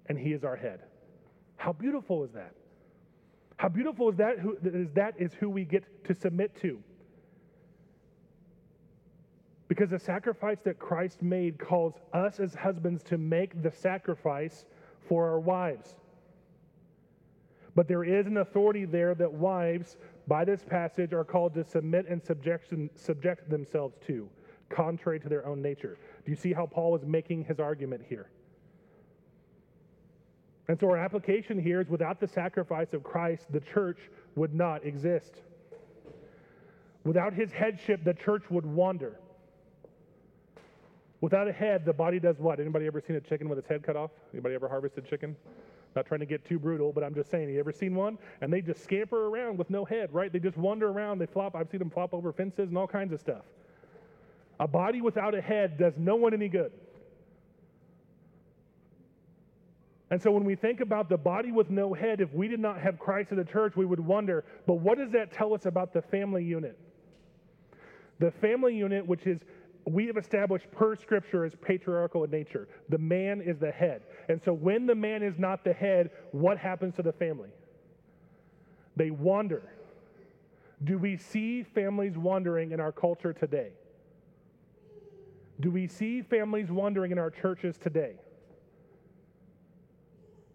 and 0.07 0.19
he 0.19 0.33
is 0.33 0.43
our 0.43 0.57
head. 0.57 0.81
How 1.57 1.75
beautiful 1.75 2.25
is 2.25 2.31
that? 2.33 2.55
How 3.59 3.69
beautiful 3.69 4.09
is 4.09 4.17
that? 4.17 4.39
Who, 4.39 4.57
is 4.65 4.89
that 4.95 5.17
is 5.19 5.35
who 5.35 5.51
we 5.51 5.67
get 5.67 6.07
to 6.07 6.15
submit 6.15 6.59
to. 6.63 6.83
Because 9.69 9.91
the 9.91 9.99
sacrifice 9.99 10.59
that 10.65 10.79
Christ 10.79 11.23
made 11.23 11.59
calls 11.59 11.95
us 12.13 12.39
as 12.39 12.55
husbands 12.55 13.03
to 13.05 13.19
make 13.19 13.63
the 13.63 13.71
sacrifice 13.71 14.65
for 15.09 15.29
our 15.29 15.41
wives. 15.41 15.97
But 17.75 17.89
there 17.89 18.05
is 18.05 18.27
an 18.27 18.39
authority 18.39 18.85
there 18.85 19.15
that 19.15 19.31
wives, 19.31 19.97
by 20.27 20.45
this 20.45 20.63
passage, 20.63 21.13
are 21.13 21.25
called 21.25 21.53
to 21.55 21.65
submit 21.65 22.09
and 22.09 22.23
subjection, 22.25 22.89
subject 22.95 23.51
themselves 23.51 23.97
to, 24.07 24.29
contrary 24.71 25.21
to 25.21 25.29
their 25.29 25.47
own 25.47 25.61
nature. 25.61 25.99
Do 26.25 26.31
you 26.31 26.37
see 26.37 26.53
how 26.53 26.67
Paul 26.67 26.97
is 26.97 27.05
making 27.05 27.45
his 27.45 27.61
argument 27.61 28.03
here? 28.09 28.31
And 30.69 30.81
so 30.81 30.89
our 30.89 30.97
application 30.97 31.61
here 31.61 31.81
is 31.81 31.89
without 31.89 32.19
the 32.19 32.27
sacrifice 32.27 32.93
of 32.93 33.05
Christ, 33.05 33.53
the 33.53 33.61
church 33.61 33.99
would 34.37 34.55
not 34.55 34.85
exist. 34.85 35.43
Without 37.05 37.33
his 37.35 37.53
headship, 37.53 38.03
the 38.05 38.15
church 38.15 38.45
would 38.51 38.67
wander. 38.67 39.21
Without 41.21 41.49
a 41.49 41.53
head, 41.53 41.85
the 41.85 41.93
body 41.93 42.21
does 42.21 42.39
what? 42.39 42.61
Anybody 42.61 42.87
ever 42.87 43.01
seen 43.01 43.17
a 43.17 43.21
chicken 43.21 43.49
with 43.49 43.59
its 43.59 43.69
head 43.69 43.83
cut 43.83 43.97
off? 43.97 44.11
Anybody 44.33 44.55
ever 44.55 44.69
harvested 44.69 45.07
chicken? 45.09 45.35
Not 45.95 46.05
trying 46.05 46.21
to 46.21 46.27
get 46.27 46.45
too 46.45 46.59
brutal, 46.59 46.93
but 46.93 47.03
I'm 47.03 47.15
just 47.15 47.31
saying, 47.31 47.49
you 47.49 47.59
ever 47.59 47.73
seen 47.73 47.95
one? 47.95 48.19
And 48.43 48.53
they 48.53 48.61
just 48.61 48.85
scamper 48.85 49.29
around 49.29 49.57
with 49.57 49.71
no 49.71 49.85
head, 49.85 50.13
right? 50.13 50.31
They 50.31 50.39
just 50.39 50.59
wander 50.59 50.89
around, 50.89 51.19
they 51.19 51.27
flop. 51.27 51.57
I've 51.57 51.71
seen 51.71 51.79
them 51.79 51.89
flop 51.89 52.13
over 52.13 52.33
fences 52.33 52.69
and 52.69 52.77
all 52.77 52.87
kinds 52.87 53.15
of 53.15 53.21
stuff. 53.21 53.45
A 54.61 54.69
body 54.69 55.01
without 55.01 55.35
a 55.35 55.41
head 55.41 55.79
does 55.79 55.95
no 55.97 56.17
one 56.17 56.35
any 56.35 56.49
good. 56.49 56.73
And 60.11 60.23
so 60.23 60.31
when 60.31 60.45
we 60.45 60.55
think 60.55 60.81
about 60.81 61.09
the 61.09 61.17
body 61.17 61.51
with 61.51 61.69
no 61.69 61.93
head, 61.93 62.21
if 62.21 62.33
we 62.33 62.47
did 62.47 62.61
not 62.61 62.79
have 62.81 62.99
Christ 62.99 63.33
in 63.33 63.39
the 63.39 63.45
church, 63.45 63.75
we 63.75 63.85
would 63.85 63.99
wonder, 63.99 64.45
but 64.67 64.75
what 64.75 64.99
does 64.99 65.11
that 65.13 65.33
tell 65.33 65.53
us 65.53 65.67
about 65.67 65.93
the 65.93 66.03
family 66.03 66.45
unit? 66.45 66.79
The 68.19 68.31
family 68.31 68.77
unit, 68.77 69.07
which 69.07 69.27
is 69.27 69.41
we 69.87 70.07
have 70.07 70.17
established 70.17 70.71
per 70.73 70.97
scripture 70.97 71.45
as 71.45 71.55
patriarchal 71.55 72.25
in 72.25 72.31
nature. 72.31 72.69
The 72.89 72.99
man 72.99 73.41
is 73.41 73.59
the 73.59 73.71
head. 73.71 74.03
And 74.29 74.41
so 74.43 74.53
when 74.53 74.87
the 74.87 74.95
man 74.95 75.23
is 75.23 75.39
not 75.39 75.65
the 75.65 75.73
head, 75.73 76.11
what 76.33 76.59
happens 76.59 76.97
to 76.97 77.03
the 77.03 77.13
family? 77.13 77.51
They 78.97 79.11
wander. 79.11 79.63
Do 80.85 80.99
we 80.99 81.17
see 81.17 81.63
families 81.63 82.19
wandering 82.19 82.73
in 82.73 82.81
our 82.81 82.93
culture 82.93 83.33
today? 83.33 83.71
Do 85.61 85.71
we 85.71 85.87
see 85.87 86.23
families 86.23 86.71
wandering 86.71 87.13
in 87.13 87.19
our 87.19 87.31
churches 87.31 87.79
today? 87.79 88.17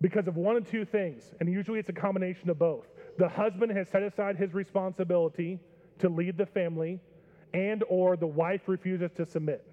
because 0.01 0.27
of 0.27 0.35
one 0.35 0.57
of 0.57 0.69
two 0.69 0.83
things, 0.83 1.31
and 1.39 1.51
usually 1.51 1.79
it's 1.79 1.89
a 1.89 1.93
combination 1.93 2.49
of 2.49 2.57
both. 2.57 2.87
The 3.17 3.29
husband 3.29 3.71
has 3.71 3.87
set 3.87 4.01
aside 4.01 4.35
his 4.35 4.53
responsibility 4.53 5.59
to 5.99 6.09
lead 6.09 6.37
the 6.37 6.45
family, 6.45 6.99
and 7.53 7.83
or 7.89 8.15
the 8.15 8.27
wife 8.27 8.67
refuses 8.67 9.11
to 9.17 9.25
submit. 9.25 9.65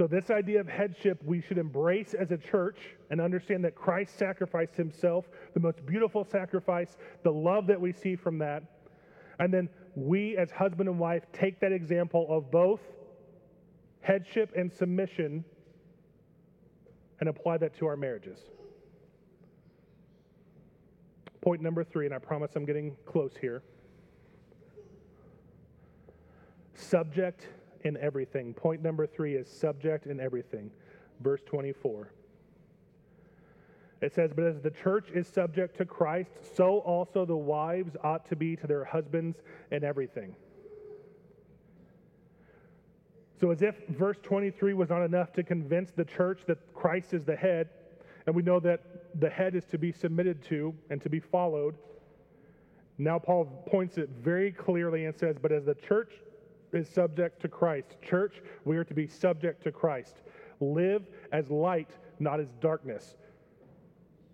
So, 0.00 0.06
this 0.06 0.30
idea 0.30 0.60
of 0.60 0.66
headship 0.66 1.22
we 1.26 1.42
should 1.42 1.58
embrace 1.58 2.14
as 2.14 2.30
a 2.30 2.38
church 2.38 2.78
and 3.10 3.20
understand 3.20 3.62
that 3.66 3.74
Christ 3.74 4.16
sacrificed 4.16 4.74
himself, 4.74 5.26
the 5.52 5.60
most 5.60 5.84
beautiful 5.84 6.24
sacrifice, 6.24 6.96
the 7.22 7.30
love 7.30 7.66
that 7.66 7.78
we 7.78 7.92
see 7.92 8.16
from 8.16 8.38
that. 8.38 8.62
And 9.40 9.52
then 9.52 9.68
we, 9.94 10.38
as 10.38 10.50
husband 10.50 10.88
and 10.88 10.98
wife, 10.98 11.24
take 11.34 11.60
that 11.60 11.72
example 11.72 12.26
of 12.30 12.50
both 12.50 12.80
headship 14.00 14.52
and 14.56 14.72
submission 14.72 15.44
and 17.20 17.28
apply 17.28 17.58
that 17.58 17.76
to 17.78 17.86
our 17.86 17.96
marriages. 17.96 18.38
Point 21.40 21.62
number 21.62 21.84
three, 21.84 22.06
and 22.06 22.14
I 22.14 22.18
promise 22.18 22.50
I'm 22.54 22.66
getting 22.66 22.96
close 23.06 23.32
here. 23.40 23.62
Subject 26.74 27.46
in 27.84 27.96
everything. 27.96 28.52
Point 28.52 28.82
number 28.82 29.06
three 29.06 29.34
is 29.34 29.48
subject 29.48 30.06
in 30.06 30.20
everything. 30.20 30.70
Verse 31.20 31.40
24. 31.46 32.12
It 34.02 34.14
says, 34.14 34.32
But 34.34 34.44
as 34.44 34.60
the 34.60 34.70
church 34.70 35.10
is 35.14 35.26
subject 35.28 35.76
to 35.78 35.84
Christ, 35.84 36.30
so 36.56 36.78
also 36.78 37.24
the 37.24 37.36
wives 37.36 37.96
ought 38.02 38.26
to 38.26 38.36
be 38.36 38.56
to 38.56 38.66
their 38.66 38.84
husbands 38.84 39.38
in 39.70 39.84
everything. 39.84 40.34
So, 43.40 43.50
as 43.50 43.62
if 43.62 43.74
verse 43.88 44.18
23 44.22 44.74
was 44.74 44.90
not 44.90 45.02
enough 45.02 45.32
to 45.32 45.42
convince 45.42 45.92
the 45.92 46.04
church 46.04 46.42
that 46.46 46.58
Christ 46.74 47.14
is 47.14 47.24
the 47.24 47.36
head, 47.36 47.70
and 48.26 48.34
we 48.34 48.42
know 48.42 48.60
that 48.60 48.80
the 49.20 49.30
head 49.30 49.54
is 49.54 49.64
to 49.66 49.78
be 49.78 49.92
submitted 49.92 50.42
to 50.44 50.74
and 50.90 51.00
to 51.02 51.08
be 51.08 51.20
followed, 51.20 51.74
now 52.98 53.18
Paul 53.18 53.46
points 53.66 53.96
it 53.96 54.10
very 54.22 54.52
clearly 54.52 55.06
and 55.06 55.16
says, 55.16 55.36
But 55.40 55.52
as 55.52 55.64
the 55.64 55.74
church 55.74 56.12
is 56.72 56.88
subject 56.88 57.40
to 57.42 57.48
Christ, 57.48 57.96
church, 58.02 58.42
we 58.64 58.76
are 58.76 58.84
to 58.84 58.94
be 58.94 59.06
subject 59.06 59.62
to 59.64 59.72
Christ. 59.72 60.16
Live 60.60 61.06
as 61.32 61.50
light, 61.50 61.90
not 62.18 62.40
as 62.40 62.48
darkness. 62.60 63.16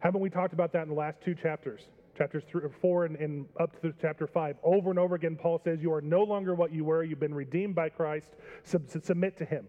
Haven't 0.00 0.20
we 0.20 0.30
talked 0.30 0.52
about 0.52 0.72
that 0.72 0.82
in 0.82 0.88
the 0.88 0.94
last 0.94 1.20
two 1.20 1.34
chapters? 1.34 1.82
Chapters 2.18 2.42
three, 2.48 2.62
four 2.80 3.04
and, 3.04 3.16
and 3.16 3.46
up 3.60 3.80
to 3.82 3.92
chapter 4.00 4.26
five. 4.26 4.56
Over 4.64 4.90
and 4.90 4.98
over 4.98 5.14
again, 5.14 5.36
Paul 5.36 5.60
says, 5.62 5.80
You 5.80 5.92
are 5.92 6.00
no 6.00 6.24
longer 6.24 6.54
what 6.54 6.72
you 6.72 6.84
were. 6.84 7.04
You've 7.04 7.20
been 7.20 7.34
redeemed 7.34 7.74
by 7.74 7.88
Christ. 7.90 8.28
Sub- 8.64 8.88
submit 8.88 9.36
to 9.38 9.44
him. 9.44 9.66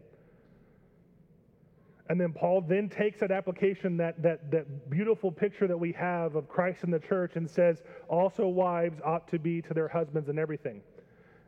And 2.10 2.20
then 2.20 2.32
Paul 2.32 2.62
then 2.62 2.88
takes 2.88 3.20
that 3.20 3.32
application, 3.32 3.97
that, 3.97 4.22
that, 4.22 4.49
that 4.51 4.89
beautiful 4.89 5.32
picture 5.32 5.68
that 5.68 5.78
we 5.78 5.91
have 5.93 6.36
of 6.36 6.47
Christ 6.47 6.84
in 6.84 6.91
the 6.91 6.99
church, 6.99 7.36
and 7.36 7.49
says, 7.49 7.82
Also, 8.08 8.47
wives 8.47 9.01
ought 9.03 9.28
to 9.30 9.39
be 9.39 9.62
to 9.64 9.74
their 9.74 9.89
husbands 9.89 10.30
and 10.30 10.39
everything. 10.39 10.82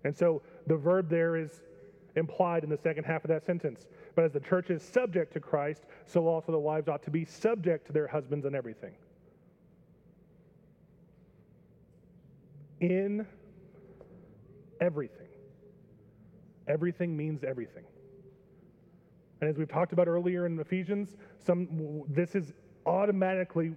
And 0.03 0.15
so 0.15 0.41
the 0.67 0.75
verb 0.75 1.09
there 1.09 1.37
is 1.37 1.61
implied 2.15 2.63
in 2.63 2.69
the 2.69 2.77
second 2.77 3.05
half 3.05 3.23
of 3.23 3.29
that 3.29 3.45
sentence. 3.45 3.87
But 4.15 4.25
as 4.25 4.33
the 4.33 4.39
church 4.39 4.69
is 4.69 4.83
subject 4.83 5.33
to 5.33 5.39
Christ, 5.39 5.83
so 6.05 6.27
also 6.27 6.51
the 6.51 6.59
wives 6.59 6.89
ought 6.89 7.03
to 7.03 7.11
be 7.11 7.23
subject 7.23 7.87
to 7.87 7.93
their 7.93 8.07
husbands 8.07 8.45
and 8.45 8.55
everything. 8.55 8.93
In 12.81 13.25
everything. 14.81 15.27
Everything 16.67 17.15
means 17.15 17.43
everything. 17.43 17.83
And 19.41 19.49
as 19.49 19.57
we've 19.57 19.69
talked 19.69 19.93
about 19.93 20.07
earlier 20.07 20.45
in 20.45 20.59
Ephesians, 20.59 21.15
some 21.45 22.03
this 22.09 22.35
is 22.35 22.53
automatically 22.85 23.73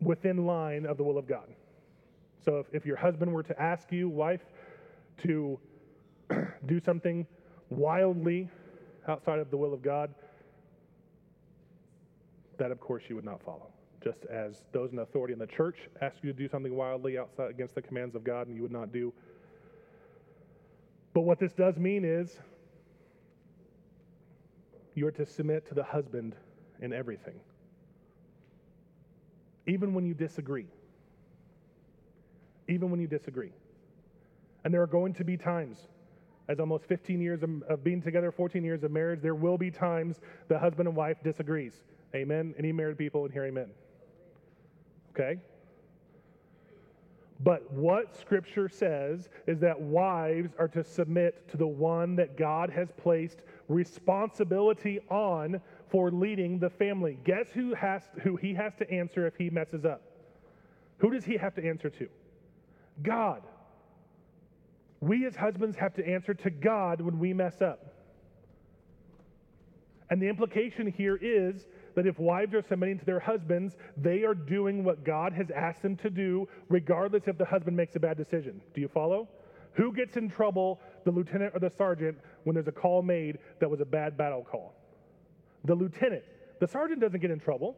within 0.00 0.46
line 0.46 0.86
of 0.86 0.96
the 0.96 1.04
will 1.04 1.18
of 1.18 1.26
God. 1.26 1.48
So 2.44 2.58
if, 2.58 2.66
if 2.72 2.86
your 2.86 2.96
husband 2.96 3.32
were 3.32 3.42
to 3.44 3.60
ask 3.60 3.90
you, 3.92 4.08
wife, 4.08 4.42
to 5.22 5.58
do 6.66 6.80
something 6.80 7.26
wildly 7.70 8.48
outside 9.08 9.38
of 9.38 9.50
the 9.50 9.56
will 9.56 9.72
of 9.72 9.82
God, 9.82 10.14
that 12.58 12.70
of 12.70 12.80
course 12.80 13.04
you 13.08 13.16
would 13.16 13.24
not 13.24 13.42
follow. 13.42 13.68
Just 14.02 14.24
as 14.26 14.64
those 14.72 14.92
in 14.92 14.98
authority 14.98 15.32
in 15.32 15.38
the 15.38 15.46
church 15.46 15.76
ask 16.02 16.16
you 16.22 16.32
to 16.32 16.38
do 16.38 16.48
something 16.48 16.74
wildly 16.74 17.18
outside 17.18 17.50
against 17.50 17.74
the 17.74 17.82
commands 17.82 18.14
of 18.14 18.24
God 18.24 18.48
and 18.48 18.56
you 18.56 18.62
would 18.62 18.72
not 18.72 18.92
do. 18.92 19.12
But 21.14 21.22
what 21.22 21.38
this 21.38 21.52
does 21.52 21.78
mean 21.78 22.04
is 22.04 22.38
you 24.94 25.06
are 25.06 25.12
to 25.12 25.26
submit 25.26 25.66
to 25.68 25.74
the 25.74 25.82
husband 25.82 26.34
in 26.80 26.92
everything, 26.92 27.40
even 29.66 29.94
when 29.94 30.04
you 30.04 30.14
disagree. 30.14 30.66
Even 32.68 32.90
when 32.90 33.00
you 33.00 33.06
disagree. 33.06 33.52
And 34.64 34.72
there 34.72 34.80
are 34.80 34.86
going 34.86 35.12
to 35.14 35.24
be 35.24 35.36
times, 35.36 35.88
as 36.48 36.58
almost 36.58 36.86
15 36.86 37.20
years 37.20 37.42
of, 37.42 37.84
being 37.84 38.00
together, 38.00 38.32
14 38.32 38.64
years 38.64 38.82
of 38.82 38.90
marriage, 38.90 39.20
there 39.20 39.34
will 39.34 39.58
be 39.58 39.70
times 39.70 40.20
the 40.48 40.58
husband 40.58 40.88
and 40.88 40.96
wife 40.96 41.18
disagrees. 41.22 41.82
Amen. 42.14 42.54
Any 42.58 42.72
married 42.72 42.96
people 42.96 43.26
in 43.26 43.32
here, 43.32 43.44
amen. 43.44 43.68
Okay? 45.10 45.38
But 47.40 47.70
what 47.72 48.16
Scripture 48.16 48.68
says 48.68 49.28
is 49.46 49.58
that 49.58 49.78
wives 49.78 50.54
are 50.58 50.68
to 50.68 50.82
submit 50.82 51.46
to 51.48 51.56
the 51.56 51.66
one 51.66 52.16
that 52.16 52.38
God 52.38 52.70
has 52.70 52.88
placed 52.96 53.42
responsibility 53.68 55.00
on 55.10 55.60
for 55.90 56.10
leading 56.10 56.58
the 56.58 56.70
family. 56.70 57.18
Guess 57.24 57.48
who 57.52 57.74
has 57.74 58.02
who 58.22 58.36
he 58.36 58.54
has 58.54 58.74
to 58.76 58.90
answer 58.90 59.26
if 59.26 59.36
he 59.36 59.50
messes 59.50 59.84
up? 59.84 60.02
Who 60.98 61.10
does 61.10 61.24
he 61.24 61.36
have 61.36 61.54
to 61.54 61.66
answer 61.66 61.90
to? 61.90 62.08
God. 63.02 63.42
We 65.00 65.26
as 65.26 65.36
husbands 65.36 65.76
have 65.76 65.94
to 65.94 66.06
answer 66.06 66.34
to 66.34 66.50
God 66.50 67.00
when 67.00 67.18
we 67.18 67.34
mess 67.34 67.60
up. 67.60 67.94
And 70.10 70.20
the 70.20 70.28
implication 70.28 70.86
here 70.86 71.18
is 71.20 71.66
that 71.94 72.06
if 72.06 72.18
wives 72.18 72.54
are 72.54 72.62
submitting 72.62 72.98
to 72.98 73.04
their 73.04 73.20
husbands, 73.20 73.76
they 73.96 74.22
are 74.22 74.34
doing 74.34 74.84
what 74.84 75.04
God 75.04 75.32
has 75.32 75.50
asked 75.50 75.82
them 75.82 75.96
to 75.98 76.10
do, 76.10 76.48
regardless 76.68 77.24
if 77.26 77.38
the 77.38 77.44
husband 77.44 77.76
makes 77.76 77.96
a 77.96 78.00
bad 78.00 78.16
decision. 78.16 78.60
Do 78.74 78.80
you 78.80 78.88
follow? 78.88 79.28
Who 79.72 79.92
gets 79.92 80.16
in 80.16 80.30
trouble, 80.30 80.80
the 81.04 81.10
lieutenant 81.10 81.54
or 81.54 81.60
the 81.60 81.70
sergeant, 81.76 82.18
when 82.44 82.54
there's 82.54 82.68
a 82.68 82.72
call 82.72 83.02
made 83.02 83.38
that 83.60 83.70
was 83.70 83.80
a 83.80 83.84
bad 83.84 84.16
battle 84.16 84.46
call? 84.48 84.74
The 85.64 85.74
lieutenant. 85.74 86.22
The 86.60 86.68
sergeant 86.68 87.00
doesn't 87.00 87.20
get 87.20 87.30
in 87.30 87.40
trouble. 87.40 87.76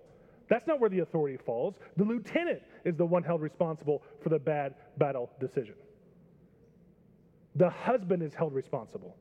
That's 0.48 0.66
not 0.66 0.80
where 0.80 0.90
the 0.90 1.00
authority 1.00 1.38
falls. 1.44 1.74
The 1.96 2.04
lieutenant 2.04 2.62
is 2.84 2.96
the 2.96 3.06
one 3.06 3.22
held 3.22 3.42
responsible 3.42 4.02
for 4.22 4.28
the 4.28 4.38
bad 4.38 4.74
battle 4.98 5.30
decision. 5.40 5.74
The 7.56 7.70
husband 7.70 8.22
is 8.22 8.34
held 8.34 8.54
responsible. 8.54 9.16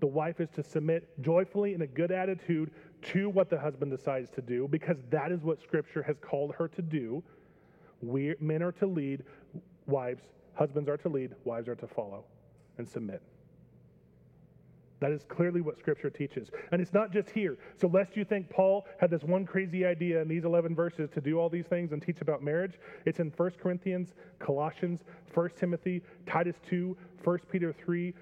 The 0.00 0.06
wife 0.06 0.40
is 0.40 0.48
to 0.56 0.62
submit 0.62 1.08
joyfully 1.22 1.74
in 1.74 1.82
a 1.82 1.86
good 1.86 2.10
attitude 2.10 2.70
to 3.02 3.28
what 3.28 3.48
the 3.48 3.58
husband 3.58 3.90
decides 3.90 4.30
to 4.30 4.42
do 4.42 4.68
because 4.68 4.96
that 5.10 5.32
is 5.32 5.42
what 5.42 5.62
Scripture 5.62 6.02
has 6.02 6.16
called 6.20 6.54
her 6.58 6.68
to 6.68 6.82
do. 6.82 7.22
We, 8.02 8.34
men 8.40 8.62
are 8.62 8.72
to 8.72 8.86
lead, 8.86 9.24
wives, 9.86 10.22
husbands 10.54 10.88
are 10.88 10.96
to 10.98 11.08
lead, 11.08 11.34
wives 11.44 11.68
are 11.68 11.74
to 11.76 11.86
follow 11.86 12.24
and 12.78 12.86
submit. 12.86 13.22
That 15.00 15.12
is 15.12 15.24
clearly 15.28 15.60
what 15.60 15.78
Scripture 15.78 16.08
teaches. 16.08 16.48
And 16.72 16.80
it's 16.80 16.94
not 16.94 17.12
just 17.12 17.28
here. 17.30 17.58
So, 17.78 17.86
lest 17.86 18.16
you 18.16 18.24
think 18.24 18.48
Paul 18.48 18.86
had 18.98 19.10
this 19.10 19.22
one 19.22 19.44
crazy 19.44 19.84
idea 19.84 20.22
in 20.22 20.28
these 20.28 20.44
11 20.44 20.74
verses 20.74 21.10
to 21.10 21.20
do 21.20 21.38
all 21.38 21.50
these 21.50 21.66
things 21.66 21.92
and 21.92 22.00
teach 22.00 22.22
about 22.22 22.42
marriage, 22.42 22.78
it's 23.04 23.18
in 23.18 23.30
1 23.36 23.50
Corinthians, 23.62 24.14
Colossians, 24.38 25.00
1 25.34 25.50
Timothy, 25.58 26.02
Titus 26.26 26.56
2, 26.68 26.96
1 27.24 27.38
Peter 27.52 27.74
3, 27.74 28.14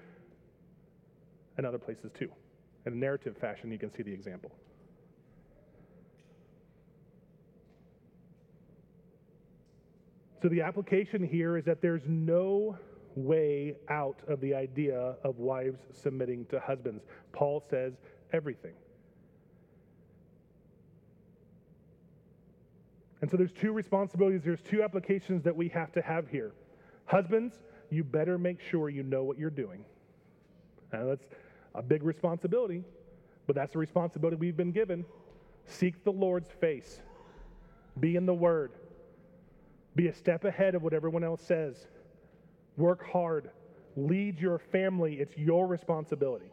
and 1.57 1.65
other 1.65 1.77
places 1.77 2.11
too. 2.17 2.29
In 2.85 2.93
a 2.93 2.95
narrative 2.95 3.37
fashion, 3.37 3.71
you 3.71 3.79
can 3.79 3.93
see 3.93 4.03
the 4.03 4.11
example. 4.11 4.51
So, 10.41 10.49
the 10.49 10.61
application 10.61 11.25
here 11.25 11.57
is 11.57 11.63
that 11.65 11.81
there's 11.81 12.03
no 12.05 12.77
way 13.15 13.75
out 13.89 14.19
of 14.27 14.41
the 14.41 14.53
idea 14.53 15.15
of 15.23 15.39
wives 15.39 15.79
submitting 15.93 16.45
to 16.47 16.59
husbands. 16.59 17.03
Paul 17.31 17.63
says 17.69 17.93
everything. 18.33 18.73
And 23.21 23.31
so 23.31 23.37
there's 23.37 23.53
two 23.53 23.71
responsibilities, 23.71 24.41
there's 24.43 24.61
two 24.61 24.83
applications 24.83 25.43
that 25.43 25.55
we 25.55 25.69
have 25.69 25.91
to 25.93 26.01
have 26.01 26.27
here. 26.27 26.51
Husbands, 27.05 27.55
you 27.89 28.03
better 28.03 28.37
make 28.37 28.59
sure 28.61 28.89
you 28.89 29.03
know 29.03 29.23
what 29.23 29.39
you're 29.39 29.49
doing. 29.49 29.85
Now, 30.91 31.05
that's 31.05 31.25
a 31.73 31.81
big 31.81 32.03
responsibility, 32.03 32.83
but 33.47 33.55
that's 33.55 33.73
the 33.73 33.79
responsibility 33.79 34.37
we've 34.37 34.57
been 34.57 34.71
given. 34.71 35.05
Seek 35.65 36.03
the 36.03 36.11
Lord's 36.11 36.49
face, 36.49 37.01
be 37.99 38.15
in 38.15 38.25
the 38.25 38.33
Word, 38.33 38.73
be 39.95 40.07
a 40.07 40.13
step 40.13 40.43
ahead 40.45 40.75
of 40.75 40.83
what 40.83 40.93
everyone 40.93 41.23
else 41.23 41.41
says. 41.41 41.87
Work 42.77 43.05
hard. 43.09 43.51
Lead 43.95 44.39
your 44.39 44.59
family. 44.59 45.15
It's 45.15 45.37
your 45.37 45.67
responsibility. 45.67 46.51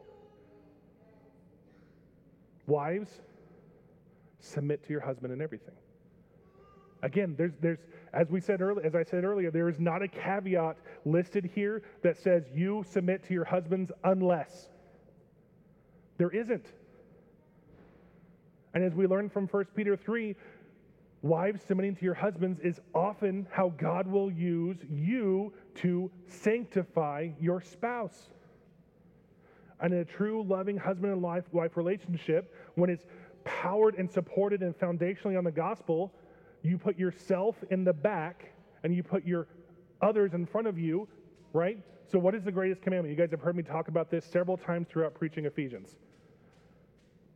Wives, 2.67 3.21
submit 4.39 4.85
to 4.85 4.91
your 4.91 5.01
husband 5.01 5.33
in 5.33 5.41
everything. 5.41 5.75
Again, 7.03 7.35
there's, 7.37 7.53
there's, 7.61 7.79
as 8.13 8.31
we 8.31 8.41
said 8.41 8.61
earlier, 8.61 8.87
as 8.87 8.95
I 8.95 9.03
said 9.03 9.25
earlier, 9.25 9.51
there 9.51 9.69
is 9.69 9.81
not 9.81 10.03
a 10.03 10.09
caveat 10.09 10.77
listed 11.05 11.51
here 11.53 11.83
that 12.03 12.17
says 12.17 12.45
you 12.55 12.85
submit 12.89 13.25
to 13.27 13.35
your 13.35 13.45
husbands 13.45 13.91
unless. 14.05 14.69
There 16.19 16.31
isn't. 16.31 16.67
And 18.75 18.85
as 18.85 18.95
we 18.95 19.07
learned 19.07 19.33
from 19.33 19.49
1 19.49 19.65
Peter 19.75 19.97
3, 19.97 20.37
Wives, 21.23 21.63
submitting 21.63 21.95
to 21.95 22.05
your 22.05 22.15
husbands 22.15 22.59
is 22.61 22.81
often 22.95 23.47
how 23.53 23.73
God 23.79 24.09
will 24.09 24.31
use 24.31 24.79
you 24.91 25.53
to 25.77 26.11
sanctify 26.27 27.31
your 27.41 27.61
spouse. 27.61 28.31
And 29.81 29.93
in 29.93 30.01
a 30.01 30.05
true 30.05 30.45
loving 30.45 30.77
husband 30.77 31.13
and 31.13 31.23
wife, 31.23 31.45
wife 31.53 31.77
relationship, 31.77 32.55
when 32.77 32.89
it's 32.89 33.05
powered 33.45 33.97
and 33.97 34.11
supported 34.11 34.63
and 34.63 34.79
foundationally 34.79 35.37
on 35.37 35.45
the 35.45 35.51
gospel, 35.51 36.13
you 36.63 36.79
put 36.79 36.99
yourself 36.99 37.57
in 37.71 37.85
the 37.85 37.93
back 37.93 38.53
and 38.85 38.95
you 38.95 39.03
put 39.03 39.27
your 39.27 39.49
others 40.01 40.35
in 40.35 40.47
front 40.47 40.67
of 40.67 40.79
you, 40.79 41.09
right? 41.53 41.79
So, 42.11 42.19
what 42.19 42.35
is 42.35 42.45
the 42.45 42.53
greatest 42.53 42.83
commandment? 42.83 43.17
You 43.17 43.21
guys 43.21 43.31
have 43.31 43.41
heard 43.41 43.57
me 43.57 43.63
talk 43.63 43.89
about 43.89 44.11
this 44.11 44.25
several 44.25 44.57
times 44.57 44.87
throughout 44.89 45.15
preaching 45.15 45.47
Ephesians. 45.47 45.97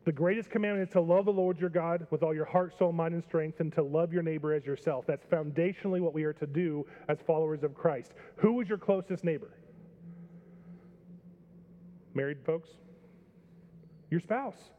The 0.07 0.13
greatest 0.13 0.51
commandment 0.51 0.89
is 0.89 0.93
to 0.93 1.01
love 1.01 1.25
the 1.25 1.33
Lord 1.33 1.59
your 1.59 1.69
God 1.69 2.07
with 2.13 2.23
all 2.23 2.33
your 2.33 2.45
heart, 2.45 2.79
soul, 2.79 2.93
mind, 2.93 3.15
and 3.15 3.25
strength, 3.25 3.59
and 3.59 3.73
to 3.73 3.83
love 3.83 4.13
your 4.13 4.23
neighbor 4.23 4.55
as 4.55 4.65
yourself. 4.65 5.05
That's 5.05 5.27
foundationally 5.27 6.01
what 6.01 6.15
we 6.15 6.23
are 6.23 6.33
to 6.35 6.47
do 6.47 6.87
as 7.09 7.19
followers 7.27 7.65
of 7.65 7.75
Christ. 7.75 8.13
Who 8.37 8.61
is 8.61 8.69
your 8.69 8.79
closest 8.79 9.25
neighbor? 9.25 9.51
Married 12.15 12.39
folks? 12.47 12.69
Your 14.09 14.21
spouse. 14.21 14.71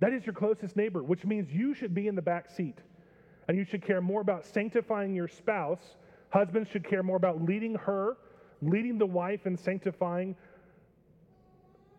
That 0.00 0.12
is 0.12 0.26
your 0.26 0.34
closest 0.34 0.76
neighbor, 0.76 1.02
which 1.02 1.24
means 1.24 1.50
you 1.50 1.72
should 1.72 1.94
be 1.94 2.06
in 2.06 2.14
the 2.14 2.20
back 2.20 2.50
seat. 2.50 2.76
And 3.48 3.56
you 3.56 3.64
should 3.64 3.82
care 3.82 4.02
more 4.02 4.20
about 4.20 4.44
sanctifying 4.44 5.14
your 5.14 5.28
spouse. 5.28 5.96
Husbands 6.28 6.68
should 6.68 6.86
care 6.86 7.02
more 7.02 7.16
about 7.16 7.42
leading 7.42 7.76
her, 7.76 8.18
leading 8.60 8.98
the 8.98 9.06
wife, 9.06 9.46
and 9.46 9.58
sanctifying 9.58 10.36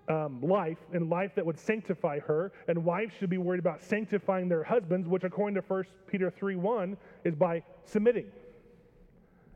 um, 0.10 0.42
life 0.42 0.80
and 0.92 1.10
life 1.10 1.36
that 1.36 1.46
would 1.46 1.60
sanctify 1.60 2.20
her. 2.20 2.52
And 2.68 2.84
wives 2.84 3.14
should 3.20 3.30
be 3.30 3.38
worried 3.38 3.60
about 3.60 3.82
sanctifying 3.82 4.50
their 4.50 4.64
husbands, 4.64 5.08
which, 5.08 5.24
according 5.24 5.56
to 5.56 5.62
1 5.62 5.84
Peter 6.08 6.30
3 6.32 6.56
1, 6.56 6.98
is 7.24 7.36
by 7.36 7.64
submitting, 7.86 8.28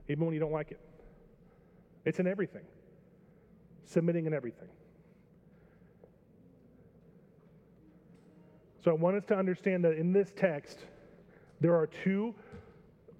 even 0.07 0.25
when 0.25 0.33
you 0.33 0.39
don't 0.39 0.51
like 0.51 0.71
it. 0.71 0.79
It's 2.05 2.19
in 2.19 2.27
everything, 2.27 2.63
submitting 3.85 4.25
in 4.25 4.33
everything. 4.33 4.67
So 8.83 8.91
I 8.91 8.93
want 8.93 9.15
us 9.15 9.23
to 9.27 9.35
understand 9.35 9.85
that 9.85 9.93
in 9.93 10.11
this 10.11 10.33
text, 10.35 10.79
there 11.61 11.73
are 11.73 11.87
two 11.87 12.35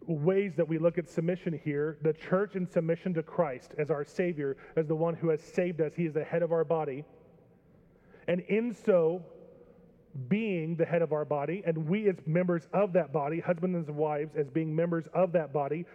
ways 0.07 0.53
that 0.57 0.67
we 0.67 0.77
look 0.77 0.97
at 0.97 1.09
submission 1.09 1.57
here 1.63 1.97
the 2.01 2.11
church 2.11 2.55
in 2.55 2.69
submission 2.69 3.13
to 3.13 3.23
Christ 3.23 3.73
as 3.77 3.89
our 3.89 4.03
Savior, 4.03 4.57
as 4.75 4.87
the 4.87 4.95
one 4.95 5.15
who 5.15 5.29
has 5.29 5.41
saved 5.41 5.79
us. 5.79 5.93
He 5.95 6.05
is 6.05 6.13
the 6.13 6.23
head 6.23 6.43
of 6.43 6.51
our 6.51 6.65
body. 6.65 7.05
And 8.27 8.41
in 8.41 8.73
so, 8.73 9.23
being 10.29 10.75
the 10.75 10.85
head 10.85 11.01
of 11.01 11.11
our 11.11 11.25
body, 11.25 11.63
and 11.65 11.87
we 11.87 12.07
as 12.07 12.15
members 12.25 12.67
of 12.73 12.93
that 12.93 13.11
body, 13.11 13.39
husbands 13.39 13.87
and 13.87 13.97
wives, 13.97 14.35
as 14.35 14.49
being 14.49 14.75
members 14.75 15.07
of 15.13 15.31
that 15.33 15.51
body, 15.51 15.85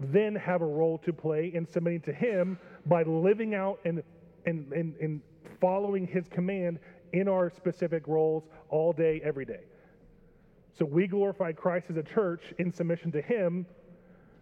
then 0.00 0.34
have 0.34 0.62
a 0.62 0.66
role 0.66 0.98
to 0.98 1.12
play 1.12 1.52
in 1.54 1.66
submitting 1.66 2.00
to 2.02 2.12
Him 2.12 2.58
by 2.86 3.02
living 3.02 3.54
out 3.54 3.78
and, 3.84 4.02
and, 4.46 4.72
and, 4.72 4.94
and 5.00 5.20
following 5.60 6.06
His 6.06 6.28
command 6.28 6.78
in 7.12 7.28
our 7.28 7.50
specific 7.50 8.06
roles 8.06 8.44
all 8.70 8.92
day, 8.92 9.20
every 9.24 9.44
day. 9.44 9.64
So 10.78 10.84
we 10.84 11.06
glorify 11.06 11.52
Christ 11.52 11.86
as 11.90 11.96
a 11.96 12.02
church 12.02 12.54
in 12.58 12.72
submission 12.72 13.10
to 13.12 13.20
Him 13.20 13.66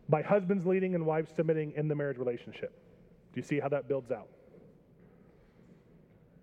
by 0.09 0.23
husbands 0.23 0.67
leading 0.67 0.95
and 0.95 1.05
wives 1.05 1.33
submitting 1.35 1.73
in 1.77 1.89
the 1.89 1.95
marriage 1.95 2.19
relationship. 2.19 2.73
Do 3.33 3.41
you 3.41 3.43
see 3.43 3.59
how 3.59 3.69
that 3.71 3.89
builds 3.89 4.11
out? 4.11 4.29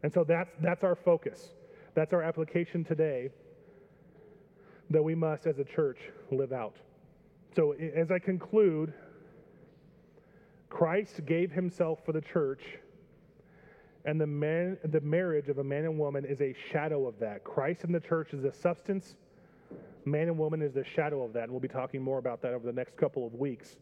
And 0.03 0.13
so 0.13 0.23
that's, 0.23 0.51
that's 0.61 0.83
our 0.83 0.95
focus. 0.95 1.49
That's 1.95 2.13
our 2.13 2.21
application 2.21 2.83
today 2.83 3.29
that 4.89 5.01
we 5.01 5.15
must, 5.15 5.47
as 5.47 5.59
a 5.59 5.63
church, 5.63 5.97
live 6.31 6.51
out. 6.51 6.75
So 7.55 7.71
as 7.73 8.11
I 8.11 8.19
conclude, 8.19 8.93
Christ 10.69 11.25
gave 11.25 11.51
himself 11.51 11.99
for 12.05 12.11
the 12.11 12.21
church 12.21 12.61
and 14.05 14.19
the, 14.19 14.27
man, 14.27 14.77
the 14.83 14.99
marriage 15.01 15.47
of 15.47 15.59
a 15.59 15.63
man 15.63 15.85
and 15.85 15.97
woman 15.97 16.25
is 16.25 16.41
a 16.41 16.53
shadow 16.71 17.07
of 17.07 17.17
that. 17.19 17.43
Christ 17.43 17.85
and 17.85 17.95
the 17.95 18.01
church 18.01 18.33
is 18.33 18.41
the 18.41 18.51
substance, 18.51 19.15
man 20.03 20.27
and 20.27 20.37
woman 20.37 20.61
is 20.61 20.73
the 20.73 20.83
shadow 20.83 21.23
of 21.23 21.31
that. 21.33 21.43
And 21.43 21.51
we'll 21.51 21.61
be 21.61 21.69
talking 21.69 22.01
more 22.01 22.17
about 22.17 22.41
that 22.41 22.53
over 22.53 22.65
the 22.65 22.73
next 22.73 22.97
couple 22.97 23.25
of 23.25 23.33
weeks. 23.35 23.77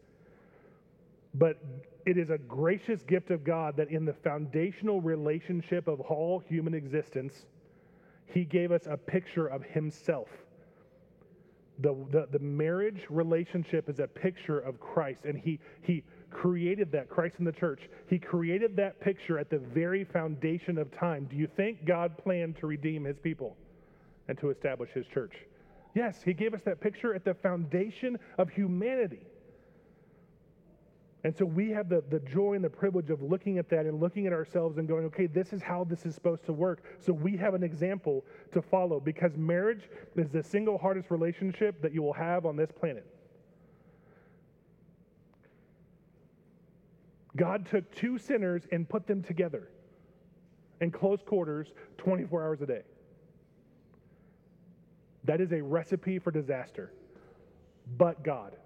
But 1.34 1.58
it 2.04 2.18
is 2.18 2.30
a 2.30 2.38
gracious 2.38 3.02
gift 3.02 3.30
of 3.30 3.44
God 3.44 3.76
that 3.76 3.88
in 3.88 4.04
the 4.04 4.12
foundational 4.12 5.00
relationship 5.00 5.88
of 5.88 6.00
all 6.00 6.40
human 6.40 6.74
existence, 6.74 7.46
He 8.26 8.44
gave 8.44 8.72
us 8.72 8.86
a 8.86 8.96
picture 8.96 9.46
of 9.46 9.62
Himself. 9.62 10.28
The, 11.78 11.94
the, 12.10 12.28
the 12.30 12.38
marriage 12.38 13.06
relationship 13.08 13.88
is 13.88 13.98
a 13.98 14.06
picture 14.06 14.58
of 14.58 14.78
Christ, 14.78 15.24
and 15.24 15.38
He, 15.38 15.58
he 15.80 16.04
created 16.30 16.92
that, 16.92 17.08
Christ 17.08 17.36
in 17.38 17.44
the 17.44 17.52
church, 17.52 17.80
He 18.08 18.18
created 18.18 18.76
that 18.76 19.00
picture 19.00 19.38
at 19.38 19.48
the 19.48 19.58
very 19.58 20.04
foundation 20.04 20.76
of 20.76 20.90
time. 20.96 21.26
Do 21.30 21.36
you 21.36 21.48
think 21.56 21.86
God 21.86 22.18
planned 22.18 22.58
to 22.58 22.66
redeem 22.66 23.04
His 23.04 23.18
people 23.18 23.56
and 24.28 24.38
to 24.38 24.50
establish 24.50 24.90
His 24.90 25.06
church? 25.06 25.32
Yes, 25.94 26.20
He 26.22 26.34
gave 26.34 26.52
us 26.52 26.60
that 26.66 26.80
picture 26.80 27.14
at 27.14 27.24
the 27.24 27.34
foundation 27.34 28.18
of 28.36 28.50
humanity. 28.50 29.22
And 31.24 31.36
so 31.36 31.44
we 31.44 31.70
have 31.70 31.88
the, 31.88 32.02
the 32.10 32.18
joy 32.20 32.54
and 32.54 32.64
the 32.64 32.70
privilege 32.70 33.10
of 33.10 33.22
looking 33.22 33.58
at 33.58 33.68
that 33.70 33.86
and 33.86 34.00
looking 34.00 34.26
at 34.26 34.32
ourselves 34.32 34.78
and 34.78 34.88
going, 34.88 35.04
okay, 35.04 35.26
this 35.26 35.52
is 35.52 35.62
how 35.62 35.84
this 35.84 36.04
is 36.04 36.14
supposed 36.14 36.44
to 36.46 36.52
work. 36.52 36.82
So 36.98 37.12
we 37.12 37.36
have 37.36 37.54
an 37.54 37.62
example 37.62 38.24
to 38.52 38.60
follow 38.60 38.98
because 38.98 39.36
marriage 39.36 39.88
is 40.16 40.28
the 40.30 40.42
single 40.42 40.78
hardest 40.78 41.10
relationship 41.12 41.80
that 41.80 41.92
you 41.92 42.02
will 42.02 42.12
have 42.12 42.44
on 42.44 42.56
this 42.56 42.70
planet. 42.72 43.06
God 47.36 47.66
took 47.66 47.94
two 47.94 48.18
sinners 48.18 48.64
and 48.72 48.88
put 48.88 49.06
them 49.06 49.22
together 49.22 49.68
in 50.80 50.90
close 50.90 51.22
quarters 51.22 51.68
24 51.98 52.42
hours 52.42 52.60
a 52.62 52.66
day. 52.66 52.82
That 55.24 55.40
is 55.40 55.52
a 55.52 55.62
recipe 55.62 56.18
for 56.18 56.32
disaster. 56.32 56.92
But 57.96 58.24
God. 58.24 58.56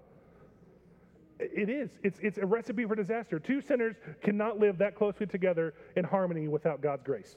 It 1.39 1.69
is. 1.69 1.89
It's, 2.03 2.19
it's 2.21 2.37
a 2.37 2.45
recipe 2.45 2.85
for 2.85 2.95
disaster. 2.95 3.39
Two 3.39 3.61
sinners 3.61 3.95
cannot 4.23 4.59
live 4.59 4.77
that 4.79 4.95
closely 4.95 5.27
together 5.27 5.73
in 5.95 6.03
harmony 6.03 6.47
without 6.47 6.81
God's 6.81 7.03
grace. 7.03 7.35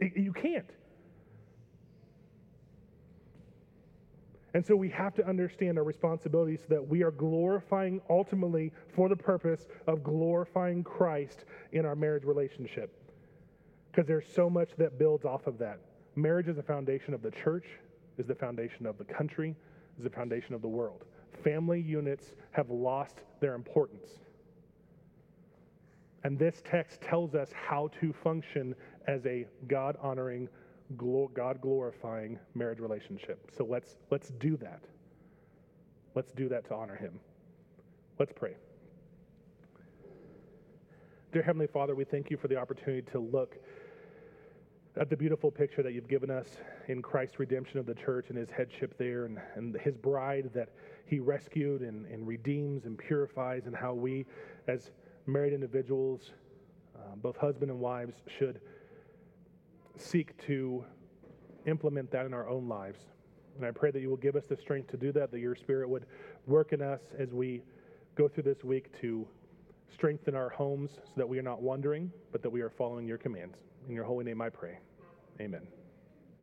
You 0.00 0.32
can't. 0.32 0.70
And 4.54 4.64
so 4.64 4.74
we 4.74 4.88
have 4.90 5.14
to 5.14 5.26
understand 5.26 5.76
our 5.76 5.84
responsibility 5.84 6.56
so 6.56 6.64
that 6.70 6.88
we 6.88 7.02
are 7.02 7.10
glorifying 7.10 8.00
ultimately 8.08 8.72
for 8.94 9.08
the 9.08 9.16
purpose 9.16 9.66
of 9.86 10.02
glorifying 10.02 10.82
Christ 10.82 11.44
in 11.72 11.84
our 11.84 11.94
marriage 11.94 12.24
relationship. 12.24 12.90
Because 13.90 14.06
there's 14.06 14.26
so 14.34 14.48
much 14.48 14.70
that 14.78 14.98
builds 14.98 15.24
off 15.24 15.46
of 15.46 15.58
that. 15.58 15.80
Marriage 16.16 16.48
is 16.48 16.56
the 16.56 16.62
foundation 16.62 17.12
of 17.12 17.22
the 17.22 17.30
church, 17.30 17.66
is 18.16 18.26
the 18.26 18.34
foundation 18.34 18.86
of 18.86 18.96
the 18.96 19.04
country, 19.04 19.54
is 19.98 20.04
the 20.04 20.10
foundation 20.10 20.54
of 20.54 20.62
the 20.62 20.68
world. 20.68 21.04
Family 21.42 21.80
units 21.80 22.32
have 22.52 22.70
lost 22.70 23.16
their 23.40 23.54
importance. 23.54 24.08
And 26.24 26.38
this 26.38 26.62
text 26.64 27.00
tells 27.00 27.34
us 27.34 27.50
how 27.52 27.90
to 28.00 28.12
function 28.12 28.74
as 29.06 29.24
a 29.26 29.46
God 29.66 29.96
honoring 30.02 30.48
God 30.96 31.60
glorifying 31.60 32.38
marriage 32.54 32.80
relationship. 32.80 33.50
So 33.56 33.64
let's, 33.64 33.96
let's 34.10 34.30
do 34.40 34.56
that. 34.58 34.80
Let's 36.14 36.32
do 36.32 36.48
that 36.48 36.66
to 36.68 36.74
honor 36.74 36.96
him. 36.96 37.20
Let's 38.18 38.32
pray. 38.34 38.54
Dear 41.32 41.42
Heavenly 41.42 41.66
Father, 41.66 41.94
we 41.94 42.04
thank 42.04 42.30
you 42.30 42.38
for 42.38 42.48
the 42.48 42.56
opportunity 42.56 43.02
to 43.12 43.18
look 43.18 43.56
at 44.98 45.10
the 45.10 45.16
beautiful 45.16 45.50
picture 45.50 45.82
that 45.82 45.92
you've 45.92 46.08
given 46.08 46.30
us 46.30 46.48
in 46.88 47.02
Christ's 47.02 47.38
redemption 47.38 47.78
of 47.78 47.86
the 47.86 47.94
church 47.94 48.26
and 48.30 48.38
his 48.38 48.48
headship 48.50 48.96
there 48.98 49.26
and, 49.26 49.38
and 49.54 49.76
his 49.80 49.94
bride 49.96 50.50
that 50.54 50.70
he 51.08 51.20
rescued 51.20 51.82
and, 51.82 52.06
and 52.06 52.26
redeems 52.26 52.84
and 52.84 52.98
purifies, 52.98 53.66
and 53.66 53.74
how 53.74 53.94
we, 53.94 54.26
as 54.66 54.90
married 55.26 55.52
individuals, 55.52 56.32
uh, 56.96 57.16
both 57.16 57.36
husband 57.36 57.70
and 57.70 57.80
wives, 57.80 58.14
should 58.26 58.60
seek 59.96 60.36
to 60.46 60.84
implement 61.66 62.10
that 62.10 62.26
in 62.26 62.34
our 62.34 62.48
own 62.48 62.68
lives. 62.68 63.00
And 63.56 63.66
I 63.66 63.70
pray 63.70 63.90
that 63.90 64.00
you 64.00 64.08
will 64.08 64.16
give 64.16 64.36
us 64.36 64.46
the 64.46 64.56
strength 64.56 64.90
to 64.90 64.96
do 64.96 65.10
that, 65.12 65.30
that 65.32 65.40
your 65.40 65.56
Spirit 65.56 65.88
would 65.88 66.06
work 66.46 66.72
in 66.72 66.82
us 66.82 67.00
as 67.18 67.32
we 67.32 67.62
go 68.14 68.28
through 68.28 68.44
this 68.44 68.62
week 68.62 68.98
to 69.00 69.26
strengthen 69.92 70.34
our 70.34 70.50
homes 70.50 70.92
so 70.94 71.12
that 71.16 71.28
we 71.28 71.38
are 71.38 71.42
not 71.42 71.62
wandering, 71.62 72.12
but 72.30 72.42
that 72.42 72.50
we 72.50 72.60
are 72.60 72.70
following 72.70 73.06
your 73.06 73.18
commands. 73.18 73.58
In 73.88 73.94
your 73.94 74.04
holy 74.04 74.24
name 74.24 74.40
I 74.40 74.50
pray. 74.50 74.78
Amen. 75.40 75.77